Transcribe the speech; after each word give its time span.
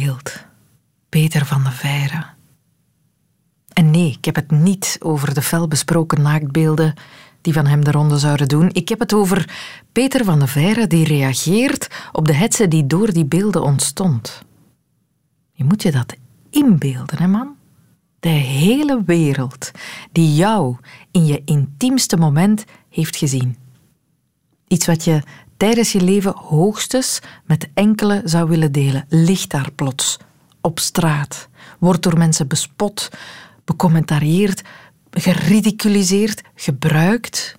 beeld. 0.00 0.44
Peter 1.08 1.46
van 1.46 1.64
de 1.64 1.70
Veire. 1.70 2.24
En 3.72 3.90
nee, 3.90 4.10
ik 4.10 4.24
heb 4.24 4.34
het 4.34 4.50
niet 4.50 4.96
over 5.00 5.34
de 5.34 5.42
felbesproken 5.42 6.22
naaktbeelden 6.22 6.94
die 7.40 7.52
van 7.52 7.66
hem 7.66 7.84
de 7.84 7.90
ronde 7.90 8.18
zouden 8.18 8.48
doen. 8.48 8.70
Ik 8.72 8.88
heb 8.88 8.98
het 8.98 9.12
over 9.12 9.50
Peter 9.92 10.24
van 10.24 10.38
de 10.38 10.46
Veire 10.46 10.86
die 10.86 11.04
reageert 11.04 12.08
op 12.12 12.26
de 12.26 12.34
hetze 12.34 12.68
die 12.68 12.86
door 12.86 13.12
die 13.12 13.24
beelden 13.24 13.62
ontstond. 13.62 14.42
Je 15.52 15.64
moet 15.64 15.82
je 15.82 15.90
dat 15.90 16.16
inbeelden, 16.50 17.18
hè 17.18 17.26
man? 17.26 17.56
De 18.20 18.28
hele 18.28 19.02
wereld 19.06 19.70
die 20.12 20.34
jou 20.34 20.76
in 21.10 21.26
je 21.26 21.42
intiemste 21.44 22.16
moment 22.16 22.64
heeft 22.88 23.16
gezien. 23.16 23.56
Iets 24.68 24.86
wat 24.86 25.04
je 25.04 25.22
tijdens 25.56 25.92
je 25.92 26.00
leven 26.00 26.34
hoogstens 26.36 27.20
met 27.44 27.68
enkele 27.74 28.20
zou 28.24 28.48
willen 28.48 28.72
delen, 28.72 29.06
ligt 29.08 29.50
daar 29.50 29.70
plots 29.72 30.18
op 30.60 30.78
straat, 30.78 31.48
wordt 31.78 32.02
door 32.02 32.18
mensen 32.18 32.48
bespot, 32.48 33.10
becommentarieerd, 33.64 34.62
geridiculiseerd, 35.10 36.42
gebruikt. 36.54 37.58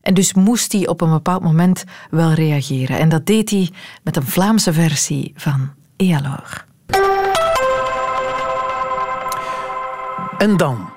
En 0.00 0.14
dus 0.14 0.34
moest 0.34 0.72
hij 0.72 0.88
op 0.88 1.00
een 1.00 1.10
bepaald 1.10 1.42
moment 1.42 1.84
wel 2.10 2.32
reageren. 2.32 2.98
En 2.98 3.08
dat 3.08 3.26
deed 3.26 3.50
hij 3.50 3.70
met 4.02 4.16
een 4.16 4.26
Vlaamse 4.26 4.72
versie 4.72 5.32
van 5.36 5.70
Et 5.96 6.14
alors? 6.14 6.64
En 10.38 10.56
dan? 10.56 10.90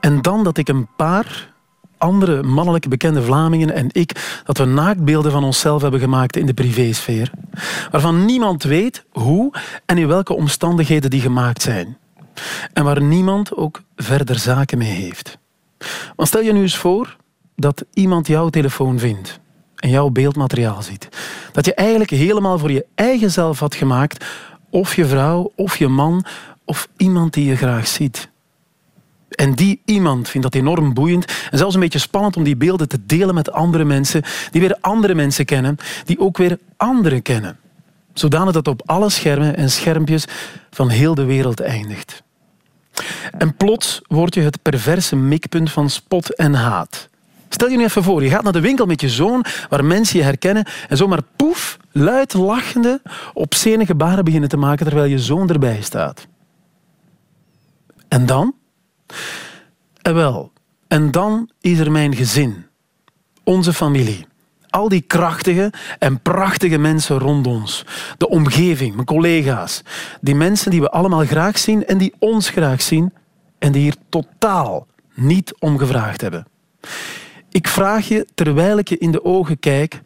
En 0.00 0.22
dan 0.22 0.44
dat 0.44 0.58
ik 0.58 0.68
een 0.68 0.88
paar 0.96 1.53
andere 1.98 2.42
mannelijke 2.42 2.88
bekende 2.88 3.22
Vlamingen 3.22 3.70
en 3.74 3.88
ik 3.92 4.40
dat 4.44 4.58
we 4.58 4.64
naaktbeelden 4.64 5.32
van 5.32 5.44
onszelf 5.44 5.82
hebben 5.82 6.00
gemaakt 6.00 6.36
in 6.36 6.46
de 6.46 6.54
privésfeer, 6.54 7.30
waarvan 7.90 8.24
niemand 8.24 8.62
weet 8.62 9.04
hoe 9.10 9.52
en 9.86 9.98
in 9.98 10.06
welke 10.06 10.34
omstandigheden 10.34 11.10
die 11.10 11.20
gemaakt 11.20 11.62
zijn. 11.62 11.96
En 12.72 12.84
waar 12.84 13.02
niemand 13.02 13.56
ook 13.56 13.82
verder 13.96 14.38
zaken 14.38 14.78
mee 14.78 14.90
heeft. 14.92 15.38
Maar 16.16 16.26
stel 16.26 16.40
je 16.40 16.52
nu 16.52 16.60
eens 16.60 16.76
voor 16.76 17.16
dat 17.56 17.84
iemand 17.92 18.26
jouw 18.26 18.48
telefoon 18.48 18.98
vindt 18.98 19.40
en 19.76 19.90
jouw 19.90 20.08
beeldmateriaal 20.08 20.82
ziet. 20.82 21.08
Dat 21.52 21.64
je 21.64 21.74
eigenlijk 21.74 22.10
helemaal 22.10 22.58
voor 22.58 22.70
je 22.70 22.86
eigen 22.94 23.30
zelf 23.30 23.58
had 23.58 23.74
gemaakt, 23.74 24.24
of 24.70 24.96
je 24.96 25.06
vrouw, 25.06 25.52
of 25.56 25.76
je 25.76 25.88
man, 25.88 26.24
of 26.64 26.88
iemand 26.96 27.32
die 27.32 27.44
je 27.44 27.56
graag 27.56 27.86
ziet. 27.86 28.32
En 29.34 29.54
die 29.54 29.80
iemand 29.84 30.28
vindt 30.28 30.52
dat 30.52 30.62
enorm 30.62 30.94
boeiend 30.94 31.24
en 31.50 31.58
zelfs 31.58 31.74
een 31.74 31.80
beetje 31.80 31.98
spannend 31.98 32.36
om 32.36 32.44
die 32.44 32.56
beelden 32.56 32.88
te 32.88 32.98
delen 33.06 33.34
met 33.34 33.52
andere 33.52 33.84
mensen, 33.84 34.22
die 34.50 34.60
weer 34.60 34.76
andere 34.80 35.14
mensen 35.14 35.44
kennen, 35.44 35.76
die 36.04 36.20
ook 36.20 36.36
weer 36.36 36.58
anderen 36.76 37.22
kennen. 37.22 37.58
Zodanig 38.12 38.52
dat 38.52 38.68
op 38.68 38.82
alle 38.84 39.10
schermen 39.10 39.56
en 39.56 39.70
schermpjes 39.70 40.24
van 40.70 40.88
heel 40.88 41.14
de 41.14 41.24
wereld 41.24 41.60
eindigt. 41.60 42.22
En 43.38 43.56
plots 43.56 44.00
word 44.06 44.34
je 44.34 44.40
het 44.40 44.62
perverse 44.62 45.16
mikpunt 45.16 45.70
van 45.70 45.90
spot 45.90 46.34
en 46.34 46.54
haat. 46.54 47.08
Stel 47.48 47.68
je 47.68 47.76
nu 47.76 47.84
even 47.84 48.02
voor, 48.02 48.22
je 48.22 48.30
gaat 48.30 48.42
naar 48.42 48.52
de 48.52 48.60
winkel 48.60 48.86
met 48.86 49.00
je 49.00 49.08
zoon, 49.08 49.44
waar 49.68 49.84
mensen 49.84 50.18
je 50.18 50.24
herkennen, 50.24 50.66
en 50.88 50.96
zomaar 50.96 51.22
poef, 51.36 51.76
luid 51.92 52.32
lachende, 52.32 53.02
obscene 53.32 53.86
gebaren 53.86 54.24
beginnen 54.24 54.48
te 54.48 54.56
maken 54.56 54.86
terwijl 54.86 55.10
je 55.10 55.18
zoon 55.18 55.50
erbij 55.50 55.82
staat. 55.82 56.26
En 58.08 58.26
dan? 58.26 58.54
En 60.02 60.14
wel, 60.14 60.52
en 60.88 61.10
dan 61.10 61.50
is 61.60 61.78
er 61.78 61.90
mijn 61.90 62.16
gezin, 62.16 62.66
onze 63.44 63.72
familie. 63.72 64.26
Al 64.70 64.88
die 64.88 65.00
krachtige 65.00 65.72
en 65.98 66.20
prachtige 66.20 66.78
mensen 66.78 67.18
rond 67.18 67.46
ons. 67.46 67.84
De 68.18 68.28
omgeving, 68.28 68.94
mijn 68.94 69.06
collega's. 69.06 69.82
Die 70.20 70.34
mensen 70.34 70.70
die 70.70 70.80
we 70.80 70.90
allemaal 70.90 71.24
graag 71.24 71.58
zien 71.58 71.86
en 71.86 71.98
die 71.98 72.14
ons 72.18 72.48
graag 72.48 72.82
zien 72.82 73.12
en 73.58 73.72
die 73.72 73.82
hier 73.82 73.96
totaal 74.08 74.86
niet 75.14 75.54
om 75.58 75.78
gevraagd 75.78 76.20
hebben. 76.20 76.46
Ik 77.50 77.68
vraag 77.68 78.08
je, 78.08 78.26
terwijl 78.34 78.78
ik 78.78 78.88
je 78.88 78.98
in 78.98 79.10
de 79.10 79.24
ogen 79.24 79.58
kijk, 79.58 80.02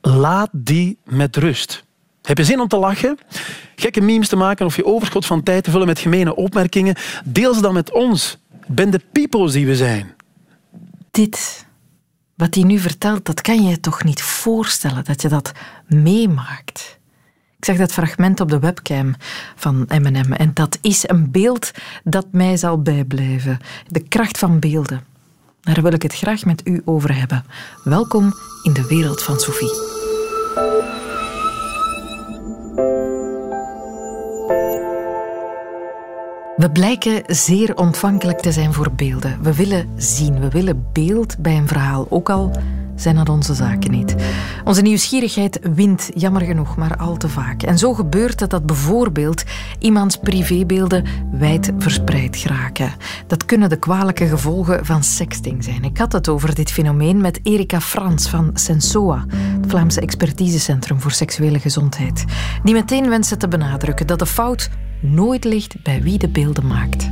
laat 0.00 0.48
die 0.52 0.98
met 1.04 1.36
rust. 1.36 1.84
Heb 2.22 2.38
je 2.38 2.44
zin 2.44 2.60
om 2.60 2.68
te 2.68 2.76
lachen? 2.76 3.18
Gekke 3.76 4.00
memes 4.00 4.28
te 4.28 4.36
maken 4.36 4.66
of 4.66 4.76
je 4.76 4.84
overschot 4.84 5.26
van 5.26 5.42
tijd 5.42 5.64
te 5.64 5.70
vullen 5.70 5.86
met 5.86 5.98
gemene 5.98 6.36
opmerkingen? 6.36 6.96
Deel 7.24 7.54
ze 7.54 7.60
dan 7.60 7.74
met 7.74 7.92
ons. 7.92 8.38
Ben 8.66 8.90
de 8.90 9.00
peoples 9.12 9.52
die 9.52 9.66
we 9.66 9.76
zijn. 9.76 10.14
Dit, 11.10 11.66
wat 12.34 12.54
hij 12.54 12.64
nu 12.64 12.78
vertelt, 12.78 13.24
dat 13.24 13.40
kan 13.40 13.62
je 13.62 13.68
je 13.68 13.80
toch 13.80 14.04
niet 14.04 14.22
voorstellen 14.22 15.04
dat 15.04 15.22
je 15.22 15.28
dat 15.28 15.52
meemaakt. 15.86 16.98
Ik 17.56 17.64
zag 17.64 17.76
dat 17.76 17.92
fragment 17.92 18.40
op 18.40 18.48
de 18.48 18.58
webcam 18.58 19.14
van 19.56 19.88
M&M 19.88 20.32
en 20.32 20.50
dat 20.54 20.78
is 20.80 21.08
een 21.08 21.30
beeld 21.30 21.70
dat 22.04 22.26
mij 22.30 22.56
zal 22.56 22.82
bijblijven. 22.82 23.58
De 23.86 24.00
kracht 24.00 24.38
van 24.38 24.58
beelden. 24.58 25.04
Daar 25.60 25.82
wil 25.82 25.92
ik 25.92 26.02
het 26.02 26.14
graag 26.14 26.44
met 26.44 26.66
u 26.66 26.82
over 26.84 27.16
hebben. 27.16 27.44
Welkom 27.84 28.32
in 28.62 28.72
de 28.72 28.86
wereld 28.86 29.22
van 29.22 29.38
Sophie. 29.40 29.99
We 36.60 36.70
blijken 36.70 37.22
zeer 37.26 37.76
ontvankelijk 37.76 38.40
te 38.40 38.52
zijn 38.52 38.72
voor 38.72 38.92
beelden. 38.92 39.42
We 39.42 39.54
willen 39.54 39.88
zien, 39.96 40.40
we 40.40 40.48
willen 40.48 40.86
beeld 40.92 41.38
bij 41.38 41.56
een 41.56 41.68
verhaal, 41.68 42.06
ook 42.10 42.30
al 42.30 42.52
zijn 42.96 43.16
dat 43.16 43.28
onze 43.28 43.54
zaken 43.54 43.90
niet. 43.90 44.14
Onze 44.64 44.82
nieuwsgierigheid 44.82 45.58
wint, 45.74 46.10
jammer 46.14 46.42
genoeg, 46.42 46.76
maar 46.76 46.96
al 46.96 47.16
te 47.16 47.28
vaak. 47.28 47.62
En 47.62 47.78
zo 47.78 47.94
gebeurt 47.94 48.40
het 48.40 48.50
dat 48.50 48.66
bijvoorbeeld 48.66 49.44
iemands 49.78 50.16
privébeelden 50.16 51.04
wijd 51.32 51.72
verspreid 51.78 52.36
geraken. 52.36 52.92
Dat 53.26 53.44
kunnen 53.44 53.68
de 53.68 53.78
kwalijke 53.78 54.26
gevolgen 54.26 54.86
van 54.86 55.02
sexting 55.02 55.64
zijn. 55.64 55.84
Ik 55.84 55.98
had 55.98 56.12
het 56.12 56.28
over 56.28 56.54
dit 56.54 56.70
fenomeen 56.70 57.20
met 57.20 57.40
Erika 57.42 57.80
Frans 57.80 58.28
van 58.28 58.50
Sensoa, 58.54 59.24
het 59.60 59.70
Vlaamse 59.70 60.00
expertisecentrum 60.00 61.00
voor 61.00 61.12
seksuele 61.12 61.58
gezondheid, 61.58 62.24
die 62.64 62.74
meteen 62.74 63.08
wensen 63.08 63.38
te 63.38 63.48
benadrukken 63.48 64.06
dat 64.06 64.18
de 64.18 64.26
fout 64.26 64.70
nooit 65.00 65.44
ligt 65.44 65.82
bij 65.82 66.02
wie 66.02 66.18
de 66.18 66.28
beelden 66.28 66.66
maakt. 66.66 67.08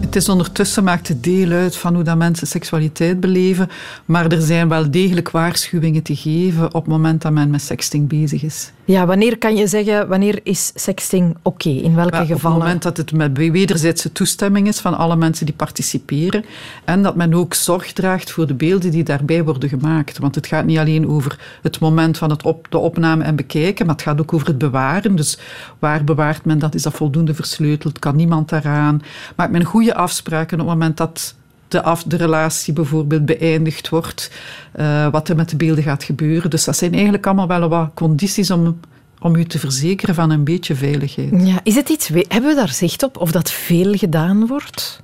Het 0.00 0.16
is 0.16 0.28
ondertussen 0.28 0.84
maakt 0.84 1.08
het 1.08 1.22
deel 1.22 1.50
uit 1.50 1.76
van 1.76 1.94
hoe 1.94 2.04
dat 2.04 2.16
mensen 2.16 2.46
seksualiteit 2.46 3.20
beleven, 3.20 3.68
maar 4.04 4.32
er 4.32 4.42
zijn 4.42 4.68
wel 4.68 4.90
degelijk 4.90 5.30
waarschuwingen 5.30 6.02
te 6.02 6.16
geven 6.16 6.66
op 6.66 6.84
het 6.84 6.86
moment 6.86 7.22
dat 7.22 7.32
men 7.32 7.50
met 7.50 7.62
sexting 7.62 8.08
bezig 8.08 8.42
is. 8.42 8.72
Ja, 8.84 9.06
wanneer 9.06 9.38
kan 9.38 9.56
je 9.56 9.66
zeggen, 9.66 10.08
wanneer 10.08 10.40
is 10.42 10.72
sexting 10.74 11.36
oké? 11.42 11.68
In 11.68 11.94
welke 11.94 12.16
gevallen? 12.16 12.34
Op 12.34 12.42
het 12.42 12.52
moment 12.52 12.82
dat 12.82 12.96
het 12.96 13.12
met 13.12 13.36
wederzijdse 13.36 14.12
toestemming 14.12 14.68
is 14.68 14.80
van 14.80 14.96
alle 14.96 15.16
mensen 15.16 15.46
die 15.46 15.54
participeren 15.54 16.44
en 16.84 17.02
dat 17.02 17.16
men 17.16 17.34
ook 17.34 17.54
zorg 17.54 17.92
draagt 17.92 18.30
voor 18.30 18.46
de 18.46 18.54
beelden 18.54 18.90
die 18.90 19.04
daarbij 19.04 19.44
worden 19.44 19.68
gemaakt. 19.68 20.18
Want 20.18 20.34
het 20.34 20.46
gaat 20.46 20.64
niet 20.64 20.78
alleen 20.78 21.08
over 21.08 21.38
het 21.62 21.80
moment 21.80 22.18
van 22.18 22.30
het 22.30 22.42
op, 22.42 22.66
de 22.70 22.78
opname 22.78 23.24
en 23.24 23.36
bekijken, 23.36 23.86
maar 23.86 23.94
het 23.94 24.04
gaat 24.04 24.20
ook 24.20 24.32
over 24.32 24.46
het 24.46 24.58
bewaren. 24.58 25.16
Dus 25.16 25.38
waar 25.78 26.04
bewaart 26.04 26.44
men 26.44 26.58
dat? 26.58 26.74
Is 26.74 26.82
dat 26.82 26.94
voldoende 26.94 27.34
versleuteld? 27.34 27.98
Kan 27.98 28.16
niemand 28.16 28.48
daaraan? 28.48 29.02
Maakt 29.36 29.52
men 29.52 29.64
goede 29.64 29.94
afspraken 29.94 30.60
op 30.60 30.66
het 30.66 30.74
moment 30.74 30.96
dat 30.96 31.34
de, 31.72 31.82
af, 31.82 32.02
de 32.02 32.16
relatie 32.16 32.72
bijvoorbeeld 32.72 33.24
beëindigd 33.24 33.88
wordt, 33.88 34.30
uh, 34.76 35.08
wat 35.10 35.28
er 35.28 35.36
met 35.36 35.48
de 35.48 35.56
beelden 35.56 35.84
gaat 35.84 36.04
gebeuren. 36.04 36.50
Dus 36.50 36.64
dat 36.64 36.76
zijn 36.76 36.92
eigenlijk 36.92 37.26
allemaal 37.26 37.46
wel 37.48 37.68
wat 37.68 37.90
condities 37.94 38.50
om, 38.50 38.80
om 39.20 39.34
u 39.36 39.44
te 39.44 39.58
verzekeren 39.58 40.14
van 40.14 40.30
een 40.30 40.44
beetje 40.44 40.74
veiligheid. 40.74 41.46
Ja, 41.46 41.60
is 41.62 41.74
het 41.74 41.88
iets, 41.88 42.08
hebben 42.08 42.50
we 42.50 42.54
daar 42.54 42.72
zicht 42.72 43.02
op 43.02 43.16
of 43.16 43.32
dat 43.32 43.50
veel 43.50 43.94
gedaan 43.94 44.46
wordt? 44.46 45.02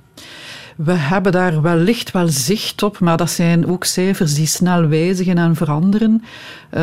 We 0.83 0.93
hebben 0.93 1.31
daar 1.31 1.61
wellicht 1.61 2.11
wel 2.11 2.27
zicht 2.27 2.83
op, 2.83 2.99
maar 2.99 3.17
dat 3.17 3.29
zijn 3.29 3.67
ook 3.67 3.83
cijfers 3.83 4.33
die 4.33 4.47
snel 4.47 4.87
wijzigen 4.87 5.37
en 5.37 5.55
veranderen. 5.55 6.11
Uh, 6.21 6.79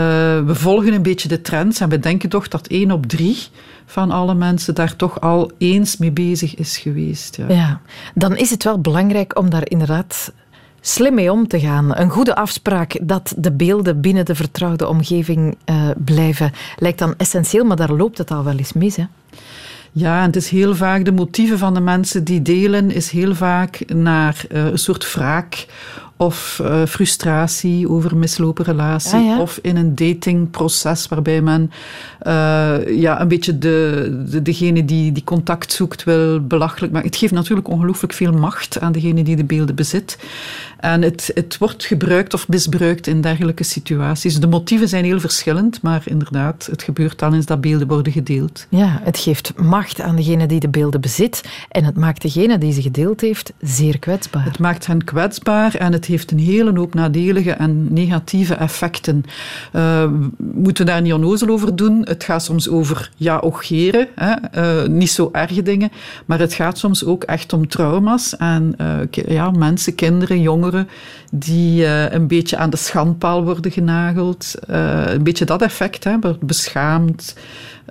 we 0.46 0.54
volgen 0.54 0.92
een 0.92 1.02
beetje 1.02 1.28
de 1.28 1.40
trends 1.40 1.80
en 1.80 1.88
we 1.88 1.98
denken 1.98 2.28
toch 2.28 2.48
dat 2.48 2.66
één 2.66 2.90
op 2.90 3.06
drie 3.06 3.38
van 3.86 4.10
alle 4.10 4.34
mensen 4.34 4.74
daar 4.74 4.96
toch 4.96 5.20
al 5.20 5.50
eens 5.58 5.96
mee 5.96 6.10
bezig 6.10 6.54
is 6.54 6.78
geweest. 6.78 7.36
Ja. 7.36 7.46
ja, 7.48 7.80
dan 8.14 8.36
is 8.36 8.50
het 8.50 8.64
wel 8.64 8.80
belangrijk 8.80 9.38
om 9.38 9.50
daar 9.50 9.70
inderdaad 9.70 10.32
slim 10.80 11.14
mee 11.14 11.32
om 11.32 11.48
te 11.48 11.60
gaan. 11.60 11.96
Een 11.96 12.10
goede 12.10 12.34
afspraak 12.34 12.98
dat 13.02 13.34
de 13.36 13.52
beelden 13.52 14.00
binnen 14.00 14.24
de 14.24 14.34
vertrouwde 14.34 14.88
omgeving 14.88 15.56
uh, 15.66 15.90
blijven, 16.04 16.52
lijkt 16.78 16.98
dan 16.98 17.14
essentieel, 17.16 17.64
maar 17.64 17.76
daar 17.76 17.92
loopt 17.92 18.18
het 18.18 18.30
al 18.30 18.44
wel 18.44 18.56
eens 18.56 18.72
mis. 18.72 18.96
Hè? 18.96 19.04
Ja, 19.98 20.20
en 20.20 20.26
het 20.26 20.36
is 20.36 20.48
heel 20.48 20.74
vaak 20.74 21.04
de 21.04 21.12
motieven 21.12 21.58
van 21.58 21.74
de 21.74 21.80
mensen 21.80 22.24
die 22.24 22.42
delen, 22.42 22.90
is 22.90 23.10
heel 23.10 23.34
vaak 23.34 23.84
naar 23.94 24.44
uh, 24.52 24.64
een 24.64 24.78
soort 24.78 25.12
wraak 25.14 25.66
of 26.16 26.60
uh, 26.62 26.84
frustratie 26.86 27.88
over 27.88 28.16
mislopen 28.16 28.64
relatie, 28.64 29.18
Ah, 29.18 29.24
ja. 29.24 29.40
of 29.40 29.58
in 29.62 29.76
een 29.76 29.94
datingproces 29.94 31.08
waarbij 31.08 31.40
men 31.42 31.70
uh, 32.26 32.98
ja, 32.98 33.20
een 33.20 33.28
beetje 33.28 33.58
de, 33.58 34.24
de, 34.30 34.42
degene 34.42 34.84
die, 34.84 35.12
die 35.12 35.24
contact 35.24 35.72
zoekt 35.72 36.04
wil 36.04 36.40
belachelijk 36.46 36.92
maken. 36.92 37.08
Het 37.08 37.18
geeft 37.18 37.32
natuurlijk 37.32 37.68
ongelooflijk 37.68 38.12
veel 38.12 38.32
macht 38.32 38.80
aan 38.80 38.92
degene 38.92 39.22
die 39.22 39.36
de 39.36 39.44
beelden 39.44 39.74
bezit. 39.74 40.18
En 40.76 41.02
het, 41.02 41.30
het 41.34 41.58
wordt 41.58 41.84
gebruikt 41.84 42.34
of 42.34 42.48
misbruikt 42.48 43.06
in 43.06 43.20
dergelijke 43.20 43.64
situaties. 43.64 44.40
De 44.40 44.46
motieven 44.46 44.88
zijn 44.88 45.04
heel 45.04 45.20
verschillend, 45.20 45.82
maar 45.82 46.02
inderdaad, 46.04 46.68
het 46.70 46.82
gebeurt 46.82 47.18
dan 47.18 47.34
eens 47.34 47.46
dat 47.46 47.60
beelden 47.60 47.88
worden 47.88 48.12
gedeeld. 48.12 48.66
Ja, 48.68 49.00
het 49.02 49.18
geeft 49.18 49.52
macht 49.56 50.00
aan 50.00 50.16
degene 50.16 50.46
die 50.46 50.60
de 50.60 50.68
beelden 50.68 51.00
bezit 51.00 51.44
en 51.68 51.84
het 51.84 51.96
maakt 51.96 52.22
degene 52.22 52.58
die 52.58 52.72
ze 52.72 52.82
gedeeld 52.82 53.20
heeft 53.20 53.52
zeer 53.60 53.98
kwetsbaar. 53.98 54.44
Het 54.44 54.58
maakt 54.58 54.86
hen 54.86 55.04
kwetsbaar 55.04 55.74
en 55.74 55.92
het 55.92 56.04
heeft 56.04 56.30
een 56.30 56.38
hele 56.38 56.78
hoop 56.78 56.94
nadelige 56.94 57.50
en 57.50 57.92
negatieve 57.92 58.54
effecten. 58.54 59.24
Uh, 59.72 60.10
moeten 60.38 60.84
we 60.84 60.90
daar 60.90 61.02
niet 61.02 61.12
onnozel 61.12 61.48
over 61.48 61.76
doen. 61.76 62.00
Het 62.04 62.24
gaat 62.24 62.42
soms 62.42 62.68
over 62.68 63.10
ja, 63.16 63.38
ogeren, 63.38 64.08
hè? 64.14 64.34
Uh, 64.56 64.88
niet 64.88 65.10
zo 65.10 65.28
erge 65.32 65.62
dingen, 65.62 65.90
maar 66.26 66.38
het 66.38 66.54
gaat 66.54 66.78
soms 66.78 67.04
ook 67.04 67.24
echt 67.24 67.52
om 67.52 67.68
trauma's 67.68 68.36
en 68.36 68.74
uh, 68.80 69.24
ja, 69.28 69.50
mensen, 69.50 69.94
kinderen, 69.94 70.40
jongeren 70.40 70.65
die 71.32 71.82
uh, 71.82 72.12
een 72.12 72.26
beetje 72.26 72.56
aan 72.56 72.70
de 72.70 72.76
schandpaal 72.76 73.44
worden 73.44 73.70
genageld. 73.70 74.54
Uh, 74.70 75.02
een 75.06 75.22
beetje 75.22 75.44
dat 75.44 75.62
effect, 75.62 76.04
hè, 76.04 76.16
beschaamd, 76.40 77.36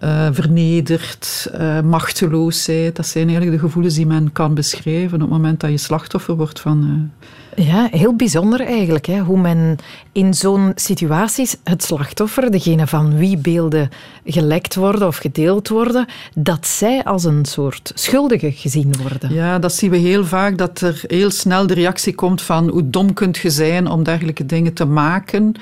uh, 0.04 0.28
vernederd, 0.32 1.52
machteloosheid. 1.84 2.96
Dat 2.96 3.08
zijn 3.08 3.28
eigenlijk 3.28 3.58
de 3.58 3.66
gevoelens 3.66 3.96
die 3.96 4.08
men 4.08 4.32
kan 4.32 4.54
beschrijven 4.54 5.14
op 5.14 5.20
het 5.22 5.30
moment 5.30 5.60
dat 5.60 5.70
je 5.70 5.78
slachtoffer 5.78 6.36
wordt 6.36 6.60
van... 6.60 7.12
Ja, 7.56 7.88
heel 7.92 8.16
bijzonder 8.16 8.62
eigenlijk. 8.62 9.06
Hè? 9.06 9.20
Hoe 9.20 9.40
men 9.40 9.78
in 10.12 10.34
zo'n 10.34 10.72
situaties 10.76 11.56
het 11.64 11.84
slachtoffer, 11.84 12.52
degene 12.52 12.88
van 12.88 13.18
wie 13.18 13.38
beelden 13.38 13.90
gelekt 14.26 14.76
worden 14.76 15.08
of 15.08 15.18
gedeeld 15.18 15.68
worden, 15.68 16.06
dat 16.36 16.68
zij 16.68 17.04
als 17.04 17.24
een 17.24 17.46
soort 17.46 17.92
schuldige 17.96 18.52
gezien 18.52 18.94
worden. 19.02 19.34
Ja, 19.34 19.60
dat 19.60 19.74
zien 19.74 19.92
we 19.92 19.98
heel 19.98 20.26
vaak, 20.26 20.58
dat 20.58 20.82
er 20.82 21.04
heel 21.08 21.32
snel 21.32 21.68
de 21.68 21.74
reactie 21.74 22.16
komt 22.16 22.42
van 22.42 22.70
hoe 22.70 22.90
dom 22.90 23.14
kunt 23.14 23.38
je 23.38 23.50
zijn 23.50 23.88
om 23.88 24.04
dergelijke 24.04 24.46
dingen 24.46 24.74
te 24.74 24.86
maken. 24.86 25.54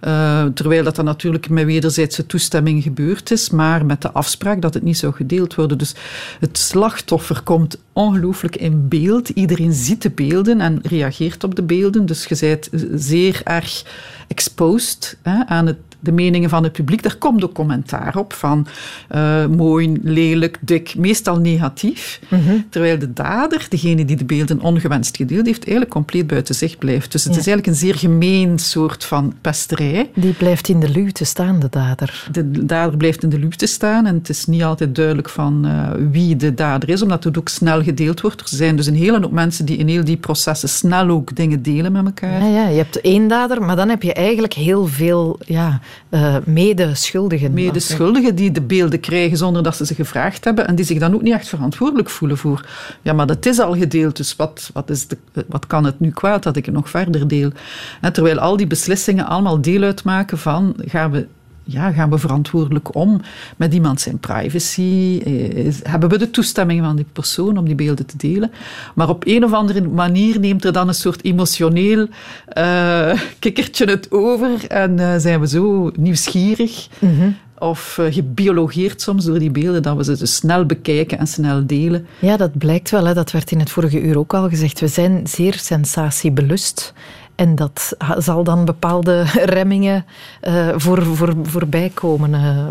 Uh, 0.00 0.44
terwijl 0.44 0.84
dat 0.84 0.96
dan 0.96 1.04
natuurlijk 1.04 1.48
met 1.48 1.64
wederzijdse 1.64 2.26
toestemming 2.26 2.82
gebeurd 2.82 3.30
is, 3.30 3.50
maar 3.50 3.86
met 3.86 4.02
de 4.02 4.12
afspraak 4.12 4.62
dat 4.62 4.74
het 4.74 4.82
niet 4.82 4.98
zou 4.98 5.12
gedeeld 5.12 5.54
worden. 5.54 5.78
Dus 5.78 5.94
het 6.40 6.58
slachtoffer 6.58 7.42
komt 7.42 7.78
ongelooflijk 7.92 8.56
in 8.56 8.88
beeld. 8.88 9.28
Iedereen 9.28 9.72
ziet 9.72 10.02
de 10.02 10.10
beelden 10.10 10.60
en 10.60 10.78
reageert 10.82 11.31
op 11.40 11.54
de 11.54 11.62
beelden. 11.62 12.06
Dus 12.06 12.24
je 12.24 12.36
bent 12.40 12.68
zeer 12.94 13.40
erg 13.44 13.84
exposed 14.28 15.16
hè, 15.22 15.46
aan 15.46 15.66
het, 15.66 15.78
de 16.02 16.12
meningen 16.12 16.50
van 16.50 16.62
het 16.62 16.72
publiek. 16.72 17.02
Daar 17.02 17.16
komt 17.16 17.44
ook 17.44 17.54
commentaar 17.54 18.16
op 18.16 18.32
van 18.32 18.66
uh, 19.14 19.46
mooi, 19.46 19.98
lelijk, 20.02 20.58
dik, 20.60 20.94
meestal 20.96 21.36
negatief. 21.38 22.20
Mhm. 22.28 22.40
Mm 22.40 22.48
-hmm. 22.48 22.66
Terwijl 22.70 22.98
de 22.98 23.12
dader, 23.12 23.66
degene 23.68 24.04
die 24.04 24.16
de 24.16 24.24
beelden 24.24 24.60
ongewenst 24.60 25.16
gedeeld 25.16 25.46
heeft, 25.46 25.62
eigenlijk 25.62 25.90
compleet 25.90 26.26
buiten 26.26 26.54
zicht 26.54 26.78
blijft. 26.78 27.12
Dus 27.12 27.24
het 27.24 27.34
Ja. 27.34 27.40
is 27.40 27.46
eigenlijk 27.46 27.66
een 27.66 27.86
zeer 27.86 27.94
gemeen 27.94 28.58
soort 28.58 29.04
van 29.04 29.34
pesterij. 29.40 30.10
Die 30.14 30.32
blijft 30.32 30.68
in 30.68 30.80
de 30.80 30.88
luwte 30.88 31.24
staan, 31.24 31.60
de 31.60 31.68
dader. 31.70 32.28
De 32.32 32.64
dader 32.66 32.96
blijft 32.96 33.22
in 33.22 33.28
de 33.28 33.38
luwte 33.38 33.66
staan 33.66 34.06
en 34.06 34.14
het 34.14 34.28
is 34.28 34.46
niet 34.46 34.62
altijd 34.62 34.94
duidelijk 34.94 35.28
van 35.28 35.66
uh, 35.66 35.88
wie 36.10 36.36
de 36.36 36.54
dader 36.54 36.88
is, 36.88 37.02
omdat 37.02 37.24
het 37.24 37.38
ook 37.38 37.48
snel 37.48 37.82
gedeeld 37.82 38.20
wordt. 38.20 38.40
Er 38.40 38.46
zijn 38.48 38.76
dus 38.76 38.86
een 38.86 38.94
hele 38.94 39.20
hoop 39.20 39.32
mensen 39.32 39.64
die 39.64 39.76
in 39.76 39.88
heel 39.88 40.04
die 40.04 40.16
processen 40.16 40.68
snel 40.68 41.08
ook 41.08 41.36
dingen 41.36 41.62
delen 41.62 41.92
met 41.92 42.04
elkaar. 42.04 42.40
Ja, 42.42 42.46
ja, 42.46 42.68
je 42.68 42.76
hebt 42.76 43.00
één 43.00 43.28
dader, 43.28 43.62
maar 43.62 43.76
dan 43.76 43.88
heb 43.88 44.02
je 44.02 44.12
eigenlijk 44.12 44.52
heel 44.52 44.86
veel 44.86 45.38
ja, 45.46 45.80
uh, 46.10 46.36
medeschuldigen. 46.44 47.52
Medeschuldigen 47.52 48.34
die 48.34 48.52
de 48.52 48.60
beelden 48.60 49.00
krijgen 49.00 49.36
zonder 49.36 49.62
dat 49.62 49.76
ze 49.76 49.86
ze 49.86 49.94
gevraagd 49.94 50.44
hebben 50.44 50.66
en 50.66 50.74
die 50.74 50.84
zich 50.84 50.98
dan 50.98 51.14
ook 51.14 51.22
niet 51.22 51.32
echt 51.32 51.48
verantwoordelijk 51.48 52.10
voelen 52.10 52.38
voor. 52.38 52.66
Ja, 53.02 53.12
maar 53.12 53.26
dat 53.26 53.46
is 53.46 53.58
al 53.58 53.76
gedeeld, 53.76 54.16
dus 54.16 54.36
wat, 54.36 54.70
wat, 54.72 54.90
is 54.90 55.06
de, 55.06 55.16
wat 55.48 55.66
kan 55.66 55.84
het 55.84 56.00
nu 56.00 56.10
kwaad 56.10 56.42
dat 56.42 56.56
ik 56.56 56.64
het 56.64 56.74
nog 56.74 56.90
verder 56.90 57.28
deel? 57.28 57.50
Terwijl 58.12 58.38
al 58.38 58.56
die 58.56 58.66
beslissingen 58.66 59.26
allemaal 59.26 59.60
deel 59.60 59.82
uitmaken 59.82 60.38
van 60.38 60.74
gaan 60.86 61.10
we 61.10 61.26
ja, 61.64 61.90
gaan 61.90 62.10
we 62.10 62.18
verantwoordelijk 62.18 62.94
om 62.94 63.20
met 63.56 63.74
iemand 63.74 64.00
zijn 64.00 64.18
privacy? 64.18 64.80
Is, 64.80 65.80
hebben 65.82 66.08
we 66.08 66.18
de 66.18 66.30
toestemming 66.30 66.84
van 66.84 66.96
die 66.96 67.06
persoon 67.12 67.58
om 67.58 67.64
die 67.64 67.74
beelden 67.74 68.06
te 68.06 68.16
delen? 68.16 68.52
Maar 68.94 69.08
op 69.08 69.26
een 69.26 69.44
of 69.44 69.52
andere 69.52 69.82
manier 69.88 70.40
neemt 70.40 70.64
er 70.64 70.72
dan 70.72 70.88
een 70.88 70.94
soort 70.94 71.24
emotioneel 71.24 72.06
uh, 72.58 73.20
kikkertje 73.38 73.84
het 73.84 74.10
over 74.10 74.66
en 74.68 74.98
uh, 74.98 75.14
zijn 75.16 75.40
we 75.40 75.48
zo 75.48 75.90
nieuwsgierig. 75.96 76.88
Mm 76.98 77.18
-hmm. 77.18 77.36
Of 77.58 77.98
uh, 78.00 78.12
gebiologeerd 78.12 79.00
soms 79.00 79.24
door 79.24 79.38
die 79.38 79.50
beelden, 79.50 79.82
dat 79.82 79.96
we 79.96 80.04
ze 80.04 80.16
dus 80.16 80.34
snel 80.34 80.66
bekijken 80.66 81.18
en 81.18 81.26
snel 81.26 81.66
delen. 81.66 82.06
Ja, 82.18 82.36
dat 82.36 82.58
blijkt 82.58 82.90
wel. 82.90 83.06
Hè. 83.06 83.14
Dat 83.14 83.30
werd 83.30 83.50
in 83.50 83.58
het 83.58 83.70
vorige 83.70 84.00
uur 84.00 84.18
ook 84.18 84.34
al 84.34 84.48
gezegd. 84.48 84.80
We 84.80 84.88
zijn 84.88 85.26
zeer 85.26 85.54
sensatiebelust. 85.54 86.92
En 87.34 87.54
dat 87.54 87.96
zal 88.18 88.44
dan 88.44 88.64
bepaalde 88.64 89.22
remmingen 89.56 90.04
uh, 90.48 90.68
voor, 90.76 91.02
voor, 91.02 91.34
voorbij 91.42 91.90
komen. 91.94 92.30
Uh, 92.30 92.66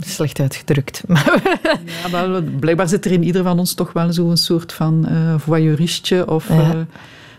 slecht 0.00 0.40
uitgedrukt. 0.40 1.02
ja, 2.02 2.08
maar 2.10 2.42
blijkbaar 2.42 2.88
zit 2.88 3.04
er 3.04 3.12
in 3.12 3.22
ieder 3.22 3.42
van 3.42 3.58
ons 3.58 3.74
toch 3.74 3.92
wel 3.92 4.12
zo'n 4.12 4.36
soort 4.36 4.72
van 4.72 5.06
uh, 5.08 5.34
voyeuristje 5.38 6.30
of 6.30 6.48
ja. 6.48 6.86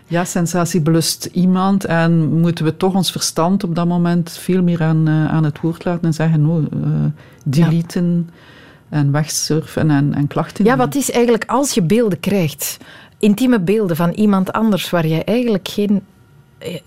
ja. 0.06 0.24
sensatiebelust 0.24 1.24
iemand. 1.32 1.84
En 1.84 2.40
moeten 2.40 2.64
we 2.64 2.76
toch 2.76 2.94
ons 2.94 3.10
verstand 3.10 3.64
op 3.64 3.74
dat 3.74 3.86
moment 3.86 4.30
veel 4.30 4.62
meer 4.62 4.82
aan, 4.82 5.08
aan 5.08 5.44
het 5.44 5.60
woord 5.60 5.84
laten 5.84 6.04
en 6.04 6.14
zeggen: 6.14 6.42
no, 6.42 6.64
deleten 7.44 8.30
ja. 8.90 8.98
en 8.98 9.12
wegsurfen 9.12 9.90
en, 9.90 10.14
en 10.14 10.26
klachten. 10.26 10.64
Ja, 10.64 10.76
wat 10.76 10.94
is 10.94 11.10
eigenlijk 11.10 11.44
als 11.46 11.72
je 11.72 11.82
beelden 11.82 12.20
krijgt, 12.20 12.76
intieme 13.18 13.60
beelden 13.60 13.96
van 13.96 14.10
iemand 14.10 14.52
anders 14.52 14.90
waar 14.90 15.06
je 15.06 15.24
eigenlijk 15.24 15.68
geen 15.68 16.02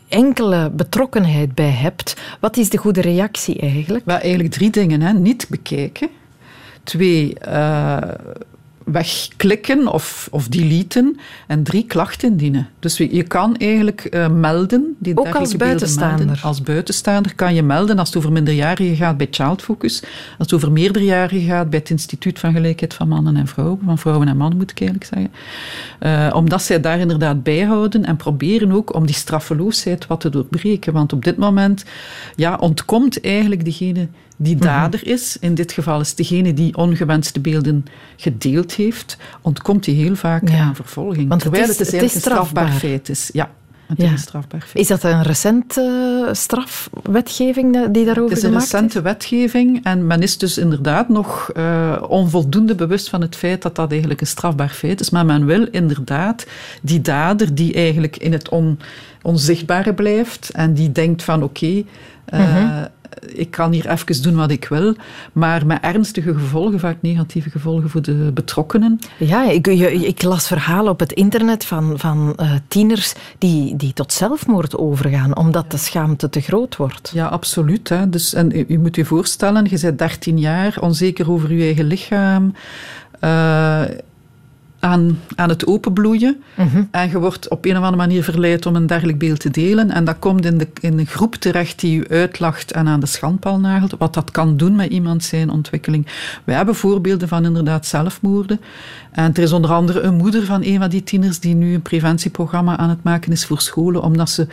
enkele 0.07 0.69
betrokkenheid 0.69 1.55
bij 1.55 1.69
hebt, 1.69 2.15
wat 2.39 2.57
is 2.57 2.69
de 2.69 2.77
goede 2.77 3.01
reactie 3.01 3.59
eigenlijk? 3.59 4.05
Wel, 4.05 4.17
eigenlijk 4.17 4.53
drie 4.53 4.69
dingen. 4.69 5.01
Hè. 5.01 5.13
Niet 5.13 5.45
bekijken. 5.49 6.09
Twee, 6.83 7.35
uh, 7.47 7.97
wegklikken 8.85 9.87
of, 9.87 10.27
of 10.31 10.47
deleten. 10.47 11.19
En 11.47 11.63
drie, 11.63 11.85
klachten 11.85 12.29
indienen. 12.29 12.69
Dus 12.79 12.97
je 12.97 13.23
kan 13.23 13.57
eigenlijk 13.57 14.07
uh, 14.11 14.27
melden. 14.27 14.95
Die 14.99 15.17
Ook 15.17 15.35
als 15.35 15.55
buitenstaander? 15.55 16.25
Melden. 16.25 16.43
Als 16.43 16.61
buitenstaander 16.61 17.35
kan 17.35 17.53
je 17.53 17.63
melden 17.63 17.99
als 17.99 18.07
het 18.07 18.17
over 18.17 18.31
minderjarigen 18.31 18.95
gaat 18.95 19.17
bij 19.17 19.27
Child 19.31 19.61
Focus. 19.61 20.01
Als 20.03 20.11
het 20.37 20.53
over 20.53 20.71
meerderjarigen 20.71 21.47
gaat 21.47 21.69
bij 21.69 21.79
het 21.79 21.89
Instituut 21.89 22.39
van 22.39 22.53
Gelijkheid 22.53 22.93
van 22.93 23.07
Mannen 23.07 23.35
en 23.35 23.47
Vrouwen. 23.47 23.79
Van 23.85 23.97
Vrouwen 23.97 24.27
en 24.27 24.37
Mannen 24.37 24.57
moet 24.57 24.71
ik 24.71 24.79
eigenlijk 24.79 25.09
zeggen. 25.13 25.31
Uh, 25.99 26.35
omdat 26.35 26.61
zij 26.61 26.79
daar 26.79 26.99
inderdaad 26.99 27.43
bijhouden 27.43 28.05
en 28.05 28.15
proberen 28.15 28.71
ook 28.71 28.95
om 28.95 29.05
die 29.05 29.15
straffeloosheid 29.15 30.07
wat 30.07 30.19
te 30.19 30.29
doorbreken. 30.29 30.93
Want 30.93 31.13
op 31.13 31.23
dit 31.23 31.37
moment 31.37 31.85
ja, 32.35 32.55
ontkomt 32.55 33.21
eigenlijk 33.21 33.65
degene 33.65 34.07
die 34.37 34.55
dader 34.55 35.07
is, 35.07 35.37
in 35.39 35.55
dit 35.55 35.71
geval 35.71 35.99
is 35.99 36.15
degene 36.15 36.53
die 36.53 36.77
ongewenste 36.77 37.39
beelden 37.39 37.85
gedeeld 38.15 38.73
heeft, 38.73 39.17
ontkomt 39.41 39.85
hij 39.85 39.95
heel 39.95 40.15
vaak 40.15 40.49
ja. 40.49 40.59
aan 40.59 40.75
vervolging. 40.75 41.29
Want 41.29 41.41
terwijl 41.41 41.67
het 41.67 41.71
is, 41.71 41.77
het, 41.79 41.87
is 41.87 41.93
het 41.93 42.03
is 42.03 42.15
een 42.15 42.21
strafbaar 42.21 42.65
strafbaar 42.65 42.79
feit 42.79 43.09
is. 43.09 43.29
Ja, 43.33 43.49
is 43.95 44.11
een 44.11 44.17
strafbaar 44.17 44.61
feit. 44.61 44.75
Is 44.75 44.87
dat 44.87 45.03
een 45.03 45.21
recente 45.21 46.21
uh, 46.27 46.33
strafwetgeving 46.33 47.91
die 47.91 48.05
daarover 48.05 48.29
Het 48.29 48.37
is 48.37 48.43
een 48.43 48.49
gemaakt 48.49 48.71
recente 48.71 49.01
wetgeving 49.01 49.83
en 49.83 50.07
men 50.07 50.21
is 50.21 50.37
dus 50.37 50.57
inderdaad 50.57 51.09
nog 51.09 51.51
uh, 51.57 52.03
onvoldoende 52.07 52.75
bewust 52.75 53.09
van 53.09 53.21
het 53.21 53.35
feit 53.35 53.61
dat 53.61 53.75
dat 53.75 53.91
eigenlijk 53.91 54.21
een 54.21 54.27
strafbaar 54.27 54.69
feit 54.69 54.99
is. 54.99 55.09
Maar 55.09 55.25
men 55.25 55.45
wil 55.45 55.67
inderdaad 55.71 56.45
die 56.81 57.01
dader 57.01 57.55
die 57.55 57.73
eigenlijk 57.73 58.17
in 58.17 58.31
het 58.31 58.49
on, 58.49 58.79
onzichtbare 59.21 59.93
blijft 59.93 60.49
en 60.51 60.73
die 60.73 60.91
denkt 60.91 61.23
van 61.23 61.43
oké, 61.43 61.65
okay, 61.65 61.85
uh, 62.33 62.53
-hmm 62.53 62.87
ik 63.33 63.51
kan 63.51 63.71
hier 63.71 63.89
even 63.89 64.21
doen 64.21 64.35
wat 64.35 64.51
ik 64.51 64.65
wil, 64.65 64.95
maar 65.33 65.65
met 65.65 65.81
ernstige 65.81 66.33
gevolgen, 66.33 66.79
vaak 66.79 66.97
negatieve 67.01 67.49
gevolgen 67.49 67.89
voor 67.89 68.01
de 68.01 68.31
betrokkenen. 68.33 68.99
Ja, 69.17 69.49
ik, 69.49 69.67
ik 69.67 70.23
las 70.23 70.47
verhalen 70.47 70.91
op 70.91 70.99
het 70.99 71.11
internet 71.11 71.65
van, 71.65 71.99
van 71.99 72.37
uh, 72.39 72.51
tieners 72.67 73.13
die, 73.37 73.75
die 73.75 73.93
tot 73.93 74.13
zelfmoord 74.13 74.77
overgaan, 74.77 75.37
omdat 75.37 75.71
de 75.71 75.77
schaamte 75.77 76.29
te 76.29 76.41
groot 76.41 76.75
wordt. 76.75 77.11
Ja, 77.13 77.27
absoluut. 77.27 77.89
Hè. 77.89 78.09
Dus, 78.09 78.33
en 78.33 78.65
u 78.67 78.77
moet 78.77 78.95
je 78.95 79.05
voorstellen, 79.05 79.65
je 79.69 79.79
bent 79.81 79.97
13 79.97 80.39
jaar, 80.39 80.77
onzeker 80.81 81.31
over 81.31 81.53
je 81.53 81.63
eigen 81.63 81.85
lichaam. 81.85 82.53
Uh, 83.23 83.81
aan, 84.83 85.19
aan 85.35 85.49
het 85.49 85.67
openbloeien. 85.67 86.43
En 86.91 87.09
je 87.09 87.19
wordt 87.19 87.49
op 87.49 87.65
een 87.65 87.71
of 87.71 87.77
andere 87.77 87.95
manier 87.95 88.23
verleid 88.23 88.65
om 88.65 88.75
een 88.75 88.87
dergelijk 88.87 89.17
beeld 89.17 89.39
te 89.39 89.49
delen. 89.49 89.91
En 89.91 90.03
dat 90.03 90.19
komt 90.19 90.45
in, 90.45 90.57
de, 90.57 90.67
in 90.79 90.99
een 90.99 91.05
groep 91.05 91.35
terecht 91.35 91.79
die 91.79 91.95
je 91.95 92.07
uitlacht 92.07 92.71
en 92.71 92.87
aan 92.87 92.99
de 92.99 93.05
schandpaal 93.05 93.59
nagelt. 93.59 93.95
Wat 93.97 94.13
dat 94.13 94.31
kan 94.31 94.57
doen 94.57 94.75
met 94.75 94.91
iemand 94.91 95.23
zijn 95.23 95.49
ontwikkeling. 95.49 96.07
Wij 96.43 96.55
hebben 96.55 96.75
voorbeelden 96.75 97.27
van 97.27 97.45
inderdaad 97.45 97.85
zelfmoorden. 97.85 98.59
En 99.11 99.33
er 99.33 99.43
is 99.43 99.51
onder 99.51 99.71
andere 99.71 100.01
een 100.01 100.15
moeder 100.15 100.45
van 100.45 100.63
een 100.63 100.79
van 100.79 100.89
die 100.89 101.03
tieners 101.03 101.39
die 101.39 101.55
nu 101.55 101.73
een 101.73 101.81
preventieprogramma 101.81 102.77
aan 102.77 102.89
het 102.89 103.03
maken 103.03 103.31
is 103.31 103.45
voor 103.45 103.61
scholen, 103.61 104.01
omdat 104.01 104.29
ze 104.29 104.47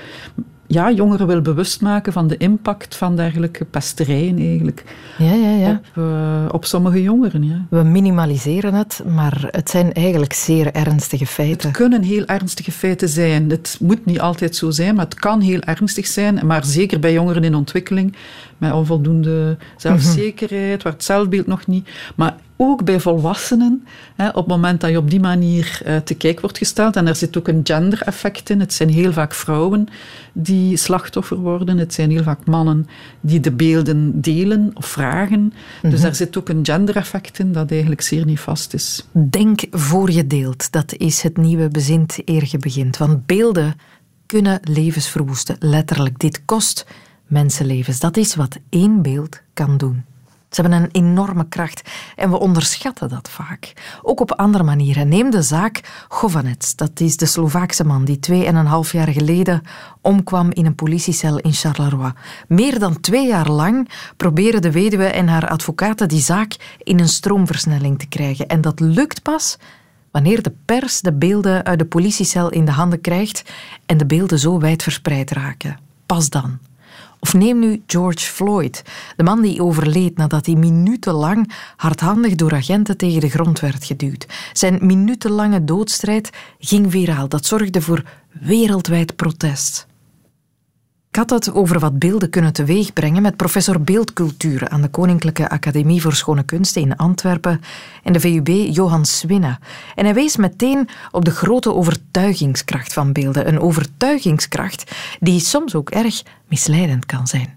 ja, 0.72 0.90
jongeren 0.90 1.26
wil 1.26 1.40
bewust 1.40 1.80
maken 1.80 2.12
van 2.12 2.26
de 2.26 2.36
impact 2.36 2.96
van 2.96 3.16
dergelijke 3.16 3.64
pesterijen 3.64 4.38
eigenlijk. 4.38 4.84
Ja, 5.18 5.32
ja, 5.32 5.50
ja. 5.50 5.70
Op, 5.70 6.02
uh, 6.02 6.44
op 6.50 6.64
sommige 6.64 7.02
jongeren. 7.02 7.44
Ja. 7.44 7.66
We 7.68 7.82
minimaliseren 7.82 8.74
het, 8.74 9.02
maar 9.06 9.48
het 9.50 9.70
zijn 9.70 9.92
eigenlijk 9.92 10.32
zeer 10.32 10.72
ernstige 10.72 11.26
feiten. 11.26 11.68
Het 11.68 11.76
kunnen 11.76 12.02
heel 12.02 12.24
ernstige 12.24 12.72
feiten 12.72 13.08
zijn. 13.08 13.50
Het 13.50 13.76
moet 13.80 14.04
niet 14.04 14.20
altijd 14.20 14.56
zo 14.56 14.70
zijn, 14.70 14.94
maar 14.94 15.04
het 15.04 15.14
kan 15.14 15.40
heel 15.40 15.60
ernstig 15.60 16.06
zijn. 16.06 16.46
Maar 16.46 16.64
zeker 16.64 17.00
bij 17.00 17.12
jongeren 17.12 17.44
in 17.44 17.54
ontwikkeling, 17.54 18.16
met 18.58 18.72
onvoldoende 18.72 19.56
zelfzekerheid, 19.76 20.82
waar 20.82 20.92
het 20.92 21.04
zelfbeeld 21.04 21.46
nog 21.46 21.66
niet. 21.66 21.88
Maar 22.14 22.36
ook 22.62 22.84
bij 22.84 23.00
volwassenen, 23.00 23.86
hè, 24.16 24.28
op 24.28 24.34
het 24.34 24.46
moment 24.46 24.80
dat 24.80 24.90
je 24.90 24.98
op 24.98 25.10
die 25.10 25.20
manier 25.20 25.82
uh, 25.86 25.96
te 25.96 26.14
kijk 26.14 26.40
wordt 26.40 26.58
gesteld. 26.58 26.96
En 26.96 27.06
er 27.06 27.16
zit 27.16 27.38
ook 27.38 27.48
een 27.48 27.60
gender-effect 27.62 28.50
in. 28.50 28.60
Het 28.60 28.72
zijn 28.72 28.88
heel 28.88 29.12
vaak 29.12 29.34
vrouwen 29.34 29.88
die 30.32 30.76
slachtoffer 30.76 31.36
worden. 31.36 31.78
Het 31.78 31.94
zijn 31.94 32.10
heel 32.10 32.22
vaak 32.22 32.46
mannen 32.46 32.86
die 33.20 33.40
de 33.40 33.52
beelden 33.52 34.20
delen 34.20 34.70
of 34.74 34.86
vragen. 34.86 35.52
Dus 35.82 35.92
mhm. 35.92 36.02
daar 36.02 36.14
zit 36.14 36.36
ook 36.36 36.48
een 36.48 36.64
gender-effect 36.64 37.38
in 37.38 37.52
dat 37.52 37.70
eigenlijk 37.70 38.00
zeer 38.00 38.24
niet 38.24 38.40
vast 38.40 38.74
is. 38.74 39.06
Denk 39.12 39.62
voor 39.70 40.10
je 40.10 40.26
deelt. 40.26 40.72
Dat 40.72 40.94
is 40.96 41.22
het 41.22 41.36
nieuwe 41.36 41.68
bezint 41.68 42.18
eer 42.24 42.48
je 42.50 42.58
begint. 42.58 42.96
Want 42.96 43.26
beelden 43.26 43.74
kunnen 44.26 44.60
levens 44.62 45.08
verwoesten. 45.08 45.56
Letterlijk. 45.58 46.18
Dit 46.18 46.44
kost 46.44 46.86
mensenlevens. 47.26 47.98
Dat 47.98 48.16
is 48.16 48.34
wat 48.34 48.58
één 48.68 49.02
beeld 49.02 49.40
kan 49.52 49.76
doen. 49.76 50.04
Ze 50.50 50.60
hebben 50.60 50.82
een 50.82 50.88
enorme 50.92 51.48
kracht 51.48 51.90
en 52.16 52.30
we 52.30 52.38
onderschatten 52.38 53.08
dat 53.08 53.30
vaak. 53.30 53.72
Ook 54.02 54.20
op 54.20 54.32
andere 54.32 54.64
manieren. 54.64 55.08
Neem 55.08 55.30
de 55.30 55.42
zaak 55.42 56.04
Govanets. 56.08 56.76
Dat 56.76 57.00
is 57.00 57.16
de 57.16 57.26
Slovaakse 57.26 57.84
man 57.84 58.04
die 58.04 58.18
twee 58.18 58.44
en 58.44 58.54
een 58.54 58.66
half 58.66 58.92
jaar 58.92 59.08
geleden 59.08 59.62
omkwam 60.00 60.50
in 60.50 60.66
een 60.66 60.74
politiecel 60.74 61.38
in 61.38 61.52
Charleroi. 61.52 62.12
Meer 62.48 62.78
dan 62.78 63.00
twee 63.00 63.26
jaar 63.26 63.50
lang 63.50 63.90
proberen 64.16 64.62
de 64.62 64.70
weduwe 64.70 65.04
en 65.04 65.28
haar 65.28 65.48
advocaten 65.48 66.08
die 66.08 66.20
zaak 66.20 66.76
in 66.78 67.00
een 67.00 67.08
stroomversnelling 67.08 67.98
te 67.98 68.06
krijgen. 68.06 68.48
En 68.48 68.60
dat 68.60 68.80
lukt 68.80 69.22
pas 69.22 69.58
wanneer 70.10 70.42
de 70.42 70.52
pers 70.64 71.00
de 71.00 71.12
beelden 71.12 71.64
uit 71.64 71.78
de 71.78 71.84
politiecel 71.84 72.50
in 72.50 72.64
de 72.64 72.72
handen 72.72 73.00
krijgt 73.00 73.42
en 73.86 73.96
de 73.96 74.06
beelden 74.06 74.38
zo 74.38 74.58
wijd 74.58 74.82
verspreid 74.82 75.30
raken. 75.30 75.78
Pas 76.06 76.28
dan. 76.28 76.69
Of 77.20 77.34
neem 77.34 77.58
nu 77.58 77.82
George 77.86 78.18
Floyd, 78.32 78.82
de 79.16 79.22
man 79.22 79.42
die 79.42 79.62
overleed 79.62 80.16
nadat 80.16 80.46
hij 80.46 80.54
minutenlang 80.54 81.52
hardhandig 81.76 82.34
door 82.34 82.54
agenten 82.54 82.96
tegen 82.96 83.20
de 83.20 83.28
grond 83.28 83.60
werd 83.60 83.84
geduwd. 83.84 84.26
Zijn 84.52 84.78
minutenlange 84.80 85.64
doodstrijd 85.64 86.30
ging 86.58 86.90
viraal. 86.90 87.28
Dat 87.28 87.46
zorgde 87.46 87.80
voor 87.80 88.02
wereldwijd 88.40 89.16
protest. 89.16 89.88
Ik 91.10 91.16
had 91.16 91.30
het 91.30 91.52
over 91.52 91.78
wat 91.78 91.98
beelden 91.98 92.30
kunnen 92.30 92.52
teweegbrengen 92.52 93.22
met 93.22 93.36
professor 93.36 93.80
beeldcultuur 93.80 94.68
aan 94.68 94.82
de 94.82 94.88
Koninklijke 94.88 95.48
Academie 95.48 96.02
voor 96.02 96.12
Schone 96.12 96.42
Kunsten 96.42 96.82
in 96.82 96.96
Antwerpen 96.96 97.60
en 98.02 98.12
de 98.12 98.20
VUB 98.20 98.48
Johan 98.48 99.04
Swinne. 99.04 99.58
En 99.94 100.04
hij 100.04 100.14
wees 100.14 100.36
meteen 100.36 100.88
op 101.10 101.24
de 101.24 101.30
grote 101.30 101.74
overtuigingskracht 101.74 102.92
van 102.92 103.12
beelden. 103.12 103.48
Een 103.48 103.60
overtuigingskracht 103.60 104.96
die 105.20 105.40
soms 105.40 105.74
ook 105.74 105.90
erg 105.90 106.22
misleidend 106.48 107.06
kan 107.06 107.26
zijn. 107.26 107.56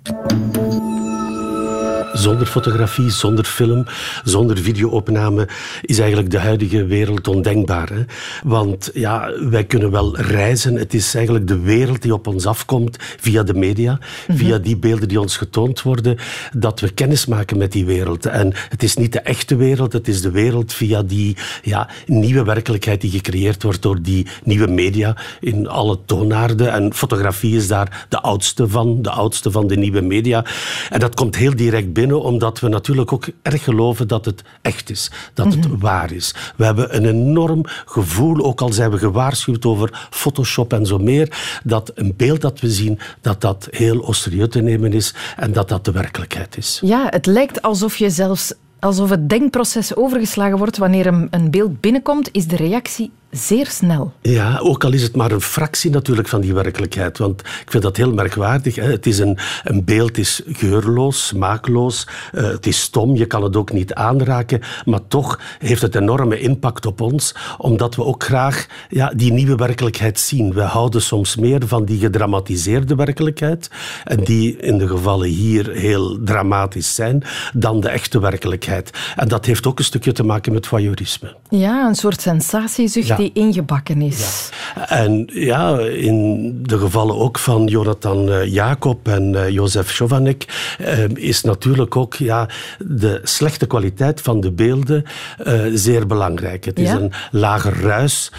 Zonder 2.13 2.47
fotografie, 2.47 3.09
zonder 3.09 3.45
film, 3.45 3.85
zonder 4.23 4.57
videoopname 4.57 5.47
is 5.81 5.99
eigenlijk 5.99 6.31
de 6.31 6.39
huidige 6.39 6.85
wereld 6.85 7.27
ondenkbaar. 7.27 7.89
Hè? 7.89 8.03
Want 8.43 8.89
ja, 8.93 9.31
wij 9.49 9.63
kunnen 9.63 9.91
wel 9.91 10.17
reizen. 10.17 10.75
Het 10.75 10.93
is 10.93 11.15
eigenlijk 11.15 11.47
de 11.47 11.59
wereld 11.59 12.01
die 12.01 12.13
op 12.13 12.27
ons 12.27 12.45
afkomt 12.45 12.97
via 12.99 13.43
de 13.43 13.53
media, 13.53 13.99
mhm. 14.27 14.37
via 14.37 14.57
die 14.57 14.77
beelden 14.77 15.07
die 15.07 15.19
ons 15.19 15.37
getoond 15.37 15.81
worden, 15.81 16.17
dat 16.57 16.79
we 16.79 16.89
kennis 16.89 17.25
maken 17.25 17.57
met 17.57 17.71
die 17.71 17.85
wereld. 17.85 18.25
En 18.25 18.53
het 18.69 18.83
is 18.83 18.95
niet 18.95 19.13
de 19.13 19.19
echte 19.19 19.55
wereld, 19.55 19.93
het 19.93 20.07
is 20.07 20.21
de 20.21 20.31
wereld 20.31 20.73
via 20.73 21.01
die 21.01 21.37
ja, 21.63 21.89
nieuwe 22.05 22.43
werkelijkheid 22.43 23.01
die 23.01 23.11
gecreëerd 23.11 23.63
wordt 23.63 23.81
door 23.81 24.01
die 24.01 24.27
nieuwe 24.43 24.67
media 24.67 25.17
in 25.39 25.67
alle 25.67 25.99
toonaarden. 26.05 26.71
En 26.71 26.93
fotografie 26.93 27.55
is 27.55 27.67
daar 27.67 28.05
de 28.09 28.21
oudste 28.21 28.67
van, 28.67 29.01
de 29.01 29.09
oudste 29.09 29.51
van 29.51 29.67
de 29.67 29.77
nieuwe 29.77 30.01
media. 30.01 30.45
En 30.89 30.99
dat 30.99 31.15
komt 31.15 31.35
heel 31.35 31.55
direct 31.55 31.85
binnen 31.85 32.01
omdat 32.11 32.59
we 32.59 32.67
natuurlijk 32.67 33.13
ook 33.13 33.27
erg 33.41 33.63
geloven 33.63 34.07
dat 34.07 34.25
het 34.25 34.43
echt 34.61 34.89
is, 34.89 35.11
dat 35.33 35.53
het 35.53 35.67
mhm. 35.67 35.79
waar 35.79 36.11
is. 36.11 36.35
We 36.55 36.65
hebben 36.65 36.95
een 36.95 37.05
enorm 37.05 37.61
gevoel, 37.85 38.45
ook 38.45 38.61
al 38.61 38.73
zijn 38.73 38.91
we 38.91 38.97
gewaarschuwd 38.97 39.65
over 39.65 40.07
Photoshop 40.09 40.73
en 40.73 40.85
zo 40.85 40.97
meer, 40.97 41.37
dat 41.63 41.91
een 41.95 42.13
beeld 42.17 42.41
dat 42.41 42.59
we 42.59 42.69
zien, 42.69 42.99
dat 43.21 43.41
dat 43.41 43.67
heel 43.71 44.13
serieus 44.13 44.49
te 44.49 44.61
nemen 44.61 44.93
is 44.93 45.13
en 45.35 45.53
dat 45.53 45.69
dat 45.69 45.85
de 45.85 45.91
werkelijkheid 45.91 46.57
is. 46.57 46.79
Ja, 46.83 47.07
het 47.09 47.25
lijkt 47.25 47.61
alsof 47.61 47.95
je 47.95 48.09
zelfs 48.09 48.53
alsof 48.79 49.09
het 49.09 49.29
denkproces 49.29 49.95
overgeslagen 49.95 50.57
wordt 50.57 50.77
wanneer 50.77 51.07
een, 51.07 51.27
een 51.31 51.51
beeld 51.51 51.81
binnenkomt, 51.81 52.29
is 52.31 52.47
de 52.47 52.55
reactie 52.55 53.11
zeer 53.33 53.67
snel. 53.67 54.13
Ja, 54.21 54.57
ook 54.57 54.83
al 54.83 54.93
is 54.93 55.03
het 55.03 55.15
maar 55.15 55.31
een 55.31 55.41
fractie 55.41 55.91
natuurlijk 55.91 56.27
van 56.27 56.41
die 56.41 56.53
werkelijkheid. 56.53 57.17
Want 57.17 57.39
ik 57.41 57.71
vind 57.71 57.83
dat 57.83 57.97
heel 57.97 58.13
merkwaardig. 58.13 58.75
Hè. 58.75 58.91
Het 58.91 59.05
is 59.05 59.19
een, 59.19 59.37
een 59.63 59.83
beeld 59.83 60.17
is 60.17 60.41
geurloos, 60.47 61.27
smaakloos, 61.27 62.07
uh, 62.33 62.43
het 62.43 62.65
is 62.65 62.81
stom, 62.81 63.15
je 63.15 63.25
kan 63.25 63.43
het 63.43 63.55
ook 63.55 63.71
niet 63.71 63.93
aanraken. 63.93 64.61
Maar 64.85 65.07
toch 65.07 65.39
heeft 65.59 65.81
het 65.81 65.95
enorme 65.95 66.39
impact 66.39 66.85
op 66.85 67.01
ons, 67.01 67.35
omdat 67.57 67.95
we 67.95 68.03
ook 68.03 68.23
graag 68.23 68.65
ja, 68.89 69.11
die 69.15 69.31
nieuwe 69.31 69.55
werkelijkheid 69.55 70.19
zien. 70.19 70.53
We 70.53 70.61
houden 70.61 71.01
soms 71.01 71.35
meer 71.35 71.67
van 71.67 71.85
die 71.85 71.99
gedramatiseerde 71.99 72.95
werkelijkheid, 72.95 73.69
en 74.03 74.23
die 74.23 74.57
in 74.57 74.77
de 74.77 74.87
gevallen 74.87 75.27
hier 75.27 75.71
heel 75.71 76.23
dramatisch 76.23 76.95
zijn, 76.95 77.23
dan 77.53 77.79
de 77.79 77.89
echte 77.89 78.19
werkelijkheid. 78.19 78.89
En 79.15 79.27
dat 79.27 79.45
heeft 79.45 79.67
ook 79.67 79.79
een 79.79 79.85
stukje 79.85 80.11
te 80.11 80.23
maken 80.23 80.53
met 80.53 80.67
voyeurisme. 80.67 81.35
Ja, 81.49 81.87
een 81.87 81.95
soort 81.95 82.21
sensatiezucht 82.21 83.22
die 83.23 83.43
ingebakken 83.43 84.01
is. 84.01 84.49
Ja. 84.75 84.89
En 84.89 85.29
ja, 85.33 85.79
in 85.79 86.53
de 86.63 86.77
gevallen 86.77 87.15
ook 87.15 87.39
van 87.39 87.65
Jonathan 87.65 88.29
uh, 88.29 88.45
Jacob 88.45 89.07
en 89.07 89.33
uh, 89.33 89.49
Jozef 89.49 89.91
Chovanek 89.91 90.45
uh, 90.81 91.03
is 91.13 91.41
natuurlijk 91.41 91.95
ook 91.95 92.15
ja, 92.15 92.49
de 92.79 93.19
slechte 93.23 93.65
kwaliteit 93.65 94.21
van 94.21 94.41
de 94.41 94.51
beelden 94.51 95.03
zeer 95.73 96.07
belangrijk. 96.07 96.65
Het 96.65 96.79
is 96.79 96.89
een 96.89 97.11
lager 97.31 97.81
ruis, 97.81 98.31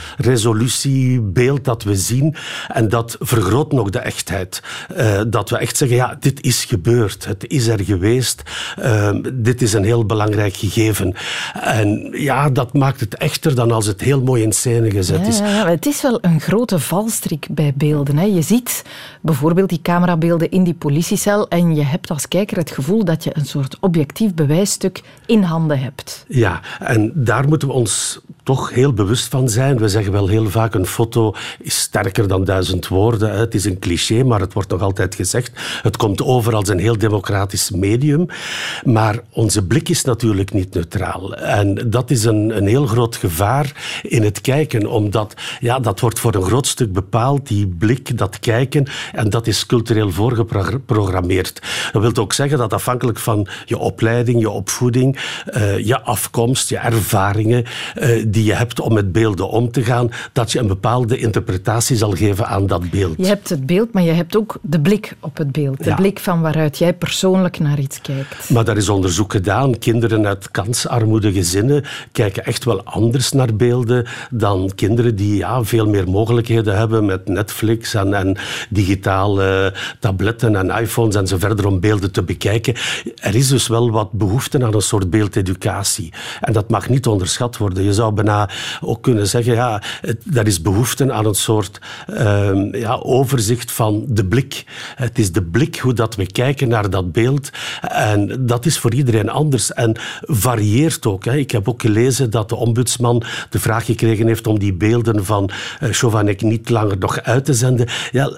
beeld 1.22 1.64
dat 1.64 1.82
we 1.82 1.96
zien 1.96 2.34
en 2.68 2.88
dat 2.88 3.16
vergroot 3.20 3.72
nog 3.72 3.90
de 3.90 3.98
echtheid. 3.98 4.62
dat 5.28 5.50
we 5.50 5.58
echt 5.58 5.76
zeggen, 5.76 5.96
ja, 5.96 6.16
dit 6.20 6.42
is 6.42 6.64
gebeurd, 6.64 7.24
het 7.24 7.44
is 7.48 7.66
er 7.66 7.84
geweest, 7.84 8.42
dit 9.32 9.62
is 9.62 9.72
een 9.72 9.84
heel 9.84 10.06
belangrijk 10.06 10.56
gegeven. 10.56 11.14
En 11.60 12.08
ja, 12.12 12.50
dat 12.50 12.72
maakt 12.72 13.00
het 13.00 13.14
echter 13.14 13.54
dan 13.54 13.70
als 13.70 13.86
het 13.86 14.00
heel 14.00 14.22
mooi 14.22 14.42
in 14.42 14.52
scène 14.52 14.74
gezet 14.83 15.26
is. 15.26 15.38
Ja, 15.38 15.69
het 15.69 15.87
is 15.87 16.02
wel 16.02 16.19
een 16.21 16.40
grote 16.40 16.78
valstrik 16.78 17.47
bij 17.50 17.73
beelden. 17.76 18.16
Hè. 18.16 18.25
Je 18.25 18.43
ziet 18.43 18.85
bijvoorbeeld 19.21 19.69
die 19.69 19.83
camerabeelden 19.83 20.50
in 20.50 20.64
die 20.64 20.75
politiecel 20.75 21.49
en 21.49 21.75
je 21.75 21.85
hebt 21.85 22.11
als 22.11 22.28
kijker 22.28 22.57
het 22.57 22.71
gevoel 22.71 23.04
dat 23.04 23.25
je 23.25 23.31
een 23.37 23.47
soort 23.47 23.76
objectief 23.81 24.35
bewijsstuk 24.35 25.02
in 25.26 25.43
handen 25.43 25.78
hebt. 25.78 26.25
Ja, 26.28 26.61
en 26.78 27.12
daar 27.14 27.49
moeten 27.49 27.69
we 27.69 27.75
ons 27.75 28.21
toch 28.44 28.70
heel 28.70 28.92
bewust 28.92 29.28
van 29.28 29.48
zijn. 29.48 29.78
We 29.78 29.88
zeggen 29.88 30.12
wel 30.12 30.28
heel 30.28 30.50
vaak 30.50 30.74
een 30.74 30.86
foto 30.86 31.34
is 31.60 31.78
sterker 31.78 32.28
dan 32.28 32.44
duizend 32.44 32.88
woorden. 32.88 33.38
Het 33.38 33.54
is 33.54 33.64
een 33.64 33.78
cliché, 33.78 34.22
maar 34.22 34.40
het 34.40 34.52
wordt 34.52 34.70
nog 34.70 34.80
altijd 34.80 35.14
gezegd. 35.14 35.50
Het 35.82 35.96
komt 35.96 36.22
over 36.22 36.54
als 36.54 36.68
een 36.68 36.78
heel 36.78 36.98
democratisch 36.98 37.70
medium. 37.70 38.26
Maar 38.84 39.18
onze 39.30 39.66
blik 39.66 39.88
is 39.88 40.04
natuurlijk 40.04 40.52
niet 40.52 40.74
neutraal. 40.74 41.34
En 41.34 41.90
dat 41.90 42.10
is 42.10 42.24
een, 42.24 42.56
een 42.56 42.66
heel 42.66 42.86
groot 42.86 43.16
gevaar 43.16 44.00
in 44.02 44.22
het 44.22 44.40
kijken, 44.40 44.86
omdat 44.86 45.34
ja, 45.60 45.78
dat 45.78 46.00
wordt 46.00 46.18
voor 46.18 46.34
een 46.34 46.42
groot 46.42 46.66
stuk 46.66 46.92
bepaald, 46.92 47.48
die 47.48 47.66
blik, 47.66 48.18
dat 48.18 48.38
kijken, 48.38 48.86
en 49.12 49.30
dat 49.30 49.46
is 49.46 49.66
cultureel 49.66 50.10
voorgeprogrammeerd. 50.10 51.62
Dat 51.92 52.02
wil 52.02 52.16
ook 52.16 52.32
zeggen 52.32 52.58
dat 52.58 52.72
afhankelijk 52.72 53.18
van 53.18 53.46
je 53.64 53.78
opleiding, 53.78 54.40
je 54.40 54.50
opvoeding, 54.50 55.18
uh, 55.56 55.78
je 55.78 56.00
afkomst, 56.00 56.68
je 56.68 56.78
ervaringen, 56.78 57.64
uh, 57.96 58.24
die 58.34 58.44
je 58.44 58.54
hebt 58.54 58.80
om 58.80 58.94
met 58.94 59.12
beelden 59.12 59.48
om 59.48 59.70
te 59.70 59.82
gaan, 59.82 60.10
dat 60.32 60.52
je 60.52 60.58
een 60.58 60.66
bepaalde 60.66 61.18
interpretatie 61.18 61.96
zal 61.96 62.10
geven 62.10 62.46
aan 62.46 62.66
dat 62.66 62.90
beeld. 62.90 63.14
Je 63.16 63.26
hebt 63.26 63.48
het 63.48 63.66
beeld, 63.66 63.92
maar 63.92 64.02
je 64.02 64.12
hebt 64.12 64.36
ook 64.36 64.56
de 64.62 64.80
blik 64.80 65.16
op 65.20 65.36
het 65.36 65.52
beeld. 65.52 65.84
De 65.84 65.94
blik 65.94 66.18
van 66.18 66.40
waaruit 66.40 66.78
jij 66.78 66.94
persoonlijk 66.94 67.58
naar 67.58 67.78
iets 67.78 68.00
kijkt. 68.00 68.50
Maar 68.50 68.64
daar 68.64 68.76
is 68.76 68.88
onderzoek 68.88 69.32
gedaan. 69.32 69.78
Kinderen 69.78 70.26
uit 70.26 70.50
kansarmoede 70.50 71.32
gezinnen 71.32 71.84
kijken 72.12 72.44
echt 72.44 72.64
wel 72.64 72.84
anders 72.84 73.32
naar 73.32 73.54
beelden 73.56 74.06
dan 74.30 74.70
kinderen 74.74 75.16
die 75.16 75.36
ja, 75.36 75.64
veel 75.64 75.86
meer 75.86 76.10
mogelijkheden 76.10 76.76
hebben 76.76 77.04
met 77.04 77.28
Netflix 77.28 77.94
en, 77.94 78.14
en 78.14 78.36
digitale 78.70 79.74
tabletten 80.00 80.56
en 80.56 80.82
iPhones 80.82 81.14
en 81.14 81.26
zo 81.26 81.36
verder 81.38 81.66
om 81.66 81.80
beelden 81.80 82.12
te 82.12 82.22
bekijken. 82.22 82.74
Er 83.16 83.34
is 83.34 83.48
dus 83.48 83.66
wel 83.66 83.90
wat 83.90 84.12
behoefte 84.12 84.64
aan 84.64 84.74
een 84.74 84.80
soort 84.80 85.10
beeldeducatie. 85.10 86.12
En 86.40 86.52
dat 86.52 86.70
mag 86.70 86.88
niet 86.88 87.06
onderschat 87.06 87.56
worden. 87.56 87.84
Je 87.84 87.92
zou 87.92 88.12
ook 88.81 89.02
kunnen 89.02 89.26
zeggen, 89.26 89.54
ja, 89.54 89.83
er 90.35 90.47
is 90.47 90.62
behoefte 90.62 91.12
aan 91.12 91.26
een 91.26 91.35
soort 91.35 91.78
uh, 92.09 92.73
ja, 92.73 92.95
overzicht 92.95 93.73
van 93.73 94.04
de 94.09 94.25
blik. 94.25 94.64
Het 94.95 95.19
is 95.19 95.33
de 95.33 95.43
blik 95.43 95.76
hoe 95.76 95.93
dat 95.93 96.14
we 96.14 96.26
kijken 96.26 96.69
naar 96.69 96.90
dat 96.90 97.12
beeld. 97.12 97.50
En 97.81 98.47
dat 98.47 98.66
is 98.66 98.78
voor 98.78 98.95
iedereen 98.95 99.28
anders 99.28 99.73
en 99.73 99.97
varieert 100.21 101.07
ook. 101.07 101.25
Hè. 101.25 101.37
Ik 101.37 101.50
heb 101.50 101.69
ook 101.69 101.81
gelezen 101.81 102.31
dat 102.31 102.49
de 102.49 102.57
ombudsman 102.57 103.23
de 103.50 103.59
vraag 103.59 103.85
gekregen 103.85 104.26
heeft 104.26 104.47
om 104.47 104.59
die 104.59 104.73
beelden 104.73 105.25
van 105.25 105.50
uh, 105.83 105.88
Chovanec 105.93 106.40
niet 106.40 106.69
langer 106.69 106.99
nog 106.99 107.23
uit 107.23 107.45
te 107.45 107.54
zenden. 107.54 107.88
Ja, 108.11 108.37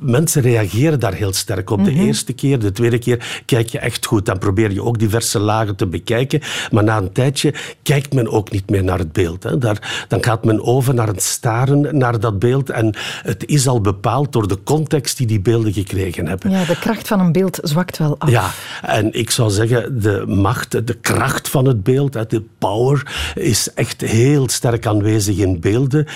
mensen 0.00 0.42
reageren 0.42 1.00
daar 1.00 1.14
heel 1.14 1.32
sterk 1.32 1.70
op. 1.70 1.84
De 1.84 1.90
mhm. 1.90 2.00
eerste 2.00 2.32
keer, 2.32 2.58
de 2.58 2.72
tweede 2.72 2.98
keer 2.98 3.42
kijk 3.44 3.68
je 3.68 3.78
echt 3.78 4.06
goed. 4.06 4.26
Dan 4.26 4.38
probeer 4.38 4.72
je 4.72 4.82
ook 4.82 4.98
diverse 4.98 5.38
lagen 5.38 5.76
te 5.76 5.86
bekijken. 5.86 6.40
Maar 6.70 6.84
na 6.84 6.96
een 6.96 7.12
tijdje 7.12 7.54
kijkt 7.82 8.14
men 8.14 8.30
ook 8.30 8.50
niet 8.50 8.70
meer 8.70 8.84
naar 8.84 8.98
het 8.98 9.12
beeld. 9.12 9.17
Hè. 9.18 9.58
Daar, 9.58 10.04
dan 10.08 10.24
gaat 10.24 10.44
men 10.44 10.64
over 10.64 10.94
naar 10.94 11.06
het 11.06 11.22
staren 11.22 11.98
naar 11.98 12.20
dat 12.20 12.38
beeld. 12.38 12.70
En 12.70 12.94
het 13.22 13.46
is 13.46 13.68
al 13.68 13.80
bepaald 13.80 14.32
door 14.32 14.48
de 14.48 14.62
context 14.62 15.16
die 15.16 15.26
die 15.26 15.40
beelden 15.40 15.72
gekregen 15.72 16.26
hebben. 16.26 16.50
Ja, 16.50 16.64
de 16.64 16.78
kracht 16.78 17.08
van 17.08 17.20
een 17.20 17.32
beeld 17.32 17.58
zwakt 17.62 17.98
wel 17.98 18.14
af. 18.18 18.30
Ja, 18.30 18.50
en 18.82 19.14
ik 19.14 19.30
zou 19.30 19.50
zeggen, 19.50 20.00
de 20.00 20.24
macht, 20.26 20.86
de 20.86 20.94
kracht 20.94 21.48
van 21.48 21.66
het 21.66 21.82
beeld, 21.82 22.30
de 22.30 22.42
power, 22.58 23.32
is 23.34 23.72
echt 23.74 24.00
heel 24.00 24.48
sterk 24.48 24.86
aanwezig 24.86 25.36
in 25.36 25.60
beelden. 25.60 26.06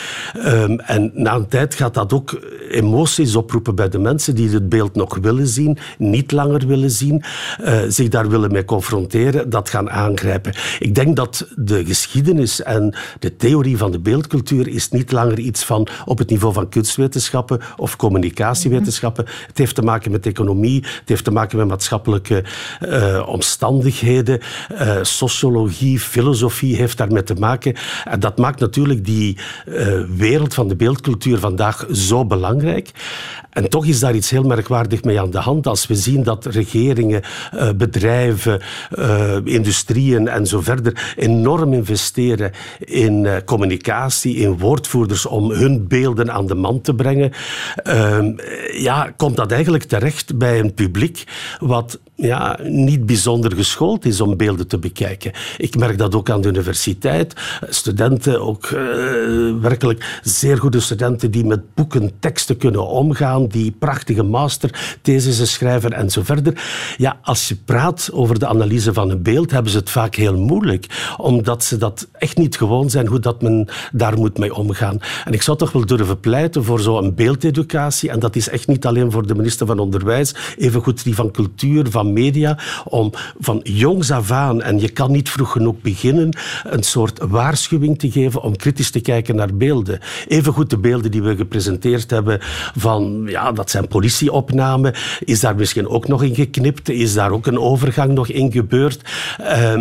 Um, 0.47 0.81
en 0.81 1.11
na 1.15 1.35
een 1.35 1.49
tijd 1.49 1.75
gaat 1.75 1.95
dat 1.95 2.13
ook 2.13 2.41
emoties 2.71 3.37
oproepen 3.37 3.75
bij 3.75 3.89
de 3.89 3.99
mensen 3.99 4.35
die 4.35 4.51
het 4.51 4.69
beeld 4.69 4.95
nog 4.95 5.19
willen 5.21 5.47
zien, 5.47 5.79
niet 5.99 6.33
langer 6.33 6.67
willen 6.67 6.91
zien, 6.91 7.23
uh, 7.65 7.81
zich 7.89 8.09
daar 8.09 8.29
willen 8.29 8.53
mee 8.53 8.65
confronteren, 8.65 9.51
dat 9.51 9.69
gaan 9.69 9.91
aangrijpen. 9.91 10.55
Ik 10.79 10.95
denk 10.95 11.17
dat 11.17 11.49
de 11.57 11.85
geschiedenis 11.85 12.63
en 12.63 12.92
de 13.19 13.37
theorie 13.37 13.77
van 13.77 13.91
de 13.91 13.99
beeldcultuur 13.99 14.69
is 14.69 14.91
niet 14.91 15.13
langer 15.13 15.39
iets 15.39 15.65
van 15.65 15.87
op 16.05 16.19
het 16.19 16.31
niveau 16.31 16.55
van 16.55 16.69
kunstwetenschappen 16.69 17.61
of 17.77 17.97
communicatiewetenschappen. 17.97 19.25
Het 19.47 19.59
heeft 19.59 19.75
te 19.75 19.83
maken 19.83 20.11
met 20.11 20.27
economie, 20.27 20.81
het 20.83 21.09
heeft 21.09 21.25
te 21.25 21.31
maken 21.31 21.59
met 21.59 21.69
maatschappelijke 21.69 22.45
uh, 22.81 23.29
omstandigheden, 23.29 24.41
uh, 24.73 24.97
sociologie, 25.03 26.01
filosofie 26.01 26.77
heeft 26.77 26.97
daarmee 26.99 27.23
te 27.23 27.35
maken. 27.35 27.75
En 28.05 28.21
dat 28.21 28.39
maakt 28.39 28.61
natuurlijk 28.61 29.05
die 29.05 29.39
wereld 30.17 30.55
van 30.55 30.69
de 30.69 30.77
beeldcultuur 30.77 31.39
vandaag 31.39 31.87
zo 31.93 32.25
belangrijk. 32.25 32.91
En 33.51 33.69
toch 33.69 33.87
is 33.87 34.01
daar 34.01 34.15
iets 34.15 34.31
heel 34.31 34.43
merkwaardig 34.43 35.05
mee 35.05 35.21
aan 35.21 35.31
de 35.31 35.39
hand. 35.39 35.67
Als 35.67 35.87
we 35.87 35.95
zien 35.95 36.23
dat 36.23 36.47
regeringen, 36.47 37.23
eh, 37.53 37.71
bedrijven, 37.77 38.61
industrieën 39.45 40.29
en 40.29 40.47
zo 40.47 40.61
verder 40.61 41.15
enorm 41.17 41.73
investeren 41.73 42.53
in 42.85 43.25
uh, 43.25 43.37
communicatie, 43.45 44.37
in 44.37 44.59
woordvoerders 44.59 45.27
om 45.27 45.51
hun 45.51 45.89
beelden 45.89 46.33
aan 46.33 46.47
de 46.47 46.55
man 46.55 46.81
te 46.81 46.95
brengen, 46.95 47.33
ehm, 47.75 48.33
ja, 48.73 49.13
komt 49.17 49.37
dat 49.37 49.53
eigenlijk 49.53 49.85
terecht 49.85 50.39
bij 50.39 50.61
een 50.61 50.75
publiek 50.75 51.25
wat 51.59 52.01
ja, 52.15 52.59
niet 52.63 53.07
bijzonder 53.07 53.57
geschoold 53.57 54.05
is 54.05 54.21
om 54.21 54.37
beelden 54.37 54.67
te 54.67 54.79
bekijken. 54.79 55.33
Ik 55.57 55.77
merk 55.77 55.99
dat 55.99 56.15
ook 56.15 56.31
aan 56.31 56.41
de 56.41 56.49
universiteit. 56.49 57.35
Studenten, 57.69 58.41
ook 58.41 58.69
werkelijk 59.61 60.21
zeer 60.23 60.59
goede 60.59 60.81
studenten 60.81 61.31
die 61.31 61.45
met 61.45 61.75
boeken, 61.75 62.11
teksten 62.19 62.57
kunnen 62.57 62.87
omgaan, 62.87 63.47
die 63.47 63.71
prachtige 63.71 64.23
masterthesissen 64.23 65.47
schrijven 65.47 65.93
en 65.93 66.11
zo 66.11 66.23
verder. 66.23 66.63
Ja, 66.97 67.19
als 67.23 67.49
je 67.49 67.57
praat 67.57 68.11
over 68.13 68.39
de 68.39 68.47
analyse 68.47 68.93
van 68.93 69.11
een 69.11 69.23
beeld, 69.23 69.51
hebben 69.51 69.73
ze 69.73 69.79
het 69.79 69.91
vaak 69.91 70.15
heel 70.15 70.37
moeilijk, 70.37 71.15
omdat 71.17 71.65
ze 71.65 71.77
dat 71.77 72.09
echt 72.13 72.37
niet 72.37 72.57
gewoon 72.57 72.72
zijn 72.81 73.07
hoe 73.07 73.21
dat 73.21 73.43
men 73.43 73.69
daar 73.93 74.19
moet 74.19 74.39
mee 74.39 74.55
omgaan. 74.55 74.99
En 75.25 75.33
ik 75.33 75.43
zou 75.43 75.59
toch 75.59 75.73
wel 75.73 75.87
durven 75.87 76.21
pleiten 76.21 76.65
voor 76.65 76.81
zo'n 76.81 77.15
beeldeducatie, 77.15 78.11
en 78.11 78.19
dat 78.19 78.37
is 78.37 78.49
echt 78.49 78.67
niet 78.67 78.87
alleen 78.87 79.11
voor 79.11 79.27
de 79.27 79.35
minister 79.35 79.67
van 79.67 79.79
Onderwijs, 79.79 80.35
evengoed 80.57 81.05
die 81.05 81.15
van 81.15 81.31
cultuur, 81.31 81.91
van 81.91 82.13
media, 82.13 82.59
om 82.85 83.11
van 83.41 83.61
jongs 83.63 84.11
af 84.11 84.31
aan, 84.31 84.63
en 84.63 84.81
je 84.81 84.89
kan 84.89 85.11
niet 85.11 85.31
vroeg 85.31 85.53
genoeg 85.53 85.81
beginnen, 85.81 86.37
een 86.65 86.83
soort 86.83 87.19
waarschuwing 87.29 87.99
te 87.99 88.11
geven 88.11 88.43
om 88.43 88.57
kritisch 88.57 88.91
te 88.91 89.01
kijken 89.01 89.37
naar 89.37 89.55
beelden. 89.55 89.99
Evengoed 90.29 90.71
de 90.71 90.79
beelden 90.79 91.11
die 91.11 91.23
we 91.23 91.37
gepresenteerd 91.37 92.11
hebben 92.11 92.39
van 92.77 93.25
ja, 93.27 93.53
dat 93.53 93.71
zijn 93.71 93.89
politieopnamen. 93.89 94.95
Is 95.25 95.41
daar 95.41 95.57
misschien 95.57 95.89
ook 95.89 96.09
nog 96.09 96.23
in 96.23 96.35
geknipt? 96.35 96.89
Is 96.89 97.15
daar 97.15 97.31
ook 97.31 97.47
een 97.47 97.59
overgang 97.59 98.13
nog 98.13 98.29
in 98.29 98.53
gebeurd? 98.53 99.01
Uh, 99.41 99.73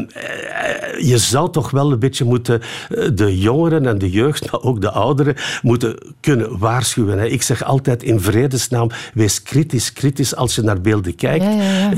je 0.99 1.17
zou 1.17 1.51
toch 1.51 1.71
wel 1.71 1.91
een 1.91 1.99
beetje 1.99 2.25
moeten 2.25 2.61
eh, 2.61 2.67
de 2.89 3.37
jongeren 3.39 3.85
en 3.85 3.97
de 3.97 4.09
jeugd, 4.09 4.51
maar 4.51 4.61
ook 4.61 4.81
de 4.81 4.91
ouderen, 4.91 5.35
moeten 5.61 6.15
kunnen 6.19 6.57
waarschuwen. 6.57 7.31
Ik 7.31 7.41
zeg 7.41 7.63
altijd 7.63 8.03
in 8.03 8.19
vredesnaam, 8.19 8.89
wees 9.13 9.43
kritisch, 9.43 9.93
kritisch 9.93 10.35
als 10.35 10.55
je 10.55 10.61
naar 10.61 10.81
beelden 10.81 11.15
kijkt. 11.15 11.45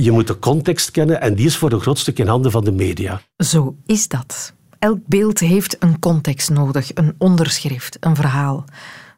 Je 0.03 0.11
moet 0.11 0.27
de 0.27 0.39
context 0.39 0.91
kennen 0.91 1.21
en 1.21 1.35
die 1.35 1.45
is 1.45 1.57
voor 1.57 1.71
een 1.71 1.81
groot 1.81 1.99
stuk 1.99 2.19
in 2.19 2.27
handen 2.27 2.51
van 2.51 2.63
de 2.63 2.71
media. 2.71 3.21
Zo 3.37 3.75
is 3.85 4.07
dat. 4.07 4.53
Elk 4.79 4.99
beeld 5.05 5.39
heeft 5.39 5.75
een 5.79 5.99
context 5.99 6.49
nodig, 6.49 6.91
een 6.93 7.15
onderschrift, 7.17 7.97
een 7.99 8.15
verhaal. 8.15 8.65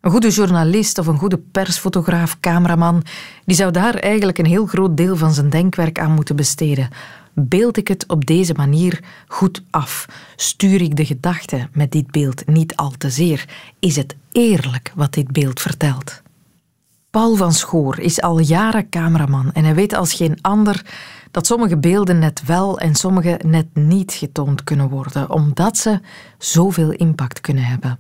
Een 0.02 0.12
goede 0.12 0.30
journalist 0.30 0.98
of 0.98 1.08
een 1.08 1.18
goede 1.18 1.38
persfotograaf, 1.52 2.40
cameraman, 2.40 3.04
die 3.46 3.56
zou 3.56 3.72
daar 3.72 3.96
eigenlijk 3.96 4.38
een 4.38 4.46
heel 4.46 4.66
groot 4.66 4.98
deel 4.98 5.16
van 5.16 5.34
zijn 5.34 5.50
denkwerk 5.50 6.00
aan 6.00 6.12
moeten 6.12 6.36
besteden. 6.36 6.90
Beeld 7.38 7.78
ik 7.78 7.88
het 7.88 8.08
op 8.08 8.26
deze 8.26 8.54
manier 8.54 9.04
goed 9.28 9.64
af? 9.70 10.06
Stuur 10.36 10.82
ik 10.82 10.96
de 10.96 11.06
gedachte 11.06 11.68
met 11.74 11.92
dit 11.92 12.12
beeld 12.12 12.48
niet 12.48 12.76
al 12.76 12.92
te 12.98 13.10
zeer? 13.10 13.46
Is 13.80 13.96
het 13.96 14.16
eerlijk 14.32 14.92
wat 14.96 15.14
dit 15.14 15.32
beeld 15.32 15.62
vertelt? 15.62 16.22
Paul 17.10 17.36
van 17.36 17.54
Schoor 17.54 18.00
is 18.00 18.22
al 18.22 18.40
jaren 18.40 18.90
cameraman 18.90 19.52
en 19.54 19.64
hij 19.64 19.76
weet 19.76 19.94
als 19.94 20.14
geen 20.14 20.38
ander 20.42 20.86
dat 21.32 21.46
sommige 21.46 21.78
beelden 21.78 22.20
net 22.20 22.46
wel 22.46 22.80
en 22.80 22.96
sommige 22.96 23.40
net 23.46 23.68
niet 23.74 24.14
getoond 24.14 24.64
kunnen 24.64 24.90
worden, 24.90 25.30
omdat 25.30 25.78
ze 25.78 26.00
zoveel 26.38 26.92
impact 26.92 27.42
kunnen 27.42 27.64
hebben. 27.64 28.00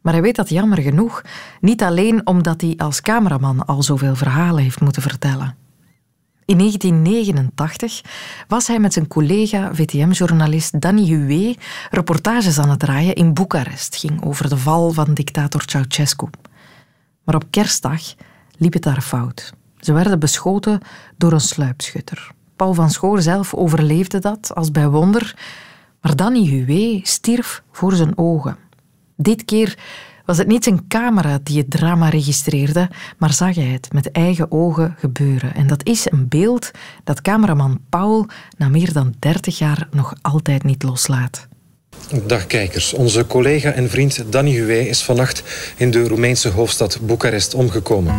Maar 0.00 0.12
hij 0.12 0.22
weet 0.22 0.36
dat 0.36 0.48
jammer 0.48 0.82
genoeg 0.82 1.22
niet 1.60 1.82
alleen 1.82 2.26
omdat 2.26 2.60
hij 2.60 2.74
als 2.76 3.00
cameraman 3.00 3.66
al 3.66 3.82
zoveel 3.82 4.14
verhalen 4.14 4.62
heeft 4.62 4.80
moeten 4.80 5.02
vertellen. 5.02 5.65
In 6.46 6.58
1989 6.58 8.02
was 8.48 8.66
hij 8.66 8.78
met 8.78 8.92
zijn 8.92 9.08
collega 9.08 9.74
VTM-journalist 9.74 10.80
Danny 10.80 11.04
Hué 11.04 11.54
reportages 11.90 12.58
aan 12.58 12.70
het 12.70 12.78
draaien 12.78 13.14
in 13.14 13.34
Boekarest. 13.34 13.96
Ging 13.96 14.24
over 14.24 14.48
de 14.48 14.56
val 14.56 14.92
van 14.92 15.14
dictator 15.14 15.62
Ceausescu. 15.66 16.26
Maar 17.24 17.34
op 17.34 17.44
kerstdag 17.50 18.00
liep 18.56 18.72
het 18.72 18.82
daar 18.82 19.00
fout. 19.00 19.52
Ze 19.78 19.92
werden 19.92 20.18
beschoten 20.18 20.80
door 21.16 21.32
een 21.32 21.40
sluipschutter. 21.40 22.30
Paul 22.56 22.74
van 22.74 22.90
Schoor 22.90 23.22
zelf 23.22 23.54
overleefde 23.54 24.18
dat 24.18 24.54
als 24.54 24.70
bij 24.70 24.88
wonder, 24.88 25.36
maar 26.00 26.16
Danny 26.16 26.46
Hué 26.48 27.00
stierf 27.02 27.62
voor 27.72 27.92
zijn 27.92 28.18
ogen. 28.18 28.56
Dit 29.16 29.44
keer 29.44 29.78
was 30.26 30.38
het 30.38 30.46
niet 30.46 30.64
zijn 30.64 30.88
camera 30.88 31.38
die 31.42 31.58
het 31.58 31.70
drama 31.70 32.08
registreerde, 32.08 32.88
maar 33.18 33.32
zag 33.32 33.54
hij 33.54 33.64
het 33.64 33.92
met 33.92 34.10
eigen 34.10 34.52
ogen 34.52 34.94
gebeuren. 34.98 35.54
En 35.54 35.66
dat 35.66 35.86
is 35.86 36.10
een 36.10 36.28
beeld 36.28 36.70
dat 37.04 37.22
cameraman 37.22 37.80
Paul 37.88 38.26
na 38.56 38.68
meer 38.68 38.92
dan 38.92 39.14
30 39.18 39.58
jaar 39.58 39.88
nog 39.90 40.14
altijd 40.22 40.64
niet 40.64 40.82
loslaat. 40.82 41.48
Dag 42.26 42.46
kijkers. 42.46 42.92
Onze 42.92 43.26
collega 43.26 43.70
en 43.70 43.90
vriend 43.90 44.32
Danny 44.32 44.50
Huwé 44.50 44.78
is 44.78 45.02
vannacht 45.02 45.42
in 45.76 45.90
de 45.90 46.08
Roemeense 46.08 46.48
hoofdstad 46.48 46.98
Boekarest 47.02 47.54
omgekomen. 47.54 48.14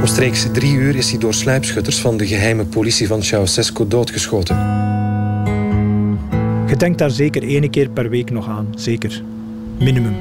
Omstreeks 0.00 0.46
drie 0.52 0.72
uur 0.72 0.96
is 0.96 1.10
hij 1.10 1.18
door 1.18 1.34
sluipschutters 1.34 2.00
van 2.00 2.16
de 2.16 2.26
geheime 2.26 2.64
politie 2.64 3.06
van 3.06 3.22
Ceausescu 3.22 3.88
doodgeschoten. 3.88 4.56
Je 6.66 6.74
denkt 6.76 6.98
daar 6.98 7.10
zeker 7.10 7.42
één 7.42 7.70
keer 7.70 7.90
per 7.90 8.10
week 8.10 8.30
nog 8.30 8.48
aan. 8.48 8.72
Zeker. 8.74 9.22
Minimum. 9.80 10.16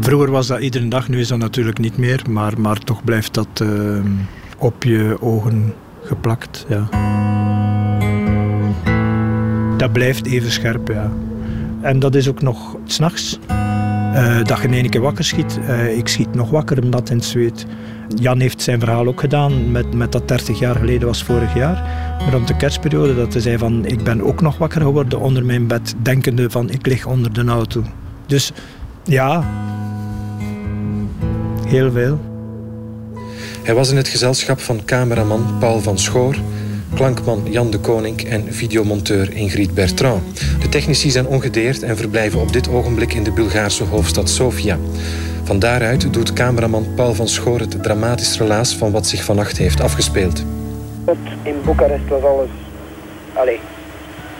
Vroeger 0.00 0.30
was 0.30 0.46
dat 0.46 0.60
iedere 0.60 0.88
dag, 0.88 1.08
nu 1.08 1.20
is 1.20 1.28
dat 1.28 1.38
natuurlijk 1.38 1.78
niet 1.78 1.96
meer. 1.96 2.22
Maar, 2.30 2.60
maar 2.60 2.78
toch 2.78 3.04
blijft 3.04 3.34
dat 3.34 3.60
uh, 3.62 4.04
op 4.58 4.82
je 4.84 5.16
ogen 5.20 5.74
geplakt. 6.02 6.66
Ja. 6.68 6.88
Dat 9.76 9.92
blijft 9.92 10.26
even 10.26 10.50
scherp, 10.50 10.88
ja. 10.88 11.10
En 11.80 11.98
dat 11.98 12.14
is 12.14 12.28
ook 12.28 12.42
nog 12.42 12.76
s'nachts. 12.84 13.38
Uh, 14.14 14.44
dat 14.44 14.58
je 14.58 14.64
in 14.64 14.72
één 14.72 14.90
keer 14.90 15.00
wakker 15.00 15.24
schiet. 15.24 15.58
Uh, 15.68 15.96
ik 15.96 16.08
schiet 16.08 16.34
nog 16.34 16.50
wakker 16.50 16.82
omdat 16.82 17.10
in 17.10 17.16
het 17.16 17.24
zweet. 17.24 17.66
Jan 18.14 18.40
heeft 18.40 18.62
zijn 18.62 18.80
verhaal 18.80 19.06
ook 19.06 19.20
gedaan 19.20 19.72
met, 19.72 19.94
met 19.94 20.12
dat 20.12 20.28
30 20.28 20.58
jaar 20.58 20.76
geleden 20.76 21.06
was 21.06 21.22
vorig 21.22 21.54
jaar. 21.54 21.82
Rond 22.30 22.48
de 22.48 22.56
kerstperiode 22.56 23.14
dat 23.14 23.32
hij 23.32 23.42
zei 23.42 23.58
van 23.58 23.84
ik 23.84 24.04
ben 24.04 24.22
ook 24.22 24.40
nog 24.40 24.58
wakker 24.58 24.80
geworden 24.80 25.20
onder 25.20 25.44
mijn 25.44 25.66
bed. 25.66 25.94
Denkende 26.02 26.50
van 26.50 26.70
ik 26.70 26.86
lig 26.86 27.06
onder 27.06 27.32
de 27.32 27.44
auto. 27.44 27.82
Dus 28.26 28.52
ja, 29.04 29.44
heel 31.66 31.90
veel. 31.90 32.20
Hij 33.62 33.74
was 33.74 33.90
in 33.90 33.96
het 33.96 34.08
gezelschap 34.08 34.60
van 34.60 34.84
cameraman 34.84 35.58
Paul 35.58 35.80
van 35.80 35.98
Schoor, 35.98 36.36
klankman 36.94 37.42
Jan 37.44 37.70
de 37.70 37.78
Koning 37.78 38.24
en 38.24 38.52
videomonteur 38.52 39.32
Ingrid 39.32 39.74
Bertrand. 39.74 40.40
De 40.60 40.68
technici 40.68 41.10
zijn 41.10 41.26
ongedeerd 41.26 41.82
en 41.82 41.96
verblijven 41.96 42.40
op 42.40 42.52
dit 42.52 42.68
ogenblik 42.68 43.12
in 43.12 43.22
de 43.22 43.32
Bulgaarse 43.32 43.84
hoofdstad 43.84 44.30
Sofia. 44.30 44.78
Van 45.44 45.58
daaruit 45.58 46.12
doet 46.12 46.32
cameraman 46.32 46.86
Paul 46.94 47.14
van 47.14 47.28
Schoor 47.28 47.60
het 47.60 47.82
dramatisch 47.82 48.38
relaas 48.38 48.76
van 48.76 48.90
wat 48.90 49.06
zich 49.06 49.24
vannacht 49.24 49.58
heeft 49.58 49.80
afgespeeld. 49.80 50.44
In 51.42 51.54
Boekarest 51.64 52.08
was 52.08 52.22
alles 52.22 52.48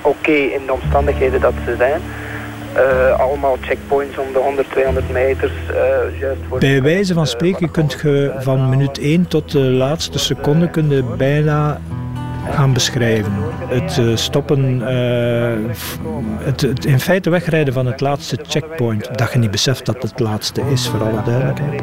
oké 0.02 0.30
in 0.30 0.60
de 0.66 0.72
omstandigheden 0.72 1.40
dat 1.40 1.54
ze 1.64 1.74
zijn. 1.78 2.00
Uh, 2.76 3.20
allemaal 3.20 3.56
checkpoints 3.60 4.18
om 4.18 4.32
de 4.32 4.38
100, 4.38 4.70
200 4.70 5.12
meters. 5.12 5.52
Uh, 5.70 6.20
juist 6.20 6.40
voor 6.48 6.58
Bij 6.58 6.82
wijze 6.82 7.14
van 7.14 7.26
spreken 7.26 7.70
kunt 7.70 7.92
je 8.02 8.34
van 8.38 8.68
minuut 8.68 8.98
1 8.98 9.28
tot 9.28 9.50
de 9.50 9.58
laatste 9.58 10.18
seconde 10.18 10.70
kun 10.70 10.90
je 10.90 11.02
bijna 11.02 11.80
gaan 12.50 12.72
beschrijven. 12.72 13.32
Het 13.68 13.96
uh, 13.96 14.16
stoppen, 14.16 14.80
het, 16.44 16.60
het, 16.60 16.84
in 16.84 17.00
feite 17.00 17.30
wegrijden 17.30 17.74
van 17.74 17.86
het 17.86 18.00
laatste 18.00 18.38
checkpoint, 18.48 19.18
dat 19.18 19.32
je 19.32 19.38
niet 19.38 19.50
beseft 19.50 19.86
dat 19.86 20.02
het 20.02 20.20
laatste 20.20 20.62
is, 20.72 20.88
voor 20.88 21.02
alle 21.02 21.22
duidelijkheid. 21.24 21.82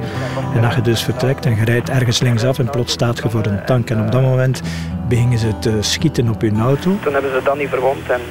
En 0.56 0.62
dat 0.62 0.74
je 0.74 0.82
dus 0.82 1.04
vertrekt 1.04 1.46
en 1.46 1.56
je 1.56 1.66
rijdt 1.66 1.90
ergens 1.90 2.20
linksaf 2.20 2.60
en 2.60 2.70
plots 2.70 2.94
staat 2.94 3.18
je 3.18 3.30
voor 3.30 3.46
een 3.46 3.66
tank. 3.66 3.90
En 3.90 4.02
op 4.02 4.12
dat 4.12 4.22
moment 4.22 4.62
beginnen 5.08 5.38
ze 5.38 5.60
te 5.60 5.78
schieten 5.80 6.30
op 6.30 6.42
hun 6.42 6.60
auto. 6.60 6.98
Toen 7.02 7.14
hebben 7.14 7.32
ze 7.32 7.42
dat 7.44 7.58
niet 7.58 7.70
verwond 7.70 8.10
en 8.10 8.22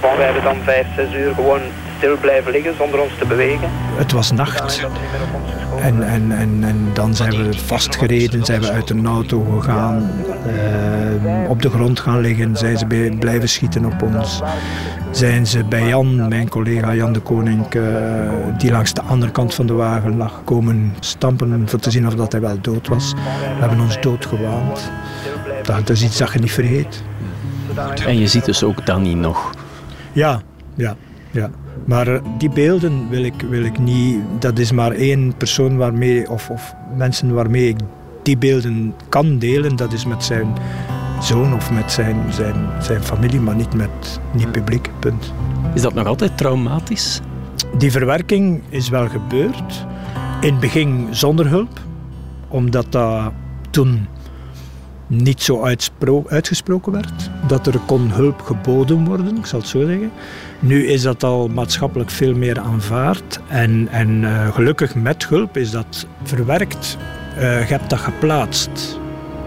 wij 0.00 0.24
hebben 0.24 0.42
dan 0.42 0.56
vijf, 0.64 0.86
zes 0.96 1.14
uur 1.14 1.34
gewoon 1.34 1.60
stil 2.02 2.18
blijven 2.20 2.52
liggen 2.52 2.76
zonder 2.76 3.00
ons 3.00 3.12
te 3.18 3.26
bewegen. 3.26 3.68
Het 3.96 4.12
was 4.12 4.32
nacht. 4.32 4.86
En, 5.80 6.02
en, 6.02 6.32
en, 6.32 6.58
en 6.62 6.90
dan 6.92 7.14
zijn 7.14 7.30
we 7.30 7.58
vastgereden, 7.58 8.44
zijn 8.44 8.60
we 8.60 8.70
uit 8.70 8.90
een 8.90 9.06
auto 9.06 9.44
gegaan, 9.44 10.10
uh, 10.46 11.50
op 11.50 11.62
de 11.62 11.70
grond 11.70 12.00
gaan 12.00 12.20
liggen, 12.20 12.56
zijn 12.56 12.78
ze 12.78 12.86
blijven 13.18 13.48
schieten 13.48 13.84
op 13.84 14.02
ons. 14.02 14.40
Zijn 15.10 15.46
ze 15.46 15.64
bij 15.64 15.88
Jan, 15.88 16.28
mijn 16.28 16.48
collega 16.48 16.94
Jan 16.94 17.12
de 17.12 17.20
Koning, 17.20 17.74
uh, 17.74 17.84
die 18.58 18.70
langs 18.70 18.92
de 18.92 19.02
andere 19.02 19.32
kant 19.32 19.54
van 19.54 19.66
de 19.66 19.72
wagen 19.72 20.16
lag, 20.16 20.40
komen 20.44 20.94
stampen 21.00 21.54
om 21.54 21.66
te 21.66 21.90
zien 21.90 22.06
of 22.06 22.14
dat 22.14 22.32
hij 22.32 22.40
wel 22.40 22.60
dood 22.60 22.88
was. 22.88 23.12
We 23.12 23.60
hebben 23.60 23.80
ons 23.80 24.00
dood 24.00 24.26
gewaand. 24.26 24.90
Dat 25.62 25.88
is 25.88 26.02
iets 26.02 26.18
dat 26.18 26.32
je 26.32 26.38
niet 26.38 26.52
vergeet. 26.52 27.02
En 28.06 28.18
je 28.18 28.26
ziet 28.26 28.44
dus 28.44 28.64
ook 28.64 28.86
Danny 28.86 29.12
nog. 29.12 29.50
Ja, 30.12 30.40
ja, 30.74 30.96
ja. 31.30 31.50
Maar 31.84 32.08
eh, 32.08 32.20
die 32.38 32.50
beelden 32.50 33.08
wil 33.08 33.24
ik, 33.24 33.34
wil 33.48 33.64
ik 33.64 33.78
niet. 33.78 34.18
Dat 34.38 34.58
is 34.58 34.72
maar 34.72 34.92
één 34.92 35.34
persoon 35.36 35.76
waarmee, 35.76 36.30
of, 36.30 36.50
of 36.50 36.74
mensen 36.96 37.34
waarmee 37.34 37.68
ik 37.68 37.76
die 38.22 38.36
beelden 38.36 38.94
kan 39.08 39.38
delen. 39.38 39.76
Dat 39.76 39.92
is 39.92 40.06
met 40.06 40.24
zijn 40.24 40.52
zoon 41.20 41.54
of 41.54 41.70
met 41.70 41.92
zijn, 41.92 42.16
zijn, 42.32 42.54
zijn 42.80 43.02
familie, 43.02 43.40
maar 43.40 43.56
niet 43.56 43.74
met 43.74 44.20
niet 44.32 44.52
publiek. 44.52 44.90
Punt. 44.98 45.32
Is 45.74 45.82
dat 45.82 45.94
nog 45.94 46.06
altijd 46.06 46.36
traumatisch? 46.36 47.20
Die 47.78 47.90
verwerking 47.90 48.62
is 48.68 48.88
wel 48.88 49.08
gebeurd. 49.08 49.86
In 50.40 50.50
het 50.50 50.60
begin 50.60 51.06
zonder 51.10 51.48
hulp, 51.48 51.80
omdat 52.48 52.92
dat 52.92 53.32
toen 53.70 54.06
niet 55.12 55.42
zo 55.42 55.62
uitgesproken 56.28 56.92
werd. 56.92 57.30
Dat 57.46 57.66
er 57.66 57.78
kon 57.86 58.10
hulp 58.10 58.40
geboden 58.40 59.04
worden, 59.04 59.36
ik 59.36 59.46
zal 59.46 59.58
het 59.58 59.68
zo 59.68 59.86
zeggen. 59.86 60.10
Nu 60.58 60.86
is 60.86 61.02
dat 61.02 61.24
al 61.24 61.48
maatschappelijk 61.48 62.10
veel 62.10 62.34
meer 62.34 62.60
aanvaard. 62.60 63.40
En, 63.48 63.88
en 63.90 64.08
uh, 64.08 64.54
gelukkig 64.54 64.94
met 64.94 65.26
hulp 65.26 65.56
is 65.56 65.70
dat 65.70 66.06
verwerkt. 66.22 66.96
Uh, 67.36 67.68
je 67.68 67.74
hebt 67.74 67.90
dat 67.90 67.98
geplaatst. 67.98 69.00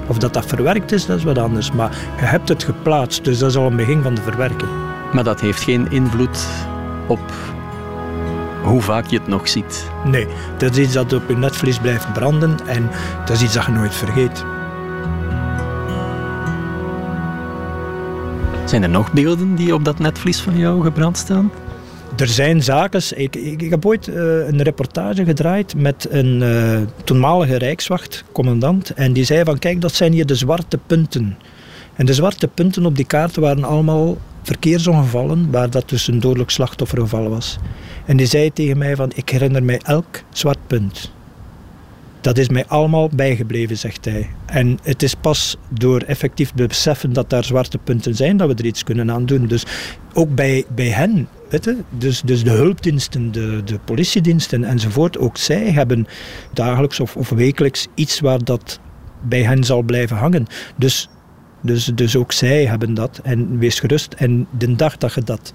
Of 0.08 0.18
dat 0.18 0.34
dat 0.34 0.46
verwerkt 0.46 0.92
is, 0.92 1.06
dat 1.06 1.18
is 1.18 1.24
wat 1.24 1.38
anders. 1.38 1.72
Maar 1.72 1.92
je 2.18 2.26
hebt 2.26 2.50
het 2.50 2.64
geplaatst, 2.64 3.24
dus 3.24 3.40
dat 3.40 3.50
is 3.50 3.56
al 3.56 3.68
een 3.68 3.76
begin 3.76 4.02
van 4.02 4.16
de 4.16 4.22
verwerking. 4.22 4.70
Maar 5.14 5.24
dat 5.24 5.42
heeft 5.42 5.62
geen 5.62 5.92
invloed 5.92 6.48
op 7.08 7.34
hoe 8.64 8.82
vaak 8.82 9.06
je 9.06 9.18
het 9.18 9.28
nog 9.28 9.48
ziet? 9.48 9.92
Nee, 10.04 10.28
dat 10.58 10.72
is 10.72 10.78
iets 10.78 10.94
dat 10.94 11.14
op 11.14 11.24
je 11.28 11.38
netvlies 11.38 11.80
blijft 11.80 12.14
branden 12.14 12.56
en 12.68 12.90
dat 13.26 13.36
is 13.36 13.44
iets 13.44 13.54
dat 13.54 13.66
je 13.66 13.72
nooit 13.72 13.96
vergeet. 13.96 14.46
Zijn 18.76 18.88
er 18.88 18.94
nog 18.94 19.14
beelden 19.14 19.56
die 19.56 19.74
op 19.74 19.86
dat 19.86 20.00
netvlies 20.00 20.40
van 20.40 20.58
jou 20.58 20.84
gebrand 20.84 21.18
staan? 21.18 21.52
Er 22.18 22.28
zijn 22.28 22.64
zaken. 22.64 23.02
Ik, 23.16 23.36
ik, 23.36 23.70
heb 23.70 23.86
ooit 23.86 24.08
uh, 24.08 24.16
een 24.48 24.62
reportage 24.62 25.26
gedraaid 25.26 25.76
met 25.76 26.08
een 26.10 26.42
uh, 26.42 26.80
toenmalige 27.04 27.58
Rijkswachtcommandant. 27.58 28.90
En 28.90 29.14
die 29.14 29.24
zei 29.24 29.44
van 29.44 29.60
kijk, 29.60 29.82
dat 29.82 29.94
zijn 29.94 30.12
hier 30.12 30.26
de 30.26 30.36
zwarte 30.36 30.78
punten. 30.86 31.38
En 31.94 32.06
de 32.06 32.14
zwarte 32.14 32.48
punten 32.48 32.86
op 32.86 32.96
die 32.96 33.06
kaart 33.06 33.36
waren 33.36 33.64
allemaal 33.64 34.18
verkeersongevallen 34.44 35.52
waar 35.52 35.70
dat 35.70 35.90
dus 35.90 36.08
een 36.08 36.20
dodelijk 36.20 36.50
slachtoffergeval 36.50 37.30
was. 37.30 37.58
En 38.06 38.18
die 38.18 38.28
zei 38.28 38.54
tegen 38.54 38.78
mij 38.78 38.96
van 38.96 39.12
ik 39.16 39.30
herinner 39.30 39.64
mij 39.64 39.80
elk 39.84 40.22
zwart 40.30 40.68
punt. 40.68 41.15
Dat 42.26 42.38
is 42.38 42.50
mij 42.50 42.66
allemaal 42.68 43.10
bijgebleven, 43.10 43.78
zegt 43.78 44.06
hij. 44.06 44.30
En 44.46 44.80
het 44.84 45.04
is 45.04 45.16
pas 45.16 45.58
door 45.70 46.02
effectief 46.02 46.54
beseffen 46.54 47.14
dat 47.14 47.30
daar 47.30 47.44
zwarte 47.44 47.78
punten 47.78 48.16
zijn, 48.16 48.38
dat 48.38 48.48
we 48.48 48.54
er 48.54 48.66
iets 48.66 48.84
kunnen 48.84 49.12
aan 49.12 49.26
doen. 49.26 49.48
Dus 49.48 49.66
ook 50.14 50.36
bij, 50.36 50.66
bij 50.76 50.88
hen, 50.88 51.28
weet 51.50 51.66
je, 51.66 51.78
dus, 51.90 52.22
dus 52.22 52.44
de 52.44 52.50
hulpdiensten, 52.50 53.32
de, 53.32 53.62
de 53.66 53.80
politiediensten 53.80 54.64
enzovoort, 54.64 55.18
ook 55.18 55.38
zij 55.38 55.72
hebben 55.72 56.08
dagelijks 56.54 57.00
of, 57.00 57.16
of 57.16 57.30
wekelijks 57.30 57.88
iets 57.96 58.20
waar 58.20 58.44
dat 58.44 58.80
bij 59.22 59.44
hen 59.44 59.64
zal 59.64 59.82
blijven 59.82 60.18
hangen. 60.18 60.46
Dus, 60.76 61.10
dus, 61.62 61.86
dus 61.86 62.16
ook 62.16 62.32
zij 62.32 62.66
hebben 62.66 62.94
dat. 62.94 63.20
En 63.24 63.58
wees 63.60 63.80
gerust. 63.80 64.14
En 64.14 64.48
de 64.58 64.76
dag 64.76 64.98
dat 64.98 65.14
je 65.14 65.22
dat 65.22 65.54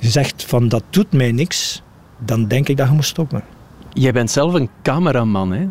zegt 0.00 0.44
van 0.44 0.68
dat 0.68 0.84
doet 0.90 1.12
mij 1.12 1.32
niks, 1.32 1.82
dan 2.18 2.48
denk 2.48 2.68
ik 2.68 2.76
dat 2.76 2.88
je 2.88 2.94
moet 2.94 3.04
stoppen. 3.04 3.42
Jij 3.92 4.12
bent 4.12 4.30
zelf 4.30 4.54
een 4.54 4.70
cameraman, 4.82 5.52
hè? 5.52 5.68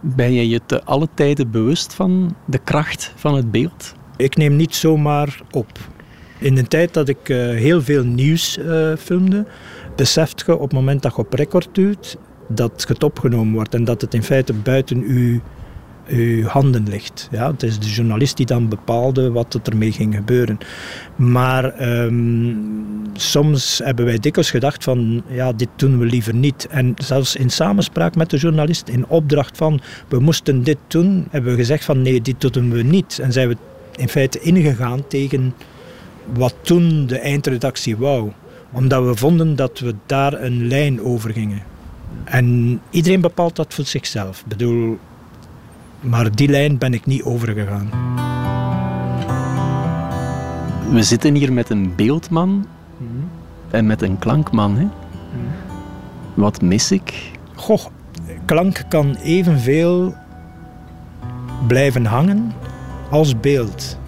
Ben 0.00 0.32
je 0.32 0.48
je 0.48 0.60
te 0.66 0.84
alle 0.84 1.08
tijden 1.14 1.50
bewust 1.50 1.94
van 1.94 2.36
de 2.44 2.58
kracht 2.58 3.12
van 3.16 3.34
het 3.34 3.50
beeld? 3.50 3.94
Ik 4.16 4.36
neem 4.36 4.56
niet 4.56 4.74
zomaar 4.74 5.42
op. 5.50 5.78
In 6.38 6.54
de 6.54 6.68
tijd 6.68 6.94
dat 6.94 7.08
ik 7.08 7.28
uh, 7.28 7.36
heel 7.38 7.82
veel 7.82 8.04
nieuws 8.04 8.58
uh, 8.58 8.96
filmde, 8.96 9.46
beseft 9.96 10.42
je 10.46 10.54
op 10.54 10.60
het 10.60 10.72
moment 10.72 11.02
dat 11.02 11.12
je 11.12 11.18
op 11.18 11.32
record 11.32 11.68
duwt, 11.72 12.16
dat 12.48 12.84
het 12.88 13.02
opgenomen 13.02 13.54
wordt 13.54 13.74
en 13.74 13.84
dat 13.84 14.00
het 14.00 14.14
in 14.14 14.22
feite 14.22 14.52
buiten 14.52 15.02
u 15.02 15.40
uw 16.06 16.46
handen 16.46 16.88
ligt. 16.88 17.28
Ja, 17.30 17.50
het 17.50 17.62
is 17.62 17.78
de 17.78 17.90
journalist 17.90 18.36
die 18.36 18.46
dan 18.46 18.68
bepaalde 18.68 19.30
wat 19.30 19.54
er 19.54 19.60
ermee 19.64 19.92
ging 19.92 20.14
gebeuren. 20.14 20.58
Maar 21.16 22.00
um, 22.02 22.58
soms 23.12 23.80
hebben 23.84 24.04
wij 24.04 24.18
dikwijls 24.18 24.50
gedacht 24.50 24.84
van 24.84 25.22
ja, 25.28 25.52
dit 25.52 25.68
doen 25.76 25.98
we 25.98 26.04
liever 26.04 26.34
niet. 26.34 26.66
En 26.70 26.94
zelfs 26.96 27.36
in 27.36 27.50
samenspraak 27.50 28.14
met 28.14 28.30
de 28.30 28.36
journalist, 28.36 28.88
in 28.88 29.06
opdracht 29.06 29.56
van 29.56 29.80
we 30.08 30.18
moesten 30.18 30.62
dit 30.62 30.78
doen, 30.86 31.26
hebben 31.30 31.50
we 31.50 31.56
gezegd 31.56 31.84
van 31.84 32.02
nee, 32.02 32.22
dit 32.22 32.52
doen 32.52 32.70
we 32.70 32.82
niet. 32.82 33.18
En 33.18 33.32
zijn 33.32 33.48
we 33.48 33.56
in 33.96 34.08
feite 34.08 34.40
ingegaan 34.40 35.06
tegen 35.08 35.54
wat 36.32 36.54
toen 36.60 37.06
de 37.06 37.18
eindredactie 37.18 37.96
wou. 37.96 38.30
Omdat 38.72 39.04
we 39.04 39.16
vonden 39.16 39.56
dat 39.56 39.78
we 39.78 39.94
daar 40.06 40.32
een 40.42 40.68
lijn 40.68 41.00
over 41.00 41.32
gingen. 41.32 41.62
En 42.24 42.80
iedereen 42.90 43.20
bepaalt 43.20 43.56
dat 43.56 43.74
voor 43.74 43.84
zichzelf. 43.84 44.40
Ik 44.40 44.46
bedoel, 44.46 44.98
maar 46.00 46.34
die 46.34 46.48
lijn 46.48 46.78
ben 46.78 46.94
ik 46.94 47.06
niet 47.06 47.22
overgegaan. 47.22 47.90
We 50.90 51.02
zitten 51.02 51.34
hier 51.34 51.52
met 51.52 51.70
een 51.70 51.94
beeldman 51.96 52.66
en 53.70 53.86
met 53.86 54.02
een 54.02 54.18
klankman. 54.18 54.76
Hè? 54.76 54.86
Wat 56.34 56.62
mis 56.62 56.90
ik? 56.90 57.30
Goh, 57.54 57.84
klank 58.44 58.82
kan 58.88 59.14
evenveel 59.14 60.14
blijven 61.66 62.04
hangen 62.04 62.52
als 63.10 63.40
beeld. 63.40 63.98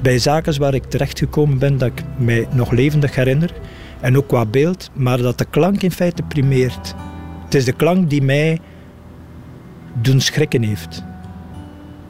Bij 0.00 0.18
zaken 0.18 0.60
waar 0.60 0.74
ik 0.74 0.84
terechtgekomen 0.84 1.58
ben, 1.58 1.78
dat 1.78 1.88
ik 1.88 2.02
mij 2.16 2.46
nog 2.52 2.70
levendig 2.70 3.14
herinner, 3.14 3.52
en 4.00 4.16
ook 4.16 4.28
qua 4.28 4.46
beeld, 4.46 4.90
maar 4.92 5.18
dat 5.18 5.38
de 5.38 5.44
klank 5.44 5.82
in 5.82 5.92
feite 5.92 6.22
primeert. 6.22 6.94
Het 7.44 7.54
is 7.54 7.64
de 7.64 7.72
klank 7.72 8.10
die 8.10 8.22
mij 8.22 8.60
doen 10.00 10.20
schrikken 10.20 10.62
heeft. 10.62 11.04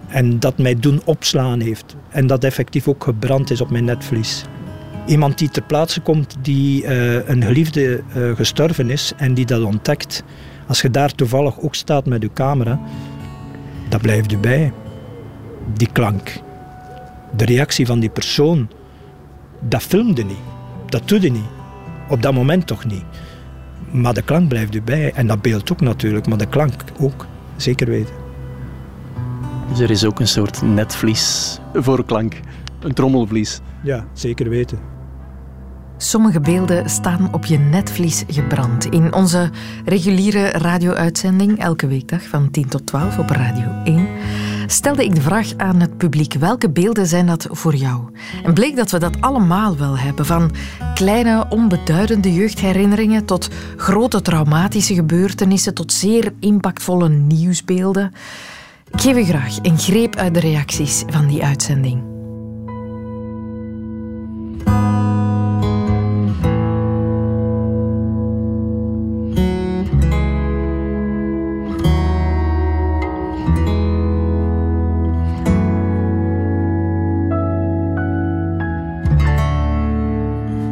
En 0.08 0.40
dat 0.40 0.58
mij 0.58 0.74
doen 0.74 1.00
opslaan 1.04 1.60
heeft. 1.60 1.96
En 2.08 2.26
dat 2.26 2.44
effectief 2.44 2.88
ook 2.88 3.04
gebrand 3.04 3.50
is 3.50 3.60
op 3.60 3.70
mijn 3.70 3.84
netvlies. 3.84 4.44
Iemand 5.06 5.38
die 5.38 5.48
ter 5.48 5.62
plaatse 5.62 6.00
komt 6.00 6.36
die 6.42 6.82
uh, 6.82 7.28
een 7.28 7.42
geliefde 7.42 8.02
uh, 8.16 8.36
gestorven 8.36 8.90
is 8.90 9.12
en 9.16 9.34
die 9.34 9.46
dat 9.46 9.62
ontdekt. 9.62 10.22
Als 10.66 10.80
je 10.80 10.90
daar 10.90 11.12
toevallig 11.12 11.60
ook 11.60 11.74
staat 11.74 12.06
met 12.06 12.22
je 12.22 12.32
camera, 12.32 12.80
dat 13.88 14.00
blijft 14.00 14.32
u 14.32 14.38
bij. 14.38 14.72
Die 15.74 15.88
klank. 15.92 16.40
De 17.36 17.44
reactie 17.44 17.86
van 17.86 18.00
die 18.00 18.10
persoon, 18.10 18.68
dat 19.60 19.82
filmde 19.82 20.24
niet. 20.24 20.36
Dat 20.86 21.08
doet 21.08 21.22
niet. 21.22 21.50
Op 22.08 22.22
dat 22.22 22.34
moment 22.34 22.66
toch 22.66 22.84
niet. 22.84 23.04
Maar 23.90 24.14
de 24.14 24.22
klank 24.22 24.48
blijft 24.48 24.74
u 24.74 24.82
bij. 24.82 25.12
En 25.12 25.26
dat 25.26 25.42
beeld 25.42 25.72
ook 25.72 25.80
natuurlijk, 25.80 26.26
maar 26.26 26.38
de 26.38 26.46
klank 26.46 26.74
ook. 27.00 27.26
Zeker 27.58 27.86
weten. 27.86 28.14
Dus 29.68 29.80
er 29.80 29.90
is 29.90 30.04
ook 30.04 30.20
een 30.20 30.28
soort 30.28 30.62
netvlies 30.62 31.58
voor 31.74 32.04
klank. 32.04 32.40
Een 32.80 32.94
trommelvlies. 32.94 33.60
Ja, 33.82 34.06
zeker 34.12 34.48
weten. 34.48 34.78
Sommige 35.96 36.40
beelden 36.40 36.90
staan 36.90 37.34
op 37.34 37.44
je 37.44 37.58
netvlies 37.58 38.24
gebrand. 38.28 38.84
In 38.84 39.14
onze 39.14 39.50
reguliere 39.84 40.48
radio-uitzending, 40.48 41.58
elke 41.58 41.86
weekdag 41.86 42.22
van 42.22 42.50
10 42.50 42.68
tot 42.68 42.86
12 42.86 43.18
op 43.18 43.30
Radio 43.30 43.82
1, 43.84 44.08
stelde 44.70 45.04
ik 45.04 45.14
de 45.14 45.20
vraag 45.20 45.56
aan 45.56 45.80
het 45.80 45.96
publiek: 45.96 46.34
welke 46.34 46.70
beelden 46.70 47.06
zijn 47.06 47.26
dat 47.26 47.46
voor 47.50 47.74
jou? 47.74 48.00
En 48.44 48.54
bleek 48.54 48.76
dat 48.76 48.90
we 48.90 48.98
dat 48.98 49.20
allemaal 49.20 49.76
wel 49.76 49.98
hebben. 49.98 50.26
Van 50.26 50.50
kleine, 50.94 51.46
onbeduidende 51.48 52.34
jeugdherinneringen 52.34 53.24
tot 53.24 53.48
grote 53.76 54.22
traumatische 54.22 54.94
gebeurtenissen, 54.94 55.74
tot 55.74 55.92
zeer 55.92 56.32
impactvolle 56.40 57.08
nieuwsbeelden. 57.08 58.12
Ik 58.92 59.00
geef 59.00 59.16
u 59.16 59.24
graag 59.24 59.56
een 59.62 59.78
greep 59.78 60.16
uit 60.16 60.34
de 60.34 60.40
reacties 60.40 61.04
van 61.06 61.26
die 61.26 61.44
uitzending. 61.44 62.17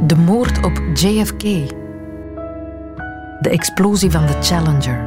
De 0.07 0.17
moord 0.17 0.65
op 0.65 0.81
JFK. 0.95 1.43
De 3.41 3.51
explosie 3.51 4.11
van 4.11 4.27
de 4.27 4.33
Challenger. 4.41 4.99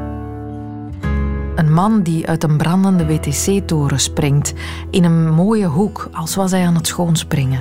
Een 1.55 1.73
man 1.73 2.01
die 2.01 2.27
uit 2.27 2.43
een 2.43 2.57
brandende 2.57 3.05
WTC-toren 3.05 3.99
springt 3.99 4.53
in 4.91 5.03
een 5.03 5.29
mooie 5.29 5.65
hoek, 5.65 6.09
als 6.11 6.35
was 6.35 6.51
hij 6.51 6.65
aan 6.65 6.75
het 6.75 6.87
schoonspringen. 6.87 7.59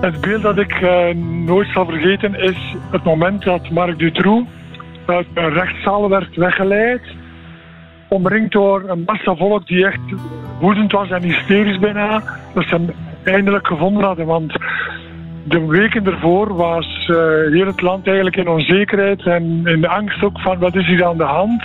Het 0.00 0.20
beeld 0.20 0.42
dat 0.42 0.58
ik 0.58 0.80
uh, 0.80 1.14
nooit 1.44 1.68
zal 1.68 1.84
vergeten 1.84 2.34
is 2.34 2.76
het 2.90 3.04
moment 3.04 3.42
dat 3.42 3.70
Marc 3.70 3.98
Dutroux 3.98 4.48
uit 5.06 5.26
een 5.34 5.50
rechtszaal 5.50 6.08
werd 6.08 6.36
weggeleid, 6.36 7.02
omringd 8.08 8.52
door 8.52 8.88
een 8.88 9.02
massa 9.06 9.34
volk 9.34 9.66
die 9.66 9.86
echt 9.86 10.00
woedend 10.60 10.92
was 10.92 11.10
en 11.10 11.22
hysterisch 11.22 11.78
bijna, 11.78 12.22
dat 12.54 12.64
ze 12.64 12.74
hem 12.74 12.90
eindelijk 13.24 13.66
gevonden 13.66 14.04
hadden. 14.04 14.26
Want 14.26 14.52
de 15.48 15.66
weken 15.66 16.06
ervoor 16.06 16.54
was 16.54 17.08
uh, 17.10 17.16
heel 17.52 17.66
het 17.66 17.80
land 17.80 18.06
eigenlijk 18.06 18.36
in 18.36 18.48
onzekerheid 18.48 19.26
en 19.26 19.42
in 19.64 19.80
de 19.80 19.88
angst 19.88 20.22
ook 20.22 20.40
van 20.40 20.58
wat 20.58 20.74
is 20.74 20.86
hier 20.86 21.04
aan 21.04 21.16
de 21.16 21.24
hand. 21.24 21.62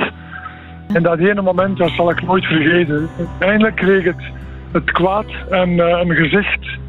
En 0.93 1.04
dat 1.04 1.19
ene 1.19 1.41
moment, 1.41 1.78
dat 1.78 1.89
zal 1.89 2.10
ik 2.10 2.24
nooit 2.24 2.46
vergeten. 2.46 3.10
Eindelijk 3.39 3.76
kreeg 3.76 4.04
het, 4.04 4.24
het 4.72 4.91
kwaad 4.91 5.26
en 5.50 5.69
uh, 5.69 6.00
een 6.04 6.15
gezicht. 6.15 6.82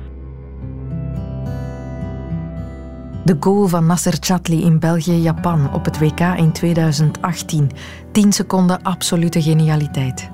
De 3.25 3.37
goal 3.41 3.67
van 3.67 3.87
Nasser 3.87 4.17
Chatli 4.21 4.65
in 4.65 4.79
België-Japan 4.79 5.73
op 5.73 5.85
het 5.85 5.99
WK 5.99 6.21
in 6.21 6.53
2018. 6.53 7.71
10 8.13 8.33
seconden 8.33 8.83
absolute 8.83 9.43
genialiteit. 9.43 10.34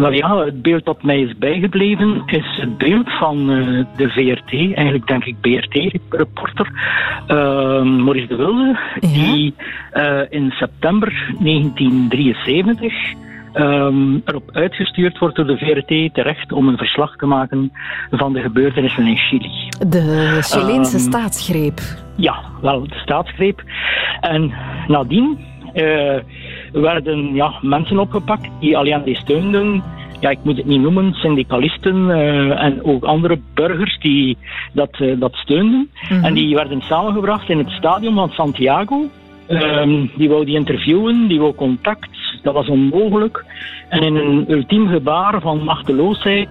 Wel 0.00 0.12
ja, 0.12 0.44
het 0.44 0.62
beeld 0.62 0.84
dat 0.84 1.02
mij 1.02 1.20
is 1.20 1.38
bijgebleven 1.38 2.22
is 2.26 2.58
het 2.60 2.78
beeld 2.78 3.10
van 3.18 3.50
uh, 3.50 3.84
de 3.96 4.08
VRT, 4.08 4.52
eigenlijk 4.52 5.06
denk 5.06 5.24
ik 5.24 5.40
BRT-reporter, 5.40 6.66
uh, 7.28 7.82
Maurice 7.82 8.26
de 8.26 8.36
Wilde, 8.36 8.78
ja. 9.00 9.08
die 9.08 9.54
uh, 9.92 10.20
in 10.28 10.50
september 10.50 11.34
1973 11.38 12.92
um, 13.54 14.22
erop 14.24 14.50
uitgestuurd 14.52 15.18
wordt 15.18 15.36
door 15.36 15.46
de 15.46 15.56
VRT 15.56 16.14
terecht 16.14 16.52
om 16.52 16.68
een 16.68 16.76
verslag 16.76 17.16
te 17.16 17.26
maken 17.26 17.72
van 18.10 18.32
de 18.32 18.40
gebeurtenissen 18.40 19.06
in 19.06 19.16
Chili. 19.16 19.68
De 19.88 20.38
Chileense 20.40 20.96
um, 20.96 21.02
staatsgreep. 21.02 21.80
Ja, 22.16 22.40
wel, 22.62 22.88
de 22.88 22.98
staatsgreep. 22.98 23.62
En 24.20 24.52
nadien 24.86 25.38
uh, 25.74 26.16
werden 26.72 27.34
ja, 27.34 27.52
mensen 27.60 27.98
opgepakt 27.98 28.48
die 28.60 28.76
Allende 28.76 29.14
steunden. 29.14 29.82
Ja, 30.20 30.30
ik 30.30 30.38
moet 30.42 30.56
het 30.56 30.66
niet 30.66 30.80
noemen, 30.80 31.12
syndicalisten 31.12 31.96
uh, 32.08 32.62
en 32.62 32.84
ook 32.84 33.04
andere 33.04 33.38
burgers 33.54 33.98
die 34.00 34.36
dat, 34.72 34.98
uh, 35.00 35.20
dat 35.20 35.34
steunden. 35.34 35.90
Mm-hmm. 36.02 36.24
En 36.24 36.34
die 36.34 36.54
werden 36.54 36.82
samengebracht 36.82 37.48
in 37.48 37.58
het 37.58 37.70
stadion 37.70 38.14
van 38.14 38.30
Santiago. 38.30 39.08
Um, 39.48 40.10
die 40.16 40.28
wou 40.28 40.44
die 40.44 40.54
interviewen, 40.54 41.26
die 41.28 41.40
wou 41.40 41.54
contact. 41.54 42.08
Dat 42.42 42.54
was 42.54 42.68
onmogelijk. 42.68 43.44
En 43.88 44.02
in 44.02 44.16
een 44.16 44.44
ultiem 44.50 44.88
gebaar 44.88 45.40
van 45.40 45.64
machteloosheid 45.64 46.48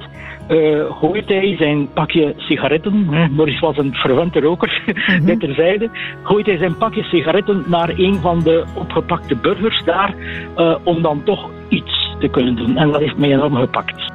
uh, 0.49 0.83
gooit 0.89 1.27
hij 1.27 1.55
zijn 1.57 1.89
pakje 1.93 2.33
sigaretten. 2.37 3.07
Boris 3.35 3.59
was 3.59 3.77
een 3.77 3.93
verwante 3.93 4.39
roker, 4.39 4.83
terzijde. 5.39 5.89
Gooit 6.23 6.45
hij 6.45 6.57
zijn 6.57 6.77
pakje 6.77 7.03
sigaretten 7.03 7.63
naar 7.67 7.89
een 7.89 8.15
van 8.15 8.39
de 8.39 8.65
opgepakte 8.73 9.35
burgers 9.35 9.83
daar. 9.83 10.13
Uh, 10.57 10.75
om 10.83 11.01
dan 11.01 11.23
toch 11.23 11.49
iets 11.67 12.15
te 12.19 12.27
kunnen 12.27 12.55
doen. 12.55 12.77
En 12.77 12.91
dat 12.91 13.01
heeft 13.01 13.17
mij 13.17 13.31
enorm 13.33 13.55
gepakt. 13.55 14.13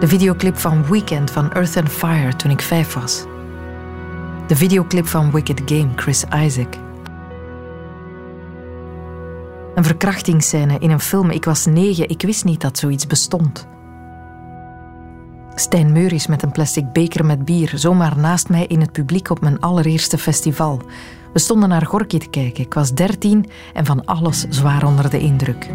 De 0.00 0.08
videoclip 0.08 0.56
van 0.56 0.84
Weekend 0.90 1.30
van 1.30 1.52
Earth 1.52 1.76
and 1.76 1.88
Fire 1.88 2.36
toen 2.36 2.50
ik 2.50 2.60
vijf 2.60 2.94
was. 2.94 3.26
De 4.46 4.56
videoclip 4.56 5.06
van 5.06 5.30
Wicked 5.30 5.62
Game, 5.64 5.88
Chris 5.96 6.24
Isaac. 6.44 6.91
Een 9.74 9.84
verkrachtingsscène 9.84 10.78
in 10.78 10.90
een 10.90 11.00
film. 11.00 11.30
Ik 11.30 11.44
was 11.44 11.66
negen, 11.66 12.08
ik 12.08 12.22
wist 12.22 12.44
niet 12.44 12.60
dat 12.60 12.78
zoiets 12.78 13.06
bestond. 13.06 13.66
Stijn 15.54 15.92
Meuris 15.92 16.26
met 16.26 16.42
een 16.42 16.52
plastic 16.52 16.92
beker 16.92 17.24
met 17.24 17.44
bier, 17.44 17.72
zomaar 17.74 18.18
naast 18.18 18.48
mij 18.48 18.66
in 18.66 18.80
het 18.80 18.92
publiek 18.92 19.30
op 19.30 19.40
mijn 19.40 19.60
allereerste 19.60 20.18
festival. 20.18 20.80
We 21.32 21.38
stonden 21.38 21.68
naar 21.68 21.86
Gorky 21.86 22.18
te 22.18 22.28
kijken. 22.28 22.64
Ik 22.64 22.74
was 22.74 22.94
dertien 22.94 23.46
en 23.72 23.84
van 23.84 24.04
alles 24.04 24.46
zwaar 24.48 24.86
onder 24.86 25.10
de 25.10 25.18
indruk. 25.18 25.70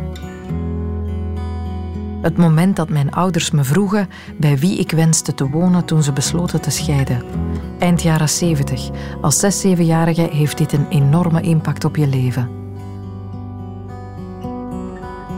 Het 2.21 2.38
moment 2.38 2.75
dat 2.75 2.89
mijn 2.89 3.12
ouders 3.12 3.51
me 3.51 3.63
vroegen 3.63 4.10
bij 4.38 4.57
wie 4.57 4.77
ik 4.77 4.91
wenste 4.91 5.33
te 5.33 5.49
wonen 5.49 5.86
toen 5.86 6.03
ze 6.03 6.13
besloten 6.13 6.62
te 6.62 6.69
scheiden. 6.69 7.23
Eind 7.79 8.01
jaren 8.01 8.29
70. 8.29 8.89
Als 9.21 9.65
6-7-jarige 9.65 10.29
heeft 10.31 10.57
dit 10.57 10.73
een 10.73 10.88
enorme 10.89 11.41
impact 11.41 11.86
op 11.86 11.95
je 11.95 12.07
leven. 12.07 12.66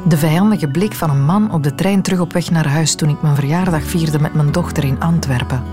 De 0.10 0.17
vijandige 0.17 0.67
blik 0.67 0.93
van 0.93 1.10
een 1.10 1.26
man 1.26 1.52
op 1.52 1.63
de 1.63 1.76
trein 1.76 2.02
terug 2.02 2.19
op 2.19 2.34
weg 2.34 2.52
naar 2.52 2.67
huis 2.67 2.95
toen 2.95 3.10
ik 3.10 3.22
mijn 3.22 3.36
verjaardag 3.36 3.84
vierde 3.84 4.19
met 4.19 4.34
mijn 4.34 4.52
dochter 4.52 4.84
in 4.84 5.00
Antwerpen. 5.00 5.63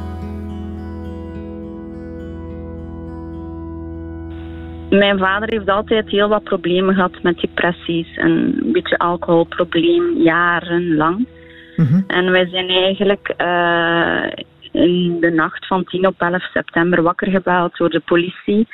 Mijn 4.91 5.19
vader 5.19 5.49
heeft 5.49 5.69
altijd 5.69 6.11
heel 6.11 6.29
wat 6.29 6.43
problemen 6.43 6.95
gehad 6.95 7.23
met 7.23 7.41
depressies 7.41 8.17
en 8.17 8.31
een 8.31 8.73
beetje 8.73 8.99
alcoholprobleem, 8.99 10.23
jarenlang. 10.23 11.27
Mm-hmm. 11.77 12.05
En 12.07 12.31
wij 12.31 12.49
zijn 12.49 12.69
eigenlijk 12.69 13.35
uh, 13.39 14.25
in 14.73 15.17
de 15.21 15.31
nacht 15.31 15.67
van 15.67 15.85
10 15.85 16.07
op 16.07 16.15
11 16.21 16.43
september 16.43 17.03
wakker 17.03 17.31
gebeld 17.31 17.77
door 17.77 17.91
de 17.91 18.03
politie. 18.05 18.67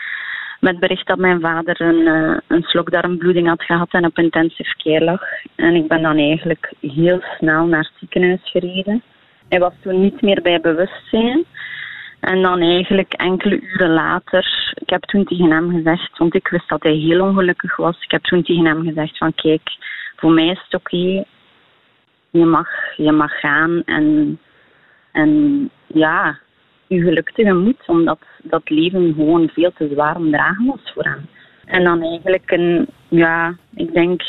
Met 0.63 0.81
bericht 0.81 1.07
dat 1.07 1.19
mijn 1.19 1.41
vader 1.41 1.81
een, 1.81 2.01
uh, 2.01 2.39
een 2.47 2.63
slokdarmbloeding 2.63 3.49
had 3.49 3.63
gehad 3.63 3.89
en 3.91 4.05
op 4.05 4.19
intensive 4.19 4.77
care 4.77 5.05
lag. 5.05 5.23
En 5.55 5.75
ik 5.75 5.89
ben 5.89 6.03
dan 6.03 6.17
eigenlijk 6.17 6.73
heel 6.81 7.21
snel 7.39 7.67
naar 7.67 7.81
het 7.81 7.93
ziekenhuis 7.99 8.41
gereden. 8.43 9.03
Hij 9.49 9.59
was 9.59 9.73
toen 9.81 10.01
niet 10.01 10.23
meer 10.23 10.43
bij 10.43 10.61
bewustzijn. 10.61 11.45
En 12.21 12.43
dan 12.43 12.61
eigenlijk 12.61 13.13
enkele 13.13 13.61
uren 13.61 13.91
later, 13.91 14.73
ik 14.75 14.91
heb 14.91 15.03
toen 15.03 15.25
tegen 15.25 15.51
hem 15.51 15.71
gezegd, 15.71 16.19
want 16.19 16.35
ik 16.35 16.49
wist 16.49 16.69
dat 16.69 16.83
hij 16.83 16.95
heel 16.95 17.21
ongelukkig 17.21 17.77
was. 17.77 17.97
Ik 18.03 18.11
heb 18.11 18.23
toen 18.23 18.43
tegen 18.43 18.65
hem 18.65 18.83
gezegd 18.83 19.19
van 19.19 19.35
kijk, 19.35 19.71
voor 20.17 20.33
mij 20.33 20.47
is 20.47 20.63
het 20.65 20.75
oké. 20.75 21.25
Je, 22.31 22.45
mag, 22.45 22.69
je 22.97 23.13
mag 23.13 23.41
gaan 23.41 23.83
en, 23.85 24.39
en 25.13 25.71
ja, 25.87 26.39
je 26.93 27.01
geluk 27.01 27.31
tegemoet, 27.31 27.83
omdat 27.87 28.19
dat 28.43 28.71
leven 28.71 29.15
gewoon 29.15 29.49
veel 29.49 29.73
te 29.73 29.89
zwaar 29.93 30.17
om 30.17 30.31
dragen 30.31 30.67
was 30.67 30.93
voor 30.95 31.05
hem. 31.05 31.27
En 31.65 31.85
dan 31.85 32.03
eigenlijk 32.03 32.51
een, 32.51 32.87
ja, 33.09 33.57
ik 33.75 33.93
denk 33.93 34.23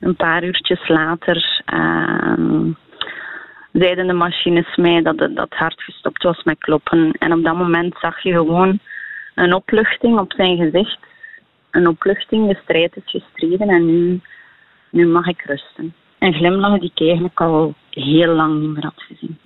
een 0.00 0.16
paar 0.16 0.44
uurtjes 0.44 0.88
later 0.88 1.62
uh, 1.74 2.74
zeiden 3.72 4.06
de 4.06 4.12
machines 4.12 4.76
mij 4.76 5.02
dat 5.02 5.18
het, 5.18 5.36
dat 5.36 5.52
hart 5.52 5.82
gestopt 5.82 6.22
was 6.22 6.42
met 6.42 6.58
kloppen. 6.58 7.12
En 7.18 7.32
op 7.32 7.44
dat 7.44 7.56
moment 7.56 7.94
zag 8.00 8.22
je 8.22 8.32
gewoon 8.32 8.78
een 9.34 9.54
opluchting 9.54 10.18
op 10.18 10.32
zijn 10.32 10.56
gezicht. 10.56 10.98
Een 11.70 11.86
opluchting, 11.86 12.48
de 12.48 12.58
strijd 12.62 12.96
is 12.96 13.10
gestreden 13.10 13.68
en 13.68 13.86
nu, 13.86 14.20
nu 14.90 15.06
mag 15.06 15.26
ik 15.26 15.42
rusten. 15.42 15.94
Een 16.18 16.34
glimlach 16.34 16.78
die 16.78 16.90
ik 16.94 17.00
eigenlijk 17.06 17.40
al 17.40 17.74
heel 17.90 18.34
lang 18.34 18.60
niet 18.60 18.70
meer 18.70 18.82
had 18.82 19.02
gezien. 19.08 19.38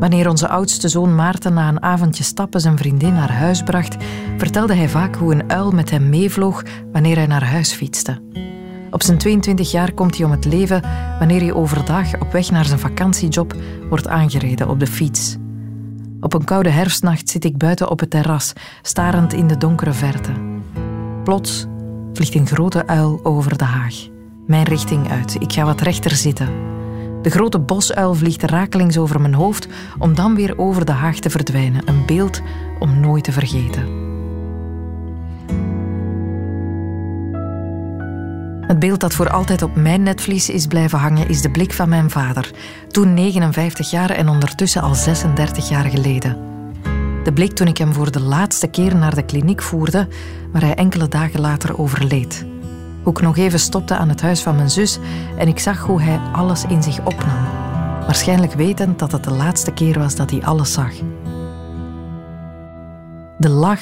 Wanneer 0.00 0.28
onze 0.28 0.48
oudste 0.48 0.88
zoon 0.88 1.14
Maarten 1.14 1.54
na 1.54 1.68
een 1.68 1.82
avondje 1.82 2.24
stappen 2.24 2.60
zijn 2.60 2.78
vriendin 2.78 3.12
naar 3.12 3.32
huis 3.32 3.62
bracht, 3.62 3.96
vertelde 4.36 4.74
hij 4.74 4.88
vaak 4.88 5.16
hoe 5.16 5.34
een 5.34 5.50
uil 5.50 5.70
met 5.70 5.90
hem 5.90 6.08
meevloog 6.08 6.62
wanneer 6.92 7.16
hij 7.16 7.26
naar 7.26 7.44
huis 7.44 7.72
fietste. 7.72 8.22
Op 8.90 9.02
zijn 9.02 9.18
22 9.18 9.70
jaar 9.70 9.92
komt 9.92 10.16
hij 10.16 10.26
om 10.26 10.30
het 10.30 10.44
leven 10.44 10.82
wanneer 11.18 11.40
hij 11.40 11.52
overdag 11.52 12.20
op 12.20 12.32
weg 12.32 12.50
naar 12.50 12.64
zijn 12.64 12.78
vakantiejob 12.78 13.54
wordt 13.88 14.08
aangereden 14.08 14.68
op 14.68 14.80
de 14.80 14.86
fiets. 14.86 15.36
Op 16.20 16.34
een 16.34 16.44
koude 16.44 16.70
herfstnacht 16.70 17.28
zit 17.28 17.44
ik 17.44 17.58
buiten 17.58 17.90
op 17.90 18.00
het 18.00 18.10
terras, 18.10 18.52
starend 18.82 19.32
in 19.32 19.46
de 19.46 19.56
donkere 19.56 19.92
verte. 19.92 20.32
Plots 21.24 21.66
vliegt 22.12 22.34
een 22.34 22.46
grote 22.46 22.86
uil 22.86 23.20
over 23.22 23.58
de 23.58 23.64
haag. 23.64 23.94
Mijn 24.46 24.64
richting 24.64 25.10
uit. 25.10 25.36
Ik 25.38 25.52
ga 25.52 25.64
wat 25.64 25.80
rechter 25.80 26.10
zitten. 26.10 26.48
De 27.22 27.30
grote 27.30 27.58
bosuil 27.58 28.14
vliegt 28.14 28.42
rakelings 28.42 28.98
over 28.98 29.20
mijn 29.20 29.34
hoofd 29.34 29.68
om 29.98 30.14
dan 30.14 30.34
weer 30.34 30.58
over 30.58 30.84
de 30.84 30.92
haag 30.92 31.18
te 31.18 31.30
verdwijnen. 31.30 31.88
Een 31.88 32.06
beeld 32.06 32.40
om 32.78 33.00
nooit 33.00 33.24
te 33.24 33.32
vergeten. 33.32 34.08
Het 38.60 38.78
beeld 38.78 39.00
dat 39.00 39.14
voor 39.14 39.30
altijd 39.30 39.62
op 39.62 39.76
mijn 39.76 40.02
netvlies 40.02 40.48
is 40.48 40.66
blijven 40.66 40.98
hangen 40.98 41.28
is 41.28 41.42
de 41.42 41.50
blik 41.50 41.72
van 41.72 41.88
mijn 41.88 42.10
vader. 42.10 42.50
Toen 42.88 43.14
59 43.14 43.90
jaar 43.90 44.10
en 44.10 44.28
ondertussen 44.28 44.82
al 44.82 44.94
36 44.94 45.68
jaar 45.68 45.84
geleden. 45.84 46.36
De 47.24 47.32
blik 47.32 47.52
toen 47.52 47.66
ik 47.66 47.78
hem 47.78 47.92
voor 47.92 48.10
de 48.10 48.20
laatste 48.20 48.66
keer 48.66 48.96
naar 48.96 49.14
de 49.14 49.24
kliniek 49.24 49.62
voerde, 49.62 50.08
waar 50.52 50.62
hij 50.62 50.74
enkele 50.74 51.08
dagen 51.08 51.40
later 51.40 51.78
overleed. 51.78 52.49
Hoe 53.02 53.12
ik 53.12 53.20
nog 53.20 53.36
even 53.36 53.60
stopte 53.60 53.96
aan 53.96 54.08
het 54.08 54.20
huis 54.20 54.42
van 54.42 54.56
mijn 54.56 54.70
zus 54.70 54.98
en 55.38 55.48
ik 55.48 55.58
zag 55.58 55.80
hoe 55.80 56.02
hij 56.02 56.20
alles 56.32 56.64
in 56.64 56.82
zich 56.82 56.98
opnam. 57.04 57.44
Waarschijnlijk 58.00 58.52
wetend 58.52 58.98
dat 58.98 59.12
het 59.12 59.24
de 59.24 59.32
laatste 59.32 59.72
keer 59.72 59.98
was 59.98 60.14
dat 60.14 60.30
hij 60.30 60.42
alles 60.42 60.72
zag. 60.72 60.92
De 63.38 63.48
lach 63.48 63.80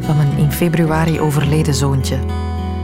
van 0.00 0.16
mijn 0.16 0.38
in 0.38 0.52
februari 0.52 1.20
overleden 1.20 1.74
zoontje. 1.74 2.18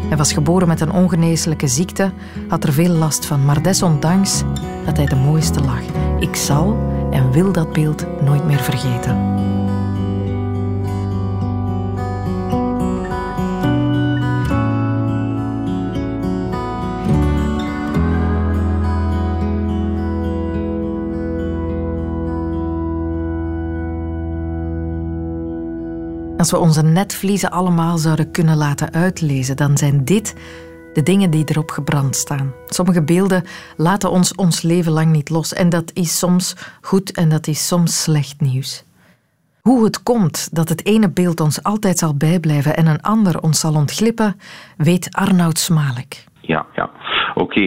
Hij 0.09 0.17
was 0.17 0.33
geboren 0.33 0.69
met 0.69 0.81
een 0.81 0.93
ongeneeslijke 0.93 1.69
ziekte, 1.69 2.13
had 2.49 2.65
er 2.65 2.73
veel 2.73 2.93
last 2.93 3.27
van, 3.27 3.45
maar 3.45 3.63
desondanks 3.63 4.43
had 4.85 4.97
hij 4.97 5.07
de 5.07 5.17
mooiste 5.17 5.61
lach. 5.61 5.83
Ik 6.19 6.37
zal 6.37 6.77
en 7.11 7.33
wil 7.33 7.53
dat 7.53 7.73
beeld 7.73 8.07
nooit 8.23 8.45
meer 8.45 8.61
vergeten. 8.61 9.17
Als 26.45 26.53
we 26.53 26.59
onze 26.59 26.83
netvliezen 26.83 27.51
allemaal 27.51 27.97
zouden 27.97 28.31
kunnen 28.31 28.57
laten 28.57 28.93
uitlezen, 28.93 29.57
dan 29.57 29.77
zijn 29.77 30.05
dit 30.05 30.37
de 30.93 31.03
dingen 31.03 31.31
die 31.31 31.45
erop 31.45 31.71
gebrand 31.71 32.17
staan. 32.17 32.53
Sommige 32.67 33.05
beelden 33.05 33.45
laten 33.77 34.11
ons 34.11 34.35
ons 34.35 34.63
leven 34.63 34.93
lang 34.93 35.13
niet 35.13 35.31
los 35.31 35.53
en 35.53 35.69
dat 35.69 35.91
is 35.95 36.19
soms 36.19 36.77
goed 36.81 37.13
en 37.13 37.29
dat 37.29 37.47
is 37.47 37.67
soms 37.67 38.03
slecht 38.03 38.41
nieuws. 38.41 38.85
Hoe 39.61 39.85
het 39.85 40.03
komt 40.03 40.55
dat 40.55 40.69
het 40.69 40.87
ene 40.87 41.11
beeld 41.11 41.41
ons 41.41 41.63
altijd 41.63 41.99
zal 41.99 42.17
bijblijven 42.17 42.77
en 42.77 42.87
een 42.87 43.03
ander 43.03 43.41
ons 43.43 43.61
zal 43.61 43.75
ontglippen, 43.75 44.37
weet 44.77 45.09
Arnoud 45.11 45.59
Smalek. 45.59 46.25
Ja, 46.41 46.67
ja. 46.75 46.91
Oké, 47.35 47.61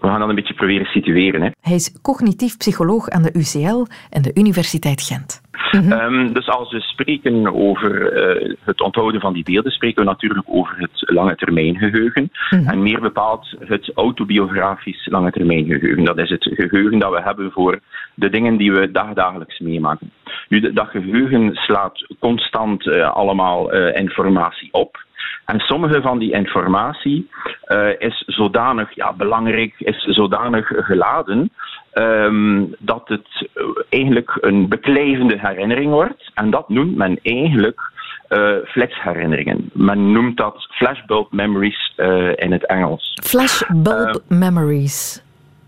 we 0.00 0.08
gaan 0.08 0.20
dat 0.20 0.28
een 0.28 0.34
beetje 0.34 0.54
proberen 0.54 0.86
situeren. 0.86 1.42
Hè. 1.42 1.50
Hij 1.60 1.74
is 1.74 2.00
cognitief 2.02 2.56
psycholoog 2.56 3.08
aan 3.08 3.22
de 3.22 3.32
UCL 3.32 3.84
en 4.10 4.22
de 4.22 4.30
Universiteit 4.34 5.02
Gent. 5.02 5.41
Mhm. 5.70 5.92
Ehm, 5.92 6.32
dus 6.32 6.48
als 6.48 6.72
we 6.72 6.80
spreken 6.80 7.54
over 7.54 8.12
uh, 8.12 8.54
het 8.64 8.80
onthouden 8.80 9.20
van 9.20 9.32
die 9.32 9.44
beelden, 9.44 9.72
spreken 9.72 10.04
we 10.04 10.10
natuurlijk 10.10 10.46
over 10.46 10.74
het 10.78 11.10
lange 11.10 11.36
termijn 11.36 11.76
geheugen. 11.76 12.30
Mhm. 12.50 12.68
En 12.68 12.82
meer 12.82 13.00
bepaald 13.00 13.54
het 13.58 13.92
autobiografisch 13.94 15.06
lange 15.10 15.30
termijn 15.30 15.64
geheugen. 15.64 16.04
Dat 16.04 16.18
is 16.18 16.30
het 16.30 16.50
geheugen 16.54 16.98
dat 16.98 17.12
we 17.12 17.22
hebben 17.22 17.50
voor 17.50 17.80
de 18.14 18.30
dingen 18.30 18.56
die 18.56 18.72
we 18.72 18.90
dagdagelijks 18.90 19.58
meemaken. 19.58 20.10
Nu, 20.48 20.72
dat 20.72 20.88
geheugen 20.88 21.54
slaat 21.54 22.06
constant 22.18 22.86
uh, 22.86 23.10
allemaal 23.10 23.74
uh, 23.74 23.96
informatie 23.96 24.68
op. 24.72 25.04
En 25.44 25.58
sommige 25.58 26.00
van 26.02 26.18
die 26.18 26.32
informatie 26.32 27.30
uh, 27.68 27.88
is 27.98 28.22
zodanig 28.26 28.94
ja, 28.94 29.12
belangrijk, 29.12 29.74
is 29.78 30.02
zodanig 30.02 30.66
geladen, 30.66 31.50
um, 31.94 32.74
dat 32.78 33.02
het 33.08 33.48
eigenlijk 33.88 34.38
een 34.40 34.68
beklijvende 34.68 35.38
herinnering 35.38 35.90
wordt. 35.90 36.30
En 36.34 36.50
dat 36.50 36.68
noemt 36.68 36.96
men 36.96 37.18
eigenlijk 37.22 37.90
uh, 38.28 38.56
flashherinneringen. 38.64 39.70
Men 39.72 40.12
noemt 40.12 40.36
dat 40.36 40.66
flashbulb 40.70 41.32
memories 41.32 41.92
uh, 41.96 42.30
in 42.34 42.52
het 42.52 42.66
Engels. 42.66 43.18
Flashbulb 43.22 44.22
memories. 44.28 45.22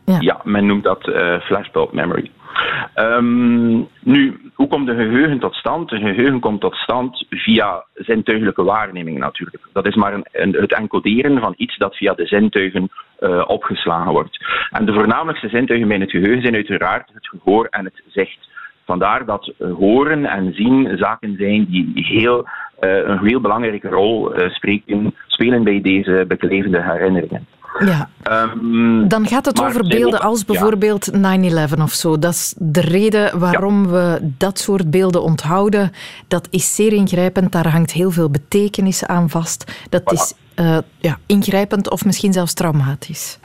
Ja. 0.05 0.17
ja. 0.21 0.41
men 0.45 0.67
noemt 0.67 0.85
dat 0.85 1.11
flashbulb 1.43 1.93
memory. 1.93 2.31
Um, 2.97 3.89
nu, 4.01 4.41
hoe 4.55 4.69
komt 4.69 4.87
de 4.87 4.95
geheugen 4.95 5.39
tot 5.39 5.55
stand? 5.55 5.89
De 5.89 5.99
geheugen 5.99 6.41
komt 6.41 6.61
tot 6.61 6.75
stand 6.75 7.27
via 7.31 7.85
zintuigelijke 7.95 8.63
waarneming 8.63 9.19
natuurlijk. 9.19 9.69
Dat 9.73 9.87
is 9.87 9.95
maar 9.95 10.15
een, 10.15 10.27
een, 10.33 10.53
het 10.53 10.73
encoderen 10.73 11.41
van 11.41 11.55
iets 11.57 11.77
dat 11.77 11.97
via 11.97 12.15
de 12.15 12.27
zintuigen 12.27 12.91
uh, 13.21 13.45
opgeslagen 13.47 14.13
wordt. 14.13 14.39
En 14.71 14.87
de 14.87 14.93
voornamelijkste 14.93 15.49
zintuigen 15.49 15.89
bij 15.89 15.99
het 15.99 16.11
geheugen 16.11 16.43
zijn 16.43 16.55
uiteraard 16.55 17.11
het 17.15 17.29
gehoor 17.29 17.67
en 17.71 17.85
het 17.85 18.03
zicht. 18.07 18.53
Vandaar 18.85 19.25
dat 19.25 19.53
horen 19.59 20.25
en 20.25 20.55
zien 20.55 20.99
zaken 20.99 21.37
zijn 21.39 21.65
die 21.65 21.93
heel, 21.95 22.49
uh, 22.81 23.07
een 23.07 23.27
heel 23.27 23.41
belangrijke 23.41 23.89
rol 23.89 24.33
spelen 25.27 25.65
bij 25.65 25.81
deze 25.81 26.25
beklevende 26.29 26.83
herinneringen. 26.83 27.47
Ja. 27.79 28.09
Um, 28.31 29.09
Dan 29.09 29.27
gaat 29.27 29.45
het 29.45 29.63
over 29.63 29.89
beelden 29.89 30.21
als 30.21 30.45
bijvoorbeeld 30.45 31.11
9-11 31.13 31.17
of 31.83 31.93
zo. 31.93 32.19
Dat 32.19 32.35
is 32.35 32.55
de 32.59 32.81
reden 32.81 33.39
waarom 33.39 33.87
we 33.87 34.33
dat 34.39 34.59
soort 34.59 34.91
beelden 34.91 35.23
onthouden. 35.23 35.93
Dat 36.29 36.47
is 36.51 36.75
zeer 36.75 36.93
ingrijpend. 36.93 37.53
Daar 37.53 37.69
hangt 37.69 37.93
heel 37.93 38.11
veel 38.11 38.31
betekenis 38.31 39.05
aan 39.05 39.31
vast. 39.31 39.73
Dat 39.89 40.13
is 40.13 40.33
uh, 40.57 40.79
ja, 40.99 41.19
ingrijpend 41.27 41.91
of 41.91 42.05
misschien 42.05 42.33
zelfs 42.33 42.53
traumatisch. 42.53 43.39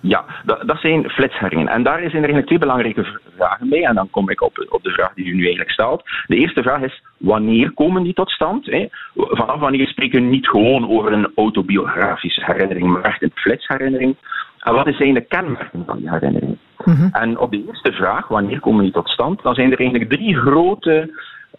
Ja, 0.00 0.24
dat, 0.44 0.62
dat 0.66 0.80
zijn 0.80 1.10
flitsherinneringen. 1.10 1.72
En 1.72 1.82
daar 1.82 1.98
zijn 1.98 2.10
er 2.10 2.16
eigenlijk 2.16 2.46
twee 2.46 2.58
belangrijke 2.58 3.20
vragen 3.36 3.68
bij. 3.68 3.84
En 3.84 3.94
dan 3.94 4.10
kom 4.10 4.30
ik 4.30 4.42
op, 4.42 4.66
op 4.68 4.82
de 4.82 4.90
vraag 4.90 5.14
die 5.14 5.26
u 5.26 5.34
nu 5.34 5.40
eigenlijk 5.40 5.70
stelt. 5.70 6.02
De 6.26 6.36
eerste 6.36 6.62
vraag 6.62 6.80
is, 6.80 7.02
wanneer 7.16 7.72
komen 7.72 8.02
die 8.02 8.14
tot 8.14 8.30
stand? 8.30 8.66
Hè? 8.66 8.86
Vanaf 9.14 9.60
wanneer 9.60 9.86
spreken 9.86 10.22
we 10.22 10.28
niet 10.28 10.48
gewoon 10.48 10.88
over 10.88 11.12
een 11.12 11.32
autobiografische 11.34 12.44
herinnering, 12.44 12.86
maar 12.86 13.02
echt 13.02 13.22
een 13.22 13.32
flitsherinnering? 13.34 14.16
En 14.58 14.74
wat 14.74 14.86
is 14.86 14.98
eigenlijk 14.98 15.30
de 15.30 15.36
kenmerken 15.36 15.84
van 15.86 15.98
die 15.98 16.10
herinnering? 16.10 16.56
Mm 16.84 17.08
En 17.12 17.38
op 17.38 17.50
de 17.50 17.64
eerste 17.66 17.92
vraag, 17.92 18.28
wanneer 18.28 18.60
komen 18.60 18.82
die 18.82 18.92
tot 18.92 19.08
stand, 19.08 19.42
dan 19.42 19.54
zijn 19.54 19.72
er 19.72 19.78
eigenlijk 19.78 20.10
drie 20.10 20.36
grote 20.36 21.10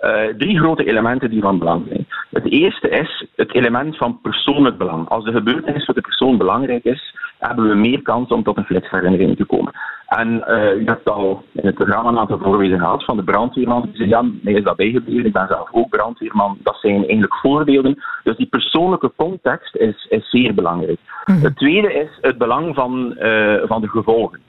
uh, 0.02 0.38
drie 0.38 0.60
grote 0.60 0.86
elementen 0.86 1.30
die 1.30 1.42
van 1.42 1.60
belang 1.60 1.86
zijn. 1.88 2.08
Het 2.30 2.52
eerste 2.52 2.90
is 2.90 3.28
het 3.36 3.54
element 3.54 3.98
van 3.98 4.20
persoonlijk 4.22 4.78
belang. 4.78 5.10
Als 5.10 5.24
de 5.24 5.32
gebeurtenis 5.32 5.86
voor 5.86 5.94
de 5.94 6.02
persoon 6.02 6.38
belangrijk 6.38 6.84
is, 6.84 7.16
hebben 7.38 7.70
we 7.70 7.76
meer 7.76 8.02
kans 8.02 8.30
om 8.30 8.44
tot 8.44 8.58
een 8.58 8.66
flitsherinnering 8.66 9.38
te 9.38 9.46
komen. 9.46 9.74
En 10.08 10.44
uh, 10.48 10.76
u 10.76 10.86
hebt 10.86 11.10
al 11.10 11.44
in 11.52 11.66
het 11.66 11.76
programma 11.76 12.10
een 12.10 12.20
aantal 12.20 12.40
voorbeelden 12.40 12.80
gehad 12.80 13.04
van 13.04 13.18
de 13.18 13.24
brandweerman. 13.24 13.82
Die 13.82 13.96
zei, 13.96 14.10
ja, 14.10 14.22
mij 14.42 14.54
is 14.54 14.64
dat 14.64 14.76
bijgebleven. 14.76 15.26
Ik 15.26 15.34
ben 15.34 15.48
zelf 15.48 15.70
ook 15.72 15.90
brandweerman. 15.90 16.58
Dat 16.64 16.78
zijn 16.82 16.96
eigenlijk 16.96 17.36
voorbeelden. 17.36 18.04
Dus 18.24 18.38
die 18.38 18.48
persoonlijke 18.48 19.12
context 19.16 19.76
is, 19.76 20.06
is 20.10 20.30
zeer 20.30 20.54
belangrijk. 20.54 21.00
Mhm. 21.26 21.42
Het 21.42 21.56
tweede 21.56 21.94
is 21.94 22.10
het 22.22 22.38
belang 22.38 22.76
van, 22.76 23.16
uh, 23.20 23.62
van 23.66 23.82
de 23.82 23.88
gevolgen. 23.88 24.40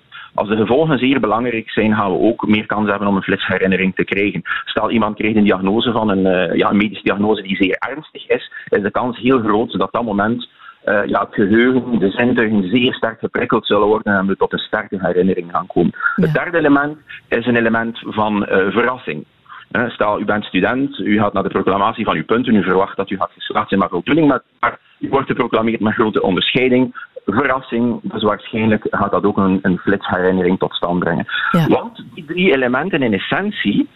Als 0.41 0.49
de 0.49 0.57
gevolgen 0.57 0.99
zeer 0.99 1.21
belangrijk 1.21 1.71
zijn, 1.71 1.95
gaan 1.95 2.13
we 2.13 2.19
ook 2.19 2.47
meer 2.47 2.67
kans 2.67 2.89
hebben 2.89 3.09
om 3.09 3.17
een 3.17 3.23
flitsherinnering 3.23 3.95
te 3.95 4.05
krijgen. 4.05 4.43
Stel, 4.65 4.91
iemand 4.91 5.17
krijgt 5.17 5.37
een 5.37 5.45
diagnose 5.45 5.93
van 5.93 6.09
een, 6.09 6.51
uh, 6.51 6.57
ja, 6.57 6.71
een 6.71 6.77
medische 6.77 7.05
diagnose 7.05 7.43
die 7.43 7.57
zeer 7.57 7.77
ernstig 7.79 8.29
is, 8.29 8.53
is 8.69 8.83
de 8.83 8.91
kans 8.91 9.19
heel 9.19 9.41
groot 9.41 9.79
dat 9.79 9.93
dat 9.93 10.05
moment 10.05 10.49
uh, 10.85 11.05
ja, 11.07 11.21
het 11.21 11.35
geheugen, 11.35 11.99
de 11.99 12.11
zintuigen 12.11 12.69
zeer 12.69 12.95
sterk 12.95 13.19
geprikkeld 13.19 13.67
zullen 13.67 13.87
worden 13.87 14.15
en 14.15 14.27
we 14.27 14.37
tot 14.37 14.53
een 14.53 14.59
sterke 14.59 14.99
herinnering 15.01 15.51
gaan 15.51 15.67
komen. 15.67 15.93
Het 16.15 16.35
derde 16.35 16.59
element 16.59 16.99
is 17.29 17.47
een 17.47 17.57
element 17.57 17.99
van 18.07 18.43
uh, 18.43 18.49
verrassing. 18.49 19.25
Stel, 19.89 20.21
u 20.21 20.25
bent 20.25 20.45
student, 20.45 20.99
u 20.99 21.19
gaat 21.19 21.33
naar 21.33 21.43
de 21.43 21.49
proclamatie 21.49 22.05
van 22.05 22.17
uw 22.17 22.25
punten, 22.25 22.55
u 22.55 22.63
verwacht 22.63 22.97
dat 22.97 23.11
u 23.11 23.17
gaat 23.17 23.33
geslaagd 23.35 23.69
zijn 23.69 23.81
met 23.81 23.91
voldoening, 23.91 24.29
maar 24.29 24.43
u 24.99 25.09
wordt 25.09 25.27
geproclameerd 25.27 25.81
met 25.81 25.95
grote 25.95 26.23
onderscheiding. 26.23 27.09
Verrassing, 27.27 28.01
dus 28.03 28.23
waarschijnlijk 28.23 28.87
gaat 28.91 29.11
dat 29.11 29.25
ook 29.25 29.37
een, 29.37 29.59
een 29.63 29.79
flitsherinnering 29.79 30.59
tot 30.59 30.75
stand 30.75 30.99
brengen. 30.99 31.27
Want 31.69 32.05
die 32.15 32.25
drie 32.25 32.53
elementen 32.53 33.03
in 33.03 33.13
essentie 33.13 33.89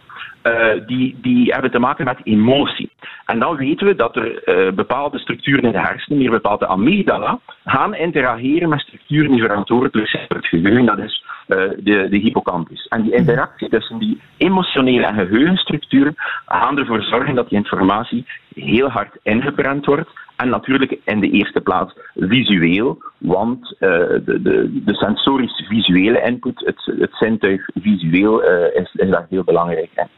uh, 0.45 0.87
die, 0.87 1.17
die 1.23 1.53
hebben 1.53 1.71
te 1.71 1.79
maken 1.79 2.05
met 2.05 2.21
emotie. 2.23 2.91
En 3.27 3.39
dan 3.39 3.57
weten 3.57 3.87
we 3.87 3.95
dat 3.95 4.17
er 4.17 4.49
uh, 4.67 4.73
bepaalde 4.73 5.19
structuren 5.19 5.63
in 5.63 5.73
de 5.73 5.79
hersenen, 5.79 6.19
meer 6.19 6.31
bepaalde 6.31 6.67
amygdala, 6.67 7.39
gaan 7.65 7.95
interageren 7.95 8.69
met 8.69 8.81
structuren 8.81 9.31
die 9.31 9.43
verantwoordelijk 9.43 10.09
zijn 10.09 10.25
voor 10.29 10.37
het 10.37 10.47
geheugen, 10.47 10.87
dat 10.87 10.99
is 10.99 11.25
uh, 11.49 11.57
de, 11.79 12.09
de 12.09 12.17
hippocampus. 12.17 12.87
En 12.87 13.03
die 13.03 13.15
interactie 13.15 13.69
tussen 13.69 13.99
die 13.99 14.21
emotionele 14.37 15.07
en 15.07 15.15
geheugenstructuren 15.15 16.15
gaan 16.47 16.79
ervoor 16.79 17.03
zorgen 17.03 17.35
dat 17.35 17.49
die 17.49 17.59
informatie 17.59 18.27
heel 18.55 18.89
hard 18.89 19.17
ingeprent 19.23 19.87
wordt. 19.87 20.11
En 20.37 20.49
natuurlijk 20.49 21.01
in 21.05 21.21
de 21.21 21.31
eerste 21.31 21.61
plaats 21.61 21.95
visueel, 22.15 23.03
want 23.19 23.77
uh, 23.81 23.91
de, 23.99 24.43
de, 24.43 24.83
de 24.85 24.95
sensorisch-visuele 24.95 26.23
input, 26.23 26.63
het, 26.65 26.99
het 26.99 27.15
zintuig 27.15 27.69
visueel, 27.75 28.45
uh, 28.45 28.75
is, 28.75 28.95
is 28.95 29.11
daar 29.11 29.27
heel 29.31 29.45
belangrijk 29.45 29.91
in. 29.95 30.09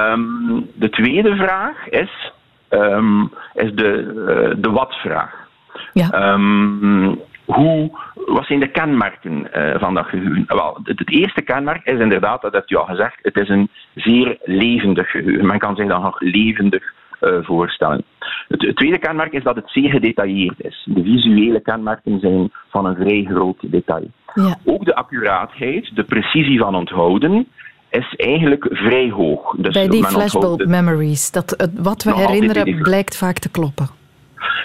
Um, 0.00 0.70
de 0.74 0.90
tweede 0.90 1.36
vraag 1.36 1.88
is, 1.88 2.32
um, 2.70 3.30
is 3.54 3.72
de, 3.74 4.12
uh, 4.14 4.62
de 4.62 4.70
wat-vraag. 4.70 5.46
Ja. 5.92 6.32
Um, 6.32 7.20
hoe, 7.44 7.90
wat 8.14 8.46
zijn 8.46 8.60
de 8.60 8.70
kenmerken 8.70 9.48
uh, 9.56 9.80
van 9.80 9.94
dat 9.94 10.06
geheugen? 10.06 10.44
Wel, 10.46 10.80
het, 10.82 10.98
het, 10.98 11.10
eerste 11.10 11.42
kenmerk 11.42 11.86
is 11.86 11.98
inderdaad, 11.98 12.42
dat 12.42 12.52
heb 12.52 12.68
je 12.68 12.78
al 12.78 12.84
gezegd, 12.84 13.18
het 13.22 13.40
is 13.40 13.48
een 13.48 13.68
zeer 13.94 14.38
levendig 14.42 15.10
geheugen. 15.10 15.46
Men 15.46 15.58
kan 15.58 15.76
zich 15.76 15.88
dan 15.88 16.02
nog 16.02 16.20
levendig 16.20 16.94
voorstellen. 17.20 18.04
Het, 18.48 18.62
het, 18.62 18.76
tweede 18.76 18.98
kenmerk 18.98 19.32
is 19.32 19.42
dat 19.42 19.56
het 19.56 19.70
zeer 19.70 19.90
gedetailleerd 19.90 20.64
is. 20.64 20.82
De 20.84 21.02
visuele 21.02 21.60
kenmerken 21.60 22.20
zijn 22.20 22.52
van 22.68 22.86
een 22.86 22.94
vrij 22.94 23.26
groot 23.30 23.56
detail. 23.60 24.10
Ja. 24.34 24.56
Ook 24.64 24.84
de 24.84 24.94
accuraatheid, 24.94 25.90
de 25.94 26.04
precisie 26.04 26.58
van 26.58 26.74
onthouden, 26.74 27.48
is 27.90 28.14
eigenlijk 28.16 28.68
vrij 28.70 29.10
hoog. 29.10 29.54
Dus 29.56 29.74
Bij 29.74 29.88
die 29.88 30.04
flashbulb 30.04 30.64
memories, 30.64 31.30
dat 31.30 31.70
wat 31.74 32.02
we 32.02 32.14
herinneren 32.14 32.82
blijkt 32.82 33.16
vaak 33.16 33.38
te 33.38 33.50
kloppen. 33.50 33.88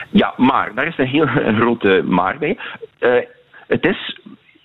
Ja, 0.09 0.33
maar 0.37 0.71
daar 0.75 0.87
is 0.87 0.97
een 0.97 1.07
heel 1.07 1.25
grote 1.59 2.01
maar 2.05 2.37
bij. 2.37 2.57
Uh, 2.99 3.13
het 3.67 3.85
is 3.85 4.19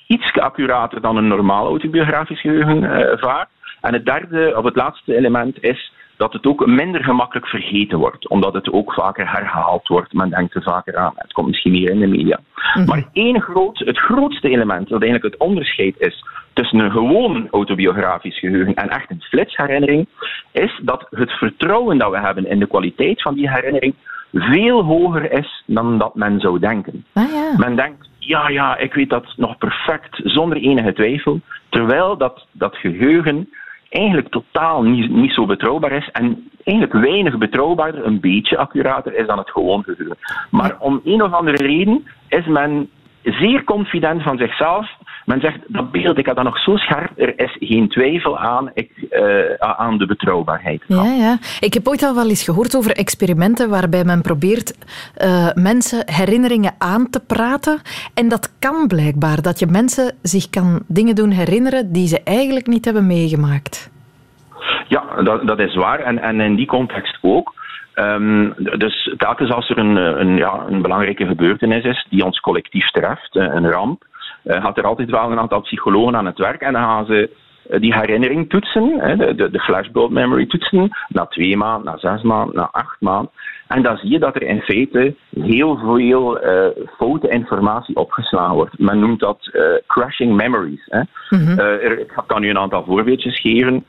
iets 0.07 0.33
accurater 0.33 1.01
dan 1.01 1.17
een 1.17 1.29
normaal 1.29 1.67
autobiografisch 1.67 2.41
geheugen 2.41 2.83
uh, 2.83 3.19
vaak. 3.19 3.49
En 3.81 3.93
het 3.93 4.05
derde, 4.05 4.55
of 4.57 4.65
het 4.65 4.77
laatste 4.77 5.17
element 5.17 5.63
is 5.63 5.93
dat 6.19 6.33
het 6.33 6.47
ook 6.47 6.67
minder 6.67 7.05
gemakkelijk 7.05 7.47
vergeten 7.47 7.99
wordt, 7.99 8.29
omdat 8.29 8.55
het 8.55 8.73
ook 8.73 8.93
vaker 8.93 9.31
herhaald 9.31 9.89
wordt. 9.89 10.13
Men 10.13 10.31
denkt 10.31 10.55
er 10.55 10.63
vaker 10.63 10.97
aan. 10.97 11.13
Het 11.15 11.33
komt 11.33 11.47
misschien 11.47 11.73
meer 11.73 11.91
in 11.91 12.01
de 12.01 12.07
media. 12.07 12.41
Mhm. 12.75 12.87
Maar 12.87 13.09
één 13.13 13.41
groot, 13.41 13.79
het 13.79 13.99
grootste 13.99 14.49
element, 14.49 14.89
dat 14.89 15.03
eigenlijk 15.03 15.33
het 15.33 15.43
onderscheid 15.43 15.95
is 15.99 16.25
tussen 16.53 16.79
een 16.79 16.91
gewoon 16.91 17.49
autobiografisch 17.51 18.39
geheugen 18.39 18.75
en 18.75 18.89
echt 18.89 19.11
een 19.11 19.23
flitsherinnering, 19.23 20.09
is 20.53 20.81
dat 20.83 21.07
het 21.11 21.31
vertrouwen 21.31 21.99
dat 21.99 22.11
we 22.11 22.19
hebben 22.19 22.47
in 22.47 22.59
de 22.59 22.67
kwaliteit 22.67 23.23
van 23.23 23.35
die 23.35 23.51
herinnering 23.51 23.95
veel 24.33 24.85
hoger 24.85 25.33
is 25.33 25.63
dan 25.67 25.99
dat 25.99 26.15
men 26.15 26.41
zou 26.41 26.59
denken. 26.59 27.05
Ah, 27.13 27.31
ja. 27.33 27.55
Men 27.57 27.77
denkt, 27.77 28.09
ja, 28.19 28.49
ja, 28.49 28.77
ik 28.77 28.95
weet 28.95 29.11
dat 29.11 29.35
nog 29.37 29.59
perfect, 29.59 30.21
zonder 30.25 30.57
enige 30.57 30.93
twijfel, 30.93 31.41
terwijl 31.69 32.17
dat, 32.17 32.47
dat 32.53 32.77
geheugen 32.77 33.49
eigenlijk 33.89 34.29
totaal 34.29 34.83
niet, 34.83 35.11
niet 35.11 35.33
zo 35.33 35.47
betrouwbaar 35.47 35.93
is 35.93 36.09
en 36.13 36.51
eigenlijk 36.65 37.05
weinig 37.05 37.39
betrouwbaarder, 37.39 38.07
een 38.07 38.21
beetje 38.21 38.59
accurater 38.59 39.15
is 39.15 39.27
dan 39.27 39.39
het 39.39 39.51
gewoon 39.51 39.83
geheugen. 39.83 40.19
Maar 40.51 40.77
om 40.79 41.01
een 41.05 41.23
of 41.23 41.33
andere 41.33 41.57
reden 41.57 42.07
is 42.29 42.47
men 42.47 42.91
zeer 43.23 43.65
confident 43.65 44.23
van 44.23 44.39
zichzelf. 44.39 44.91
Men 45.29 45.41
zegt, 45.41 45.59
dat 45.67 45.91
beeld, 45.91 46.19
ik 46.19 46.27
had 46.27 46.37
dat 46.37 46.45
nog 46.45 46.59
zo 46.59 46.77
scherp, 46.77 47.11
er 47.17 47.39
is 47.41 47.57
geen 47.61 47.89
twijfel 47.89 48.39
aan, 48.39 48.71
ik, 48.75 48.91
uh, 49.11 49.55
aan 49.59 49.99
de 49.99 50.07
betrouwbaarheid. 50.07 50.83
Ja, 50.87 51.05
ja. 51.05 51.39
Ik 51.61 51.75
heb 51.75 51.89
ooit 51.89 52.03
al 52.03 52.15
wel 52.15 52.29
eens 52.29 52.45
gehoord 52.45 52.77
over 52.77 52.91
experimenten 52.91 53.69
waarbij 53.71 54.05
men 54.05 54.23
probeert 54.23 54.75
uh, 55.19 55.49
mensen 55.55 56.03
herinneringen 56.13 56.75
aan 56.79 57.11
te 57.11 57.21
praten. 57.27 57.81
En 58.15 58.29
dat 58.29 58.57
kan 58.59 58.87
blijkbaar, 58.87 59.43
dat 59.43 59.59
je 59.59 59.67
mensen 59.67 60.15
zich 60.23 60.51
kan 60.51 60.83
dingen 60.87 61.15
doen 61.15 61.31
herinneren 61.31 61.93
die 61.93 62.07
ze 62.07 62.21
eigenlijk 62.25 62.67
niet 62.67 62.85
hebben 62.85 63.07
meegemaakt. 63.07 63.91
Ja, 64.87 65.23
dat, 65.23 65.47
dat 65.47 65.59
is 65.59 65.75
waar. 65.75 66.01
En, 66.01 66.19
en 66.19 66.41
in 66.41 66.55
die 66.55 66.67
context 66.67 67.19
ook. 67.21 67.55
Um, 67.95 68.55
dus 68.57 69.15
telkens 69.17 69.51
als 69.51 69.71
er 69.71 69.79
een, 69.79 69.97
een, 69.97 70.37
ja, 70.37 70.65
een 70.69 70.83
belangrijke 70.83 71.27
gebeurtenis 71.27 71.85
is 71.85 72.07
die 72.11 72.25
ons 72.25 72.41
collectief 72.41 72.91
treft, 72.91 73.37
eh, 73.37 73.43
een 73.43 73.71
ramp, 73.71 74.07
gaat 74.49 74.79
er 74.79 74.85
altijd 74.85 75.11
wel 75.11 75.31
een 75.31 75.39
aantal 75.39 75.61
psychologen 75.61 76.17
aan 76.17 76.27
het 76.27 76.39
werk 76.39 76.61
en 76.61 76.73
dan 76.73 76.83
gaan 76.83 77.07
ze 77.07 77.31
eh, 77.69 77.81
die 77.81 77.95
herinnering 77.95 78.49
toetsen, 78.49 78.99
de, 79.37 79.51
de 79.51 79.61
flashbulb 79.61 80.11
memory 80.11 80.47
toetsen, 80.47 80.91
na 81.09 81.27
twee 81.27 81.57
maanden, 81.57 81.85
na 81.85 81.99
zes 81.99 82.23
maanden, 82.23 82.57
na 82.57 82.69
acht 82.73 83.01
maanden. 83.01 83.31
En 83.69 83.83
dan 83.83 83.97
zie 83.97 84.11
je 84.11 84.19
dat 84.19 84.35
er 84.35 84.43
in 84.43 84.61
feite 84.61 85.15
heel 85.41 85.77
veel 85.77 86.45
uh, 86.45 86.67
foute 86.97 87.29
informatie 87.29 87.97
opgeslagen 87.97 88.55
wordt. 88.55 88.79
Men 88.79 88.99
noemt 88.99 89.21
dat 89.21 89.51
uh, 89.53 89.63
crashing 89.87 90.37
memories. 90.37 90.85
Hè. 90.87 91.01
Uh, 91.31 91.59
er, 91.59 91.99
ik 91.99 92.13
kan 92.27 92.43
u 92.43 92.49
een 92.49 92.59
aantal 92.59 92.85
voorbeeldjes 92.85 93.41
geven. 93.41 93.85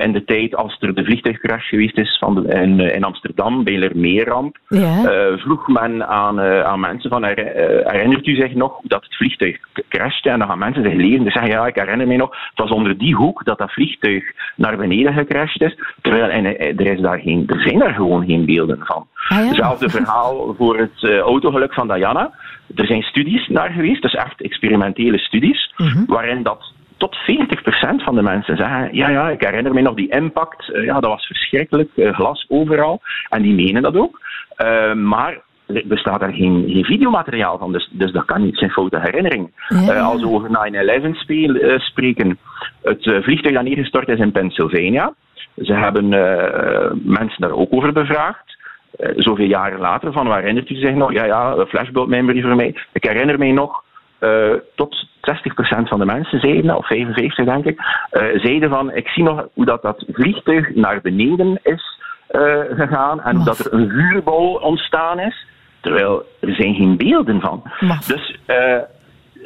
in 0.00 0.12
de 0.12 0.24
tijd 0.24 0.56
als 0.56 0.76
er 0.80 0.94
de 0.94 1.04
vliegtuigcrash 1.04 1.68
geweest 1.68 1.98
is 1.98 2.18
van 2.18 2.34
de, 2.34 2.48
in, 2.48 2.80
in, 2.80 3.04
Amsterdam, 3.04 3.64
bij 3.64 3.76
Lermeerramp, 3.76 4.58
yeah. 4.68 5.38
vroeg 5.38 5.68
men 5.68 6.08
aan, 6.08 6.40
aan 6.40 6.80
mensen 6.80 7.10
van, 7.10 7.24
herinnert 7.24 8.26
u 8.26 8.34
zich 8.34 8.54
nog 8.54 8.80
dat 8.82 9.04
het 9.04 9.16
vliegtuig 9.16 9.58
crashte? 9.88 10.30
En 10.30 10.38
dan 10.38 10.48
gaan 10.48 10.58
mensen 10.58 10.82
zich 10.82 10.94
leven. 10.94 11.24
Dus 11.24 11.32
zeggen, 11.32 11.52
ja, 11.52 11.66
ik 11.66 11.74
herinner 11.74 12.06
me 12.06 12.16
nog, 12.16 12.30
het 12.30 12.58
was 12.58 12.70
onder 12.70 12.98
die 12.98 13.14
hoek 13.14 13.44
dat 13.44 13.58
dat 13.58 13.72
vliegtuig 13.72 14.24
naar 14.56 14.76
beneden 14.76 15.12
gecrashed 15.12 15.62
is. 15.62 15.78
Terwijl 16.02 16.30
en, 16.30 16.58
er, 16.58 16.86
is 16.86 17.00
daar 17.00 17.18
geen, 17.18 17.44
er 17.46 17.60
zijn 17.60 17.78
daar 17.78 17.94
gewoon 17.94 18.26
geen 18.26 18.46
beelden 18.46 18.78
van. 18.82 19.07
Ah, 19.28 19.38
Hetzelfde 19.38 19.88
verhaal 19.98 20.54
voor 20.58 20.78
het 20.78 21.02
uh, 21.02 21.18
autogeluk 21.18 21.74
van 21.74 21.88
Diana. 21.88 22.30
Er 22.74 22.86
zijn 22.86 23.02
studies 23.02 23.48
naar 23.48 23.70
geweest, 23.70 24.02
dus 24.02 24.14
echt 24.14 24.42
experimentele 24.42 25.18
studies, 25.18 25.74
mhm. 25.76 26.04
waarin 26.06 26.42
dat 26.42 26.72
tot 26.96 27.16
40% 27.16 28.04
van 28.04 28.14
de 28.14 28.22
mensen 28.22 28.56
zeggen: 28.56 28.88
Ja, 28.92 29.08
ja, 29.08 29.30
ik 29.30 29.40
herinner 29.40 29.74
me 29.74 29.80
nog 29.80 29.94
die 29.94 30.10
impact, 30.10 30.68
uh, 30.68 30.84
ja, 30.84 31.00
dat 31.00 31.10
was 31.10 31.26
verschrikkelijk, 31.26 31.90
uh, 31.94 32.14
glas 32.14 32.46
overal. 32.48 33.00
En 33.28 33.42
die 33.42 33.54
menen 33.54 33.82
dat 33.82 33.96
ook. 33.96 34.20
maar 34.94 35.40
er 35.66 35.82
bestaat 35.86 36.22
er 36.22 36.32
geen, 36.32 36.64
geen 36.68 36.84
videomateriaal 36.84 37.58
van, 37.58 37.72
dus, 37.72 37.88
dus 37.92 38.12
dat 38.12 38.24
kan 38.24 38.42
niet 38.42 38.58
zijn 38.58 38.70
foute 38.70 39.00
herinnering. 39.00 39.50
als 40.02 40.20
we 40.20 40.28
over 40.28 40.48
9-11 41.12 41.80
spreken, 41.80 42.38
het 42.82 43.02
vliegtuig 43.22 43.54
dat 43.54 43.64
neergestort 43.64 44.08
is 44.08 44.18
in 44.18 44.32
Pennsylvania. 44.32 45.14
Ze 45.56 45.72
hebben 45.72 46.08
mensen 47.04 47.40
daar 47.40 47.50
ook 47.50 47.72
over 47.72 47.92
bevraagd. 47.92 48.57
Uh, 48.96 49.10
zoveel 49.16 49.46
jaren 49.46 49.80
later, 49.80 50.12
van 50.12 50.26
waar 50.26 50.38
herinnert 50.38 50.70
u 50.70 50.74
zich 50.74 50.94
nog? 50.94 51.12
Ja, 51.12 51.24
ja, 51.24 51.66
flashbulb 51.66 52.08
memory 52.08 52.42
voor 52.42 52.56
mij. 52.56 52.74
Ik 52.92 53.04
herinner 53.04 53.38
mij 53.38 53.52
nog, 53.52 53.82
uh, 54.20 54.54
tot 54.74 55.06
60% 55.20 55.88
van 55.88 55.98
de 55.98 56.04
mensen 56.04 56.40
zeiden, 56.40 56.76
of 56.76 56.86
55 56.86 57.44
denk 57.44 57.64
ik, 57.64 57.80
uh, 57.80 58.40
zeiden 58.42 58.70
van, 58.70 58.94
ik 58.94 59.08
zie 59.08 59.22
nog 59.22 59.48
hoe 59.54 59.64
dat, 59.64 59.82
dat 59.82 60.04
vliegtuig 60.12 60.74
naar 60.74 61.00
beneden 61.00 61.60
is 61.62 61.96
gegaan 62.70 63.22
en 63.22 63.44
dat 63.44 63.58
er 63.58 63.72
een 63.72 63.90
vuurbal 63.90 64.54
ontstaan 64.54 65.20
is, 65.20 65.46
terwijl 65.80 66.22
er 66.40 66.54
zijn 66.54 66.74
geen 66.74 66.96
beelden 66.96 67.40
van. 67.40 67.62
Dus 68.06 68.38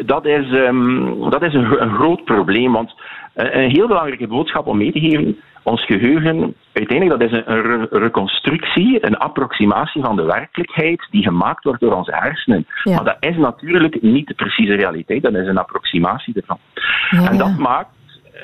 dat 0.07 0.26
is, 0.26 0.53
um, 0.53 1.30
dat 1.30 1.43
is 1.43 1.55
een, 1.55 1.82
een 1.82 1.95
groot 1.95 2.24
probleem, 2.24 2.72
want 2.72 2.95
een 3.34 3.70
heel 3.70 3.86
belangrijke 3.86 4.26
boodschap 4.26 4.66
om 4.66 4.76
mee 4.76 4.93
te 4.93 5.01
geven 5.01 5.40
ons 5.62 5.84
geheugen, 5.84 6.54
uiteindelijk, 6.72 7.20
dat 7.20 7.30
is 7.30 7.42
een, 7.44 7.86
reconstructie, 7.90 9.06
een 9.06 9.16
approximatie 9.16 10.02
van 10.02 10.16
de 10.16 10.22
werkelijkheid 10.22 11.06
die 11.10 11.22
gemaakt 11.22 11.64
wordt 11.64 11.80
door 11.80 11.94
onze 11.94 12.14
hersenen. 12.14 12.66
Maar 12.84 13.04
dat 13.04 13.16
is 13.20 13.36
natuurlijk 13.36 14.02
niet 14.02 14.26
de 14.26 14.34
precieze 14.34 14.74
realiteit, 14.74 15.22
dat 15.22 15.34
is 15.34 15.46
een 15.46 15.58
approximatie 15.58 16.34
ervan. 16.34 16.58
en 17.10 17.38
dat 17.38 17.58
maakt, 17.58 17.90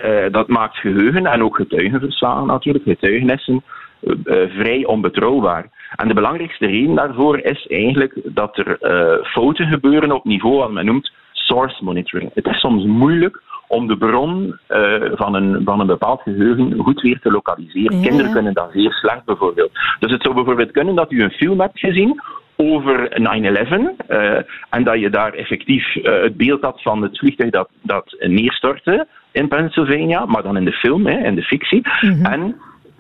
uh, 0.05 0.31
dat 0.31 0.49
maakt 0.49 0.77
geheugen 0.77 1.27
en 1.27 1.43
ook 1.43 1.57
getuigenverslagen 1.57 2.47
natuurlijk, 2.47 2.85
getuigenissen, 2.85 3.63
uh, 4.03 4.15
vrij 4.49 4.85
onbetrouwbaar. 4.87 5.67
En 5.97 6.09
de 6.09 6.15
belangrijkste 6.15 6.67
reden 6.67 6.95
daarvoor 6.95 7.39
is 7.39 7.67
eigenlijk 7.67 8.21
dat 8.25 8.59
er 8.59 8.79
fouten 9.23 9.67
gebeuren 9.67 10.13
op 10.13 10.25
niveau 10.25 10.57
wat 10.57 10.73
men 10.73 10.85
noemt 10.85 11.13
source 11.33 11.85
monitoring. 11.85 12.31
Het 12.35 12.47
is 12.47 12.61
soms 12.61 12.85
moeilijk 12.85 13.43
om 13.69 13.87
de 13.87 13.97
bron 13.97 14.59
uh, 14.69 14.95
van, 15.13 15.35
een, 15.35 15.61
van 15.65 15.81
een 15.81 15.87
bepaald 15.87 16.23
geheugen 16.23 16.79
goed 16.79 17.01
weer 17.01 17.21
te 17.21 17.31
lokaliseren. 17.31 18.03
Kinderen 18.03 18.33
kunnen 18.33 18.55
dat 18.55 18.71
zeer 18.73 18.93
slecht 18.93 19.25
bijvoorbeeld. 19.25 19.71
Dus 19.99 20.13
het 20.13 20.23
zou 20.23 20.35
bijvoorbeeld 20.35 20.71
kunnen 20.71 20.95
dat 20.95 21.13
u 21.13 21.23
een 21.23 21.31
film 21.31 21.61
hebt 21.61 21.79
gezien 21.79 22.21
over 22.57 23.09
9-11 23.11 23.15
uh, 23.21 24.37
eh, 24.37 24.43
en 24.71 24.85
dat 24.85 25.01
je 25.01 25.11
daar 25.11 25.33
effectief 25.33 25.95
uh, 25.95 26.23
het 26.23 26.37
beeld 26.37 26.63
had 26.63 26.83
van 26.83 27.03
het 27.03 27.19
vliegtuig 27.19 27.51
dat, 27.51 27.69
dat 27.83 28.17
neerstortte 28.19 29.07
in 29.33 29.49
Pennsylvania, 29.49 30.25
maar 30.27 30.43
dan 30.43 30.57
in 30.57 30.65
de 30.65 30.73
film, 30.73 31.07
hè, 31.07 31.27
in 31.27 31.35
de 31.35 31.43
fictie. 31.43 31.83
Mm 32.01 32.11
-hmm. 32.11 32.25
En 32.25 32.57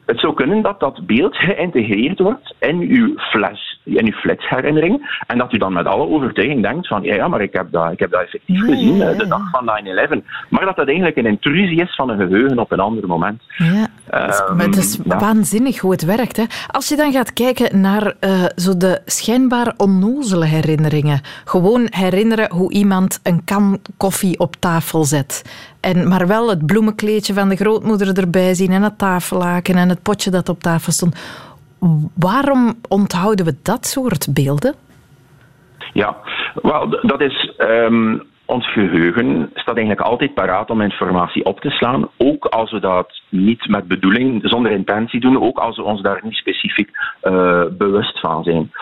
het 0.06 0.20
zou 0.20 0.34
kunnen 0.34 0.62
dat 0.62 0.80
dat 0.80 1.06
beeld 1.06 1.36
geïntegreerd 1.36 2.18
wordt 2.18 2.54
in 2.58 2.80
uw 2.80 3.14
flash, 3.16 3.60
in 3.96 4.06
uw 4.06 4.12
flitsherinnering. 4.12 5.22
En 5.26 5.38
dat 5.38 5.52
u 5.52 5.58
dan 5.58 5.72
met 5.72 5.86
alle 5.86 6.06
overtuiging 6.06 6.62
denkt 6.62 6.86
van, 6.86 7.02
ja, 7.02 7.14
ja 7.14 7.28
maar 7.28 7.40
ik 7.40 7.52
heb 7.52 7.66
dat, 7.70 7.92
ik 7.92 7.98
heb 7.98 8.10
dat 8.10 8.20
effectief 8.20 8.60
gezien, 8.60 8.98
de 8.98 9.26
dag 9.28 9.50
van 9.50 9.70
9-11. 10.20 10.48
Maar 10.48 10.64
dat 10.64 10.76
dat 10.76 10.86
eigenlijk 10.86 11.16
een 11.16 11.26
intrusie 11.26 11.80
is 11.80 11.94
van 11.94 12.08
een 12.08 12.28
geheugen 12.28 12.58
op 12.58 12.72
een 12.72 12.80
ander 12.80 13.06
moment. 13.06 13.42
Ja, 13.56 13.88
um, 14.50 14.56
maar 14.56 14.66
het 14.66 14.76
is 14.76 14.98
waanzinnig 15.04 15.78
hoe 15.78 15.90
het 15.90 16.04
werkt. 16.04 16.36
Hè? 16.36 16.44
Als 16.66 16.88
je 16.88 16.96
dan 16.96 17.12
gaat 17.12 17.32
kijken 17.32 17.80
naar 17.80 18.14
uh, 18.20 18.44
zo 18.56 18.76
de 18.76 19.00
schijnbaar 19.04 19.74
onnozele 19.76 20.44
herinneringen. 20.44 21.20
Gewoon 21.44 21.86
herinneren 21.90 22.52
hoe 22.52 22.72
iemand 22.72 23.20
een 23.22 23.44
kan 23.44 23.78
koffie 23.96 24.38
op 24.38 24.56
tafel 24.58 25.04
zet. 25.04 25.44
En, 25.80 26.08
maar 26.08 26.26
wel 26.26 26.48
het 26.48 26.66
bloemenkleedje 26.66 27.34
van 27.34 27.48
de 27.48 27.56
grootmoeder 27.56 28.18
erbij 28.18 28.54
zien 28.54 28.70
en 28.70 28.82
het 28.82 28.98
tafellaken 28.98 29.74
en 29.74 29.88
het 29.88 30.02
potje 30.02 30.30
dat 30.30 30.48
op 30.48 30.60
tafel 30.60 30.92
stond. 30.92 31.16
Waarom 32.14 32.74
onthouden 32.88 33.44
we 33.44 33.54
dat 33.62 33.86
soort 33.86 34.34
beelden? 34.34 34.74
Ja, 35.92 36.16
wel, 36.62 36.90
dat 37.02 37.20
is. 37.20 37.54
Um, 37.58 38.22
ons 38.44 38.72
geheugen 38.72 39.50
staat 39.54 39.76
eigenlijk 39.76 40.06
altijd 40.06 40.34
paraat 40.34 40.70
om 40.70 40.80
informatie 40.80 41.44
op 41.44 41.60
te 41.60 41.70
slaan, 41.70 42.08
ook 42.16 42.44
als 42.44 42.70
we 42.70 42.80
dat 42.80 43.20
niet 43.28 43.68
met 43.68 43.88
bedoeling, 43.88 44.40
zonder 44.42 44.72
intentie 44.72 45.20
doen, 45.20 45.42
ook 45.42 45.58
als 45.58 45.76
we 45.76 45.82
ons 45.82 46.02
daar 46.02 46.20
niet 46.22 46.34
specifiek 46.34 46.90
uh, 47.22 47.64
bewust 47.78 48.20
van 48.20 48.44
zijn. 48.44 48.72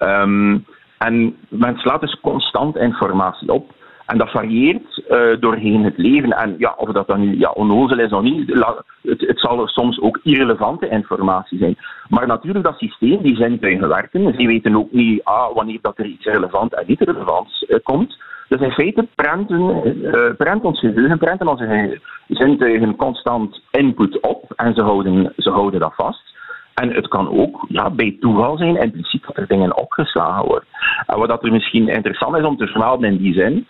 Um, 0.00 0.64
en 0.98 1.36
men 1.48 1.76
slaat 1.76 2.00
dus 2.00 2.20
constant 2.20 2.76
informatie 2.76 3.52
op. 3.52 3.72
En 4.06 4.18
dat 4.18 4.30
varieert 4.30 5.02
uh, 5.10 5.40
doorheen 5.40 5.84
het 5.84 5.98
leven. 5.98 6.30
En 6.30 6.54
ja, 6.58 6.74
of 6.76 6.90
dat 6.92 7.06
dan 7.06 7.20
nu 7.20 7.38
ja, 7.38 7.50
onnozel 7.50 7.98
is 7.98 8.12
of 8.12 8.22
niet, 8.22 8.66
het, 9.02 9.20
het 9.20 9.40
zal 9.40 9.66
soms 9.66 10.00
ook 10.00 10.20
irrelevante 10.22 10.88
informatie 10.88 11.58
zijn. 11.58 11.76
Maar 12.08 12.26
natuurlijk, 12.26 12.64
dat 12.64 12.78
systeem, 12.78 13.22
die 13.22 13.36
zintuigen 13.36 13.88
werken. 13.88 14.34
Ze 14.34 14.46
weten 14.46 14.76
ook 14.76 14.92
niet 14.92 15.24
ah, 15.24 15.54
wanneer 15.54 15.78
dat 15.82 15.98
er 15.98 16.04
iets 16.04 16.24
relevant 16.24 16.74
en 16.74 16.84
niet 16.86 17.00
relevant 17.00 17.64
uh, 17.68 17.78
komt. 17.82 18.16
Dus 18.48 18.60
in 18.60 18.70
feite 18.70 19.06
prenten, 19.14 19.82
uh, 20.02 20.36
prent 20.36 20.64
ons 20.64 20.80
geheugen, 20.80 21.18
prenten 21.18 21.48
onze 21.48 22.00
zintuigen 22.28 22.96
constant 22.96 23.60
input 23.70 24.20
op 24.20 24.52
en 24.56 24.74
ze 24.74 24.82
houden, 24.82 25.32
ze 25.36 25.50
houden 25.50 25.80
dat 25.80 25.94
vast. 25.94 26.32
En 26.74 26.94
het 26.94 27.08
kan 27.08 27.28
ook 27.28 27.64
ja, 27.68 27.90
bij 27.90 28.16
toeval 28.20 28.56
zijn, 28.56 28.76
impliciet 28.76 29.26
dat 29.26 29.36
er 29.36 29.46
dingen 29.46 29.76
opgeslagen 29.76 30.44
worden. 30.44 30.68
En 31.06 31.18
wat 31.18 31.28
dat 31.28 31.44
er 31.44 31.52
misschien 31.52 31.88
interessant 31.88 32.36
is 32.36 32.44
om 32.44 32.56
te 32.56 32.66
vermelden 32.66 33.10
in 33.10 33.16
die 33.16 33.34
zin, 33.34 33.66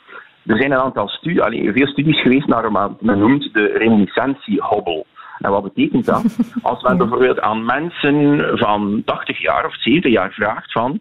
er 0.47 0.57
zijn 0.57 0.73
een 0.73 0.79
aantal 0.79 1.09
studies, 1.09 1.41
allee, 1.41 1.73
veel 1.73 1.87
studies 1.87 2.23
geweest 2.23 2.47
naar 2.47 2.71
wat 2.71 3.01
men 3.01 3.19
noemt 3.19 3.49
de 3.53 3.67
reminiscentiehobbel. 3.67 5.07
En 5.39 5.51
wat 5.51 5.63
betekent 5.63 6.07
dat? 6.07 6.39
Als 6.63 6.83
men 6.83 6.97
bijvoorbeeld 6.97 7.41
aan 7.41 7.65
mensen 7.65 8.49
van 8.59 9.03
80 9.05 9.39
jaar 9.41 9.67
of 9.67 9.75
70 9.75 10.13
jaar 10.13 10.33
vraagt 10.33 10.73
van 10.73 11.01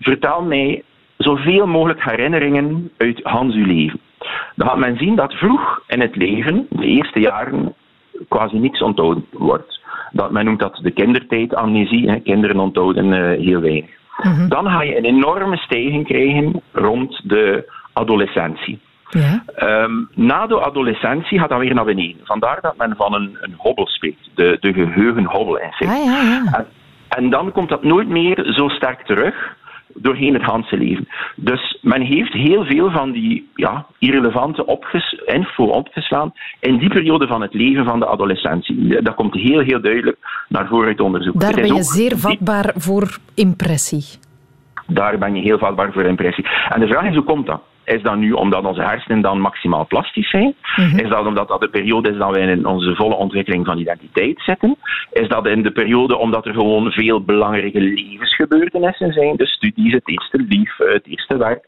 vertel 0.00 0.42
mij 0.42 0.82
zoveel 1.16 1.66
mogelijk 1.66 2.04
herinneringen 2.04 2.90
uit 2.96 3.20
Hans 3.22 3.54
uw 3.54 3.66
leven. 3.66 4.00
Dan 4.54 4.68
gaat 4.68 4.78
men 4.78 4.96
zien 4.96 5.16
dat 5.16 5.32
vroeg 5.32 5.82
in 5.86 6.00
het 6.00 6.16
leven, 6.16 6.66
de 6.70 6.86
eerste 6.86 7.20
jaren, 7.20 7.74
quasi 8.28 8.58
niks 8.58 8.82
onthouden 8.82 9.24
wordt. 9.30 9.80
Dat, 10.12 10.30
men 10.30 10.44
noemt 10.44 10.60
dat 10.60 10.78
de 10.82 10.90
kindertijdamnesie. 10.90 12.20
Kinderen 12.20 12.58
onthouden 12.58 13.06
uh, 13.06 13.46
heel 13.46 13.60
weinig. 13.60 13.90
Mhm. 14.22 14.48
Dan 14.48 14.70
ga 14.70 14.82
je 14.82 14.96
een 14.96 15.04
enorme 15.04 15.56
stijging 15.56 16.06
krijgen 16.06 16.62
rond 16.72 17.20
de 17.28 17.72
adolescentie. 17.92 18.80
Ja. 19.10 19.44
Um, 19.82 20.08
na 20.14 20.46
de 20.46 20.60
adolescentie 20.60 21.38
gaat 21.38 21.48
dat 21.48 21.58
weer 21.58 21.74
naar 21.74 21.84
beneden. 21.84 22.20
Vandaar 22.24 22.58
dat 22.60 22.76
men 22.76 22.94
van 22.96 23.14
een, 23.14 23.38
een 23.40 23.54
hobbel 23.56 23.86
spreekt, 23.86 24.30
de, 24.34 24.56
de 24.60 24.72
geheugenhobbel 24.72 25.58
in 25.58 25.72
feite. 25.72 25.96
Ah, 25.96 26.04
ja, 26.04 26.22
ja. 26.22 26.52
En, 26.52 26.66
en, 27.08 27.30
dan 27.30 27.52
komt 27.52 27.68
dat 27.68 27.82
nooit 27.82 28.08
meer 28.08 28.52
zo 28.52 28.68
sterk 28.68 29.06
terug 29.06 29.58
doorheen 29.94 30.34
het 30.34 30.44
hele 30.44 30.84
leven. 30.84 31.08
Dus 31.36 31.78
men 31.82 32.02
heeft 32.02 32.32
heel 32.32 32.64
veel 32.64 32.90
van 32.90 33.12
die 33.12 33.50
ja, 33.54 33.86
irrelevante 33.98 34.66
opges 34.66 35.12
info 35.26 35.64
opgeslaan 35.64 36.32
in 36.60 36.78
die 36.78 36.88
periode 36.88 37.26
van 37.26 37.40
het 37.40 37.54
leven 37.54 37.84
van 37.84 37.98
de 37.98 38.06
adolescentie. 38.06 39.02
Dat 39.02 39.14
komt 39.14 39.34
heel, 39.34 39.60
heel 39.60 39.80
duidelijk 39.80 40.16
naar 40.48 40.66
voren 40.68 40.86
uit 40.86 41.00
onderzoek. 41.00 41.40
Daar 41.40 41.54
ben 41.54 41.74
je 41.74 41.82
zeer 41.82 42.18
vatbaar 42.18 42.72
voor 42.76 43.16
impressie. 43.34 44.04
Daar 44.86 45.18
ben 45.18 45.34
je 45.34 45.42
heel 45.42 45.58
vatbaar 45.58 45.92
voor 45.92 46.04
impressie. 46.04 46.46
En 46.68 46.80
de 46.80 46.86
vraag 46.86 47.04
is, 47.04 47.14
hoe 47.14 47.24
komt 47.24 47.46
dat? 47.46 47.62
Is 47.96 48.02
dat 48.02 48.16
nu 48.16 48.32
omdat 48.32 48.64
onze 48.64 48.82
hersenen 48.82 49.20
dan 49.20 49.40
maximaal 49.40 49.86
plastisch 49.86 50.30
zijn? 50.30 50.54
Mhm. 50.76 50.98
Is 50.98 51.08
dat 51.08 51.26
omdat 51.26 51.48
dat 51.48 51.60
de 51.60 51.68
periode 51.68 52.10
is 52.10 52.18
dat 52.18 52.30
wij 52.30 52.46
in 52.46 52.66
onze 52.66 52.94
volle 52.94 53.14
ontwikkeling 53.14 53.66
van 53.66 53.78
identiteit 53.78 54.40
zitten? 54.40 54.76
Is 55.12 55.28
dat 55.28 55.46
in 55.46 55.62
de 55.62 55.70
periode 55.70 56.16
omdat 56.16 56.46
er 56.46 56.54
gewoon 56.54 56.90
veel 56.90 57.24
belangrijke 57.24 57.80
levensgebeurtenissen 57.80 59.12
zijn? 59.12 59.36
De 59.36 59.46
studies, 59.46 59.92
het 59.92 60.08
eerste 60.08 60.44
lief, 60.48 60.76
het 60.76 61.06
eerste 61.06 61.36
werk. 61.36 61.64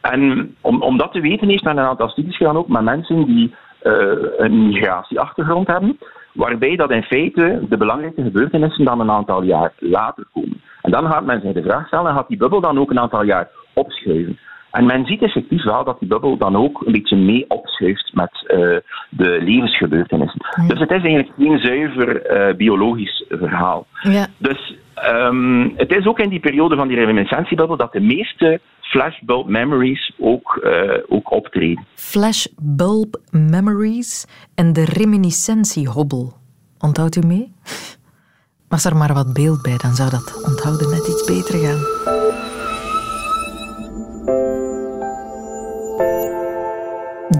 En 0.00 0.54
om, 0.60 0.82
om 0.82 0.98
dat 0.98 1.12
te 1.12 1.20
weten 1.20 1.48
heeft 1.48 1.64
men 1.64 1.78
een 1.78 1.84
aantal 1.84 2.08
studies 2.08 2.36
gedaan 2.36 2.56
ook 2.56 2.68
met 2.68 2.82
mensen 2.82 3.24
die 3.24 3.54
uh, 3.82 3.92
een 4.36 4.66
migratieachtergrond 4.66 5.66
hebben, 5.66 5.98
waarbij 6.32 6.76
dat 6.76 6.90
in 6.90 7.02
feite 7.02 7.60
de 7.68 7.76
belangrijke 7.76 8.22
gebeurtenissen 8.22 8.84
dan 8.84 9.00
een 9.00 9.10
aantal 9.10 9.42
jaar 9.42 9.72
later 9.78 10.24
komen. 10.32 10.60
En 10.82 10.90
dan 10.90 11.10
gaat 11.10 11.24
men 11.24 11.40
zich 11.40 11.52
de 11.52 11.62
vraag 11.62 11.86
stellen, 11.86 12.14
gaat 12.14 12.28
die 12.28 12.36
bubbel 12.36 12.60
dan 12.60 12.78
ook 12.78 12.90
een 12.90 13.00
aantal 13.00 13.24
jaar 13.24 13.48
opschuiven? 13.74 14.38
En 14.70 14.86
men 14.86 15.06
ziet 15.06 15.22
effectief 15.22 15.64
wel 15.64 15.84
dat 15.84 15.98
die 15.98 16.08
bubbel 16.08 16.36
dan 16.36 16.56
ook 16.56 16.82
een 16.86 16.92
beetje 16.92 17.16
mee 17.16 17.44
opschuift 17.48 18.10
met 18.14 18.30
uh, 18.32 18.76
de 19.10 19.38
levensgebeurtenissen. 19.40 20.40
Dus 20.66 20.78
het 20.78 20.90
is 20.90 21.02
eigenlijk 21.02 21.32
geen 21.36 21.58
zuiver 21.58 22.30
uh, 22.50 22.56
biologisch 22.56 23.24
verhaal. 23.28 23.86
Ja. 24.02 24.26
Dus 24.38 24.76
um, 25.04 25.72
het 25.76 25.92
is 25.92 26.06
ook 26.06 26.18
in 26.18 26.28
die 26.28 26.40
periode 26.40 26.76
van 26.76 26.88
die 26.88 26.96
reminiscentiebubbel 26.96 27.76
dat 27.76 27.92
de 27.92 28.00
meeste 28.00 28.60
flashbulb 28.80 29.48
memories 29.48 30.12
ook, 30.18 30.60
uh, 30.64 30.92
ook 31.08 31.30
optreden. 31.30 31.86
Flashbulb 31.94 33.20
memories 33.30 34.26
en 34.54 34.72
de 34.72 34.84
reminiscentiehobbel. 34.84 36.32
Onthoudt 36.78 37.16
u 37.16 37.26
mee? 37.26 37.52
Was 38.68 38.84
er 38.84 38.96
maar 38.96 39.14
wat 39.14 39.32
beeld 39.32 39.62
bij, 39.62 39.76
dan 39.76 39.94
zou 39.94 40.10
dat 40.10 40.44
onthouden 40.46 40.90
net 40.90 41.08
iets 41.08 41.24
beter 41.24 41.58
gaan. 41.58 41.97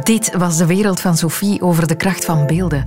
Dit 0.09 0.37
was 0.37 0.57
de 0.57 0.67
wereld 0.67 1.01
van 1.01 1.17
Sophie 1.17 1.63
over 1.63 1.87
de 1.87 1.95
kracht 1.95 2.25
van 2.25 2.47
beelden. 2.47 2.87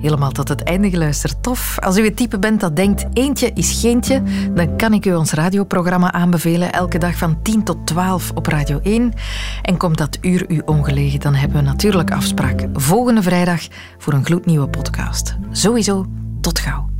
Helemaal 0.00 0.30
tot 0.30 0.48
het 0.48 0.62
einde 0.62 0.90
geluisterd. 0.90 1.42
Tof. 1.42 1.78
Als 1.78 1.96
u 1.96 2.04
het 2.04 2.16
type 2.16 2.38
bent 2.38 2.60
dat 2.60 2.76
denkt 2.76 3.06
eentje 3.12 3.50
is 3.54 3.80
geentje, 3.80 4.22
dan 4.54 4.76
kan 4.76 4.92
ik 4.92 5.06
u 5.06 5.14
ons 5.14 5.32
radioprogramma 5.32 6.12
aanbevelen. 6.12 6.72
Elke 6.72 6.98
dag 6.98 7.16
van 7.16 7.42
10 7.42 7.64
tot 7.64 7.86
12 7.86 8.30
op 8.34 8.46
Radio 8.46 8.80
1. 8.82 9.12
En 9.62 9.76
komt 9.76 9.98
dat 9.98 10.18
uur 10.20 10.50
u 10.50 10.62
ongelegen, 10.64 11.20
dan 11.20 11.34
hebben 11.34 11.56
we 11.56 11.64
natuurlijk 11.64 12.10
afspraak 12.10 12.66
volgende 12.72 13.22
vrijdag 13.22 13.60
voor 13.98 14.12
een 14.12 14.24
gloednieuwe 14.24 14.68
podcast. 14.68 15.36
Sowieso, 15.50 16.06
tot 16.40 16.58
gauw. 16.58 16.95